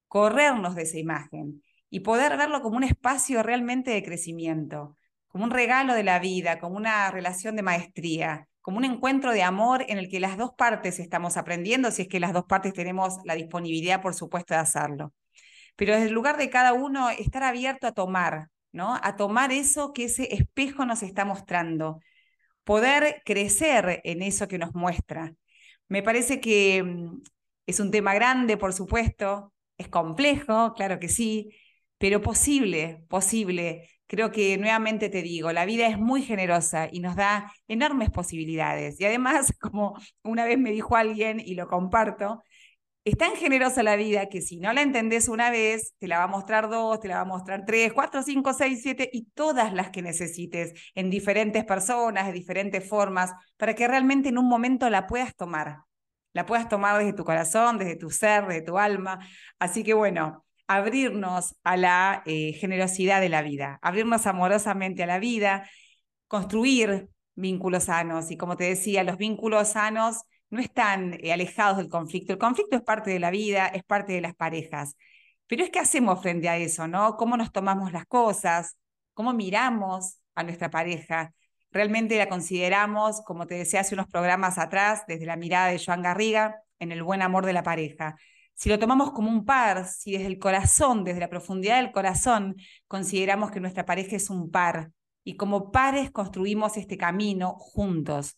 corrernos 0.07 0.73
de 0.73 0.81
esa 0.83 0.97
imagen 0.97 1.61
y 1.91 1.99
poder 1.99 2.37
verlo 2.37 2.61
como 2.63 2.77
un 2.77 2.83
espacio 2.83 3.43
realmente 3.43 3.91
de 3.91 4.01
crecimiento, 4.01 4.97
como 5.27 5.43
un 5.43 5.51
regalo 5.51 5.93
de 5.93 6.03
la 6.03 6.17
vida, 6.17 6.59
como 6.59 6.75
una 6.75 7.11
relación 7.11 7.55
de 7.55 7.61
maestría, 7.61 8.47
como 8.61 8.77
un 8.77 8.85
encuentro 8.85 9.31
de 9.31 9.43
amor 9.43 9.85
en 9.87 9.99
el 9.99 10.09
que 10.09 10.19
las 10.19 10.37
dos 10.37 10.53
partes 10.57 10.99
estamos 10.99 11.37
aprendiendo, 11.37 11.91
si 11.91 12.01
es 12.01 12.07
que 12.07 12.19
las 12.19 12.33
dos 12.33 12.45
partes 12.45 12.73
tenemos 12.73 13.19
la 13.25 13.35
disponibilidad, 13.35 14.01
por 14.01 14.15
supuesto, 14.15 14.55
de 14.55 14.59
hacerlo. 14.59 15.13
Pero 15.77 15.93
desde 15.93 16.07
el 16.07 16.13
lugar 16.13 16.37
de 16.37 16.49
cada 16.49 16.73
uno, 16.73 17.09
estar 17.09 17.43
abierto 17.43 17.87
a 17.87 17.93
tomar, 17.93 18.49
¿no? 18.73 18.99
A 19.01 19.15
tomar 19.15 19.53
eso 19.53 19.93
que 19.93 20.05
ese 20.05 20.33
espejo 20.35 20.85
nos 20.85 21.03
está 21.03 21.23
mostrando, 21.25 22.01
poder 22.65 23.21
crecer 23.25 24.01
en 24.03 24.21
eso 24.23 24.47
que 24.49 24.57
nos 24.57 24.75
muestra. 24.75 25.33
Me 25.87 26.03
parece 26.03 26.41
que 26.41 26.83
mm, 26.83 27.21
es 27.67 27.79
un 27.79 27.91
tema 27.91 28.13
grande, 28.15 28.57
por 28.57 28.73
supuesto, 28.73 29.53
es 29.77 29.89
complejo, 29.89 30.73
claro 30.75 30.99
que 30.99 31.09
sí, 31.09 31.49
pero 31.97 32.21
posible, 32.21 33.03
posible. 33.09 33.89
Creo 34.07 34.31
que 34.31 34.57
nuevamente 34.57 35.09
te 35.09 35.21
digo, 35.21 35.51
la 35.51 35.65
vida 35.65 35.87
es 35.87 35.97
muy 35.99 36.21
generosa 36.23 36.87
y 36.91 36.99
nos 37.01 37.15
da 37.15 37.51
enormes 37.67 38.09
posibilidades. 38.09 38.99
Y 38.99 39.05
además, 39.05 39.53
como 39.59 39.97
una 40.23 40.45
vez 40.45 40.57
me 40.57 40.71
dijo 40.71 40.95
alguien, 40.95 41.39
y 41.39 41.55
lo 41.55 41.67
comparto, 41.67 42.43
es 43.07 43.17
tan 43.17 43.37
generosa 43.37 43.83
la 43.83 43.95
vida 43.95 44.27
que 44.27 44.41
si 44.41 44.59
no 44.59 44.73
la 44.73 44.81
entendés 44.81 45.29
una 45.29 45.49
vez, 45.49 45.93
te 45.97 46.09
la 46.09 46.17
va 46.17 46.23
a 46.25 46.27
mostrar 46.27 46.69
dos, 46.69 46.99
te 46.99 47.07
la 47.07 47.15
va 47.15 47.21
a 47.21 47.25
mostrar 47.25 47.63
tres, 47.65 47.93
cuatro, 47.93 48.21
cinco, 48.21 48.51
seis, 48.51 48.81
siete 48.81 49.09
y 49.13 49.27
todas 49.33 49.73
las 49.73 49.91
que 49.91 50.01
necesites 50.01 50.73
en 50.93 51.09
diferentes 51.09 51.63
personas, 51.63 52.27
de 52.27 52.33
diferentes 52.33 52.85
formas, 52.85 53.31
para 53.55 53.75
que 53.75 53.87
realmente 53.87 54.27
en 54.27 54.37
un 54.37 54.49
momento 54.49 54.89
la 54.89 55.07
puedas 55.07 55.33
tomar. 55.37 55.83
La 56.33 56.45
puedas 56.45 56.67
tomar 56.67 56.97
desde 56.97 57.13
tu 57.13 57.23
corazón, 57.23 57.77
desde 57.77 57.95
tu 57.95 58.09
ser, 58.09 58.45
desde 58.45 58.63
tu 58.63 58.77
alma. 58.77 59.19
Así 59.57 59.85
que 59.85 59.93
bueno, 59.93 60.45
abrirnos 60.67 61.55
a 61.63 61.77
la 61.77 62.23
eh, 62.25 62.51
generosidad 62.59 63.21
de 63.21 63.29
la 63.29 63.41
vida, 63.41 63.79
abrirnos 63.81 64.27
amorosamente 64.27 65.03
a 65.03 65.07
la 65.07 65.19
vida, 65.19 65.69
construir 66.27 67.07
vínculos 67.35 67.85
sanos. 67.85 68.31
Y 68.31 68.37
como 68.37 68.57
te 68.57 68.65
decía, 68.65 69.05
los 69.05 69.15
vínculos 69.15 69.69
sanos 69.69 70.23
no 70.49 70.59
están 70.59 71.17
eh, 71.21 71.33
alejados 71.33 71.77
del 71.77 71.89
conflicto. 71.89 72.33
El 72.33 72.39
conflicto 72.39 72.75
es 72.75 72.83
parte 72.83 73.11
de 73.11 73.19
la 73.19 73.31
vida, 73.31 73.67
es 73.67 73.83
parte 73.83 74.13
de 74.13 74.21
las 74.21 74.35
parejas. 74.35 74.95
Pero 75.47 75.63
es 75.63 75.69
que 75.69 75.79
hacemos 75.79 76.21
frente 76.21 76.49
a 76.49 76.57
eso, 76.57 76.87
¿no? 76.87 77.15
¿Cómo 77.17 77.37
nos 77.37 77.51
tomamos 77.51 77.91
las 77.93 78.05
cosas? 78.05 78.77
¿Cómo 79.13 79.33
miramos 79.33 80.17
a 80.35 80.43
nuestra 80.43 80.69
pareja? 80.69 81.33
Realmente 81.71 82.17
la 82.17 82.29
consideramos, 82.29 83.21
como 83.25 83.47
te 83.47 83.55
decía 83.55 83.81
hace 83.81 83.95
unos 83.95 84.07
programas 84.07 84.57
atrás, 84.57 85.03
desde 85.07 85.25
la 85.25 85.35
mirada 85.35 85.67
de 85.67 85.81
Joan 85.83 86.01
Garriga, 86.01 86.61
en 86.79 86.91
el 86.91 87.03
buen 87.03 87.21
amor 87.21 87.45
de 87.45 87.53
la 87.53 87.63
pareja. 87.63 88.15
Si 88.53 88.69
lo 88.69 88.79
tomamos 88.79 89.11
como 89.11 89.29
un 89.29 89.45
par, 89.45 89.85
si 89.85 90.13
desde 90.13 90.27
el 90.27 90.39
corazón, 90.39 91.03
desde 91.03 91.19
la 91.19 91.29
profundidad 91.29 91.77
del 91.77 91.91
corazón, 91.91 92.55
consideramos 92.87 93.51
que 93.51 93.59
nuestra 93.59 93.85
pareja 93.85 94.15
es 94.15 94.29
un 94.29 94.49
par 94.49 94.91
y 95.23 95.35
como 95.35 95.71
pares 95.71 96.09
construimos 96.11 96.77
este 96.77 96.97
camino 96.97 97.53
juntos 97.59 98.37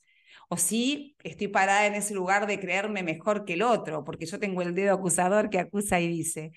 o 0.49 0.57
si 0.57 1.15
estoy 1.23 1.47
parada 1.47 1.85
en 1.85 1.95
ese 1.95 2.13
lugar 2.15 2.47
de 2.47 2.59
creerme 2.59 3.03
mejor 3.03 3.45
que 3.45 3.53
el 3.53 3.61
otro, 3.61 4.03
porque 4.03 4.25
yo 4.25 4.39
tengo 4.39 4.61
el 4.63 4.73
dedo 4.75 4.95
acusador 4.95 5.49
que 5.49 5.59
acusa 5.59 5.99
y 5.99 6.07
dice. 6.07 6.51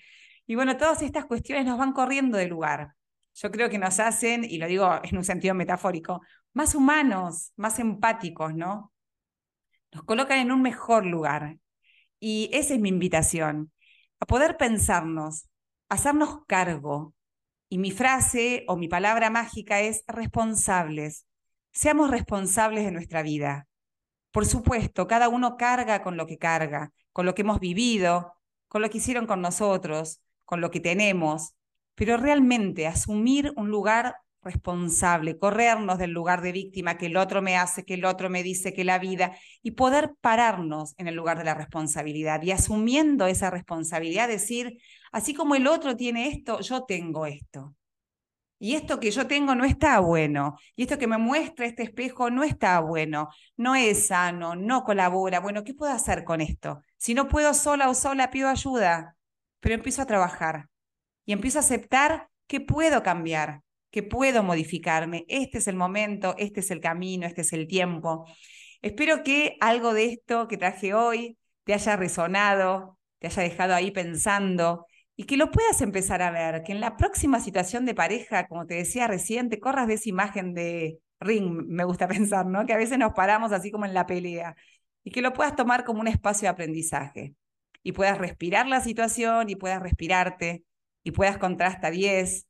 Y 0.47 0.55
bueno, 0.55 0.77
todas 0.77 1.01
estas 1.03 1.25
cuestiones 1.25 1.65
nos 1.65 1.77
van 1.77 1.93
corriendo 1.93 2.37
de 2.37 2.47
lugar. 2.47 2.95
Yo 3.35 3.51
creo 3.51 3.69
que 3.69 3.77
nos 3.77 3.99
hacen, 3.99 4.43
y 4.43 4.57
lo 4.57 4.67
digo 4.67 4.99
en 5.03 5.17
un 5.17 5.23
sentido 5.23 5.53
metafórico, 5.53 6.21
más 6.53 6.75
humanos, 6.75 7.53
más 7.55 7.79
empáticos, 7.79 8.53
¿no? 8.55 8.91
Nos 9.91 10.03
colocan 10.03 10.39
en 10.39 10.51
un 10.51 10.61
mejor 10.63 11.05
lugar. 11.05 11.57
Y 12.19 12.49
esa 12.51 12.73
es 12.73 12.79
mi 12.79 12.89
invitación, 12.89 13.71
a 14.19 14.25
poder 14.25 14.57
pensarnos, 14.57 15.49
hacernos 15.87 16.45
cargo. 16.47 17.13
Y 17.69 17.77
mi 17.77 17.91
frase 17.91 18.65
o 18.67 18.75
mi 18.75 18.87
palabra 18.87 19.29
mágica 19.29 19.81
es 19.81 20.03
responsables. 20.07 21.27
Seamos 21.71 22.09
responsables 22.11 22.85
de 22.85 22.91
nuestra 22.91 23.23
vida. 23.23 23.67
Por 24.33 24.47
supuesto, 24.47 25.05
cada 25.07 25.29
uno 25.29 25.57
carga 25.57 26.01
con 26.01 26.17
lo 26.17 26.25
que 26.25 26.39
carga, 26.39 26.91
con 27.11 27.27
lo 27.27 27.35
que 27.35 27.43
hemos 27.43 27.59
vivido, 27.59 28.33
con 28.67 28.81
lo 28.81 28.89
que 28.89 28.97
hicieron 28.97 29.27
con 29.27 29.41
nosotros, 29.41 30.21
con 30.43 30.59
lo 30.59 30.71
que 30.71 30.79
tenemos, 30.79 31.53
pero 31.93 32.17
realmente 32.17 32.87
asumir 32.87 33.53
un 33.55 33.69
lugar 33.69 34.15
responsable, 34.41 35.37
corrernos 35.37 35.99
del 35.99 36.09
lugar 36.09 36.41
de 36.41 36.51
víctima 36.51 36.97
que 36.97 37.05
el 37.05 37.15
otro 37.15 37.43
me 37.43 37.57
hace, 37.57 37.85
que 37.85 37.93
el 37.93 38.05
otro 38.05 38.31
me 38.31 38.41
dice, 38.41 38.73
que 38.73 38.83
la 38.83 38.97
vida, 38.97 39.37
y 39.61 39.71
poder 39.71 40.15
pararnos 40.19 40.95
en 40.97 41.07
el 41.07 41.13
lugar 41.13 41.37
de 41.37 41.43
la 41.43 41.53
responsabilidad 41.53 42.41
y 42.41 42.49
asumiendo 42.49 43.27
esa 43.27 43.51
responsabilidad, 43.51 44.27
decir, 44.27 44.79
así 45.11 45.35
como 45.35 45.53
el 45.53 45.67
otro 45.67 45.95
tiene 45.95 46.29
esto, 46.29 46.59
yo 46.61 46.85
tengo 46.85 47.27
esto. 47.27 47.75
Y 48.63 48.75
esto 48.75 49.01
que 49.01 49.11
yo 49.11 49.27
tengo 49.27 49.55
no 49.55 49.65
está 49.65 49.99
bueno. 49.99 50.55
Y 50.77 50.83
esto 50.83 50.97
que 50.97 51.05
me 51.05 51.17
muestra 51.17 51.65
este 51.65 51.83
espejo 51.83 52.29
no 52.29 52.45
está 52.45 52.79
bueno. 52.79 53.27
No 53.57 53.75
es 53.75 54.07
sano, 54.07 54.55
no 54.55 54.85
colabora. 54.85 55.41
Bueno, 55.41 55.65
¿qué 55.65 55.73
puedo 55.73 55.91
hacer 55.91 56.23
con 56.23 56.39
esto? 56.39 56.81
Si 56.95 57.13
no 57.13 57.27
puedo 57.27 57.53
sola 57.53 57.89
o 57.89 57.93
sola, 57.93 58.31
pido 58.31 58.47
ayuda. 58.47 59.17
Pero 59.59 59.75
empiezo 59.75 60.01
a 60.01 60.05
trabajar 60.05 60.69
y 61.25 61.33
empiezo 61.33 61.57
a 61.57 61.59
aceptar 61.59 62.29
que 62.47 62.61
puedo 62.61 63.03
cambiar, 63.03 63.63
que 63.91 64.01
puedo 64.01 64.43
modificarme. 64.43 65.25
Este 65.27 65.57
es 65.57 65.67
el 65.67 65.75
momento, 65.75 66.33
este 66.37 66.61
es 66.61 66.71
el 66.71 66.79
camino, 66.79 67.27
este 67.27 67.41
es 67.41 67.51
el 67.51 67.67
tiempo. 67.67 68.25
Espero 68.81 69.23
que 69.23 69.57
algo 69.59 69.93
de 69.93 70.05
esto 70.05 70.47
que 70.47 70.55
traje 70.55 70.93
hoy 70.93 71.37
te 71.65 71.73
haya 71.73 71.97
resonado, 71.97 72.97
te 73.19 73.27
haya 73.27 73.43
dejado 73.43 73.75
ahí 73.75 73.91
pensando 73.91 74.85
y 75.15 75.25
que 75.25 75.37
lo 75.37 75.51
puedas 75.51 75.81
empezar 75.81 76.21
a 76.21 76.31
ver, 76.31 76.63
que 76.63 76.71
en 76.71 76.81
la 76.81 76.97
próxima 76.97 77.39
situación 77.39 77.85
de 77.85 77.93
pareja, 77.93 78.47
como 78.47 78.65
te 78.65 78.75
decía 78.75 79.07
recién, 79.07 79.49
te 79.49 79.59
corras 79.59 79.87
de 79.87 79.95
esa 79.95 80.09
imagen 80.09 80.53
de 80.53 80.99
ring, 81.19 81.65
me 81.67 81.83
gusta 81.83 82.07
pensar, 82.07 82.45
¿no? 82.45 82.65
Que 82.65 82.73
a 82.73 82.77
veces 82.77 82.97
nos 82.97 83.13
paramos 83.13 83.51
así 83.51 83.71
como 83.71 83.85
en 83.85 83.93
la 83.93 84.05
pelea 84.05 84.55
y 85.03 85.11
que 85.11 85.21
lo 85.21 85.33
puedas 85.33 85.55
tomar 85.55 85.83
como 85.83 86.01
un 86.01 86.07
espacio 86.07 86.47
de 86.47 86.49
aprendizaje 86.49 87.35
y 87.83 87.91
puedas 87.91 88.17
respirar 88.17 88.67
la 88.67 88.81
situación 88.81 89.49
y 89.49 89.55
puedas 89.55 89.81
respirarte 89.81 90.63
y 91.03 91.11
puedas 91.11 91.37
contar 91.37 91.67
hasta 91.67 91.91
10 91.91 92.47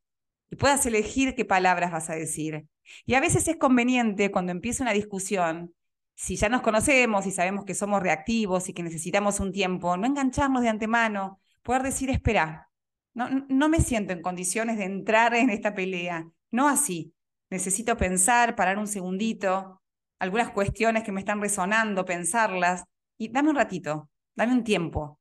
y 0.51 0.55
puedas 0.55 0.86
elegir 0.86 1.36
qué 1.36 1.45
palabras 1.45 1.91
vas 1.91 2.09
a 2.09 2.16
decir. 2.16 2.68
Y 3.05 3.16
a 3.16 3.20
veces 3.20 3.47
es 3.47 3.57
conveniente 3.57 4.32
cuando 4.32 4.51
empieza 4.51 4.84
una 4.84 4.93
discusión, 4.93 5.74
si 6.16 6.36
ya 6.36 6.49
nos 6.49 6.61
conocemos 6.61 7.26
y 7.26 7.32
sabemos 7.32 7.66
que 7.66 7.74
somos 7.74 8.01
reactivos 8.03 8.70
y 8.70 8.74
que 8.74 8.84
necesitamos 8.84 9.39
un 9.39 9.51
tiempo, 9.51 9.97
no 9.97 10.05
engancharnos 10.05 10.61
de 10.61 10.70
antemano, 10.70 11.41
poder 11.64 11.84
decir, 11.84 12.09
espera, 12.09 12.70
no, 13.14 13.30
no 13.49 13.70
me 13.70 13.80
siento 13.80 14.14
en 14.14 14.22
condiciones 14.22 14.78
de 14.78 14.86
entrar 14.86 15.34
en 15.34 15.49
esta 15.49 15.74
pelea, 15.74 16.28
no 16.51 16.68
así. 16.68 17.14
Necesito 17.49 17.97
pensar, 17.97 18.55
parar 18.55 18.78
un 18.78 18.88
segundito, 18.88 19.82
algunas 20.20 20.51
cuestiones 20.51 21.03
que 21.03 21.11
me 21.11 21.20
están 21.20 21.41
resonando, 21.41 22.05
pensarlas, 22.05 22.84
y 23.18 23.30
dame 23.30 23.49
un 23.49 23.55
ratito, 23.55 24.09
dame 24.36 24.53
un 24.53 24.64
tiempo, 24.64 25.20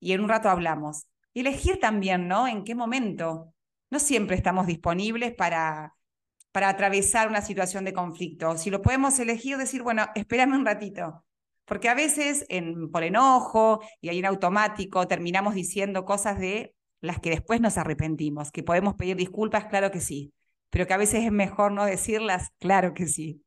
y 0.00 0.12
en 0.12 0.20
un 0.20 0.28
rato 0.28 0.48
hablamos. 0.48 1.06
Y 1.32 1.40
elegir 1.40 1.80
también, 1.80 2.28
¿no? 2.28 2.48
En 2.48 2.64
qué 2.64 2.74
momento. 2.74 3.52
No 3.90 3.98
siempre 3.98 4.36
estamos 4.36 4.66
disponibles 4.66 5.34
para, 5.34 5.94
para 6.52 6.68
atravesar 6.68 7.28
una 7.28 7.42
situación 7.42 7.84
de 7.84 7.92
conflicto. 7.92 8.56
Si 8.58 8.70
lo 8.70 8.82
podemos 8.82 9.18
elegir, 9.18 9.56
decir, 9.56 9.82
bueno, 9.82 10.06
espérame 10.14 10.54
un 10.54 10.66
ratito, 10.66 11.24
porque 11.68 11.88
a 11.88 11.94
veces 11.94 12.46
por 12.90 13.04
enojo 13.04 13.80
y 14.00 14.08
ahí 14.08 14.18
en 14.18 14.26
automático 14.26 15.06
terminamos 15.06 15.54
diciendo 15.54 16.04
cosas 16.04 16.38
de 16.40 16.74
las 17.00 17.20
que 17.20 17.30
después 17.30 17.60
nos 17.60 17.78
arrepentimos, 17.78 18.50
que 18.50 18.62
podemos 18.62 18.94
pedir 18.94 19.16
disculpas, 19.16 19.66
claro 19.66 19.90
que 19.90 20.00
sí, 20.00 20.32
pero 20.70 20.86
que 20.86 20.94
a 20.94 20.98
veces 20.98 21.24
es 21.24 21.32
mejor 21.32 21.72
no 21.72 21.84
decirlas, 21.84 22.48
claro 22.58 22.94
que 22.94 23.06
sí. 23.06 23.44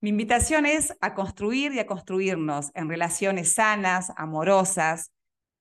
Mi 0.00 0.10
invitación 0.10 0.64
es 0.64 0.96
a 1.00 1.14
construir 1.14 1.74
y 1.74 1.78
a 1.78 1.86
construirnos 1.86 2.70
en 2.74 2.88
relaciones 2.88 3.52
sanas, 3.52 4.12
amorosas, 4.16 5.12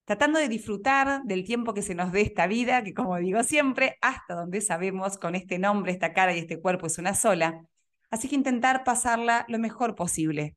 tratando 0.05 0.39
de 0.39 0.47
disfrutar 0.47 1.23
del 1.25 1.43
tiempo 1.43 1.73
que 1.73 1.81
se 1.81 1.93
nos 1.93 2.11
dé 2.11 2.21
esta 2.21 2.47
vida, 2.47 2.83
que 2.83 2.93
como 2.93 3.17
digo 3.17 3.43
siempre, 3.43 3.97
hasta 4.01 4.35
donde 4.35 4.61
sabemos, 4.61 5.17
con 5.17 5.35
este 5.35 5.59
nombre, 5.59 5.91
esta 5.91 6.13
cara 6.13 6.33
y 6.33 6.39
este 6.39 6.61
cuerpo 6.61 6.87
es 6.87 6.97
una 6.97 7.15
sola. 7.15 7.65
Así 8.09 8.29
que 8.29 8.35
intentar 8.35 8.83
pasarla 8.83 9.45
lo 9.49 9.59
mejor 9.59 9.95
posible. 9.95 10.55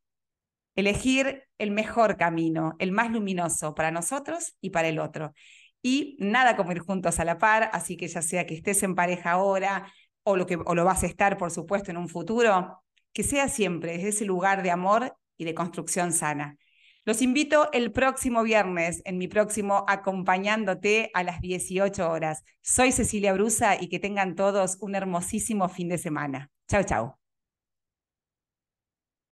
Elegir 0.75 1.45
el 1.59 1.71
mejor 1.71 2.17
camino, 2.17 2.75
el 2.79 2.93
más 2.93 3.11
luminoso 3.11 3.75
para 3.75 3.91
nosotros 3.91 4.55
y 4.61 4.71
para 4.71 4.89
el 4.89 4.99
otro. 4.99 5.33
Y 5.83 6.17
nada 6.21 6.57
como 6.57 6.73
ir 6.73 6.79
juntos 6.79 7.19
a 7.21 7.25
la 7.25 7.39
par, 7.39 7.71
así 7.73 7.97
que 7.97 8.09
ya 8.09 8.23
sea 8.23 8.47
que 8.47 8.55
estés 8.55 8.83
en 8.83 8.95
pareja 8.95 9.33
ahora 9.33 9.93
o 10.23 10.37
lo, 10.37 10.47
que, 10.47 10.57
o 10.57 10.75
lo 10.75 10.85
vas 10.85 11.03
a 11.03 11.07
estar, 11.07 11.37
por 11.37 11.51
supuesto, 11.51 11.91
en 11.91 11.97
un 11.97 12.09
futuro, 12.09 12.83
que 13.13 13.23
sea 13.23 13.49
siempre 13.49 13.93
desde 13.93 14.09
ese 14.09 14.25
lugar 14.25 14.63
de 14.63 14.71
amor 14.71 15.17
y 15.37 15.45
de 15.45 15.55
construcción 15.55 16.13
sana. 16.13 16.57
Los 17.05 17.21
invito 17.21 17.69
el 17.73 17.91
próximo 17.91 18.45
viernes 18.45 19.03
en 19.05 19.19
mi 19.19 19.27
próximo 19.27 19.85
Acompañándote 19.89 21.11
a 21.15 21.25
las 21.25 21.41
18 21.41 22.09
horas. 22.09 22.45
Soy 22.63 22.93
Cecilia 22.93 23.33
Brusa 23.33 23.77
y 23.81 23.89
que 23.89 23.99
tengan 23.99 24.37
todos 24.37 24.79
un 24.81 24.95
hermosísimo 24.95 25.69
fin 25.69 25.89
de 25.89 25.99
semana. 25.99 26.51
Chao, 26.69 26.85
chao. 26.85 27.22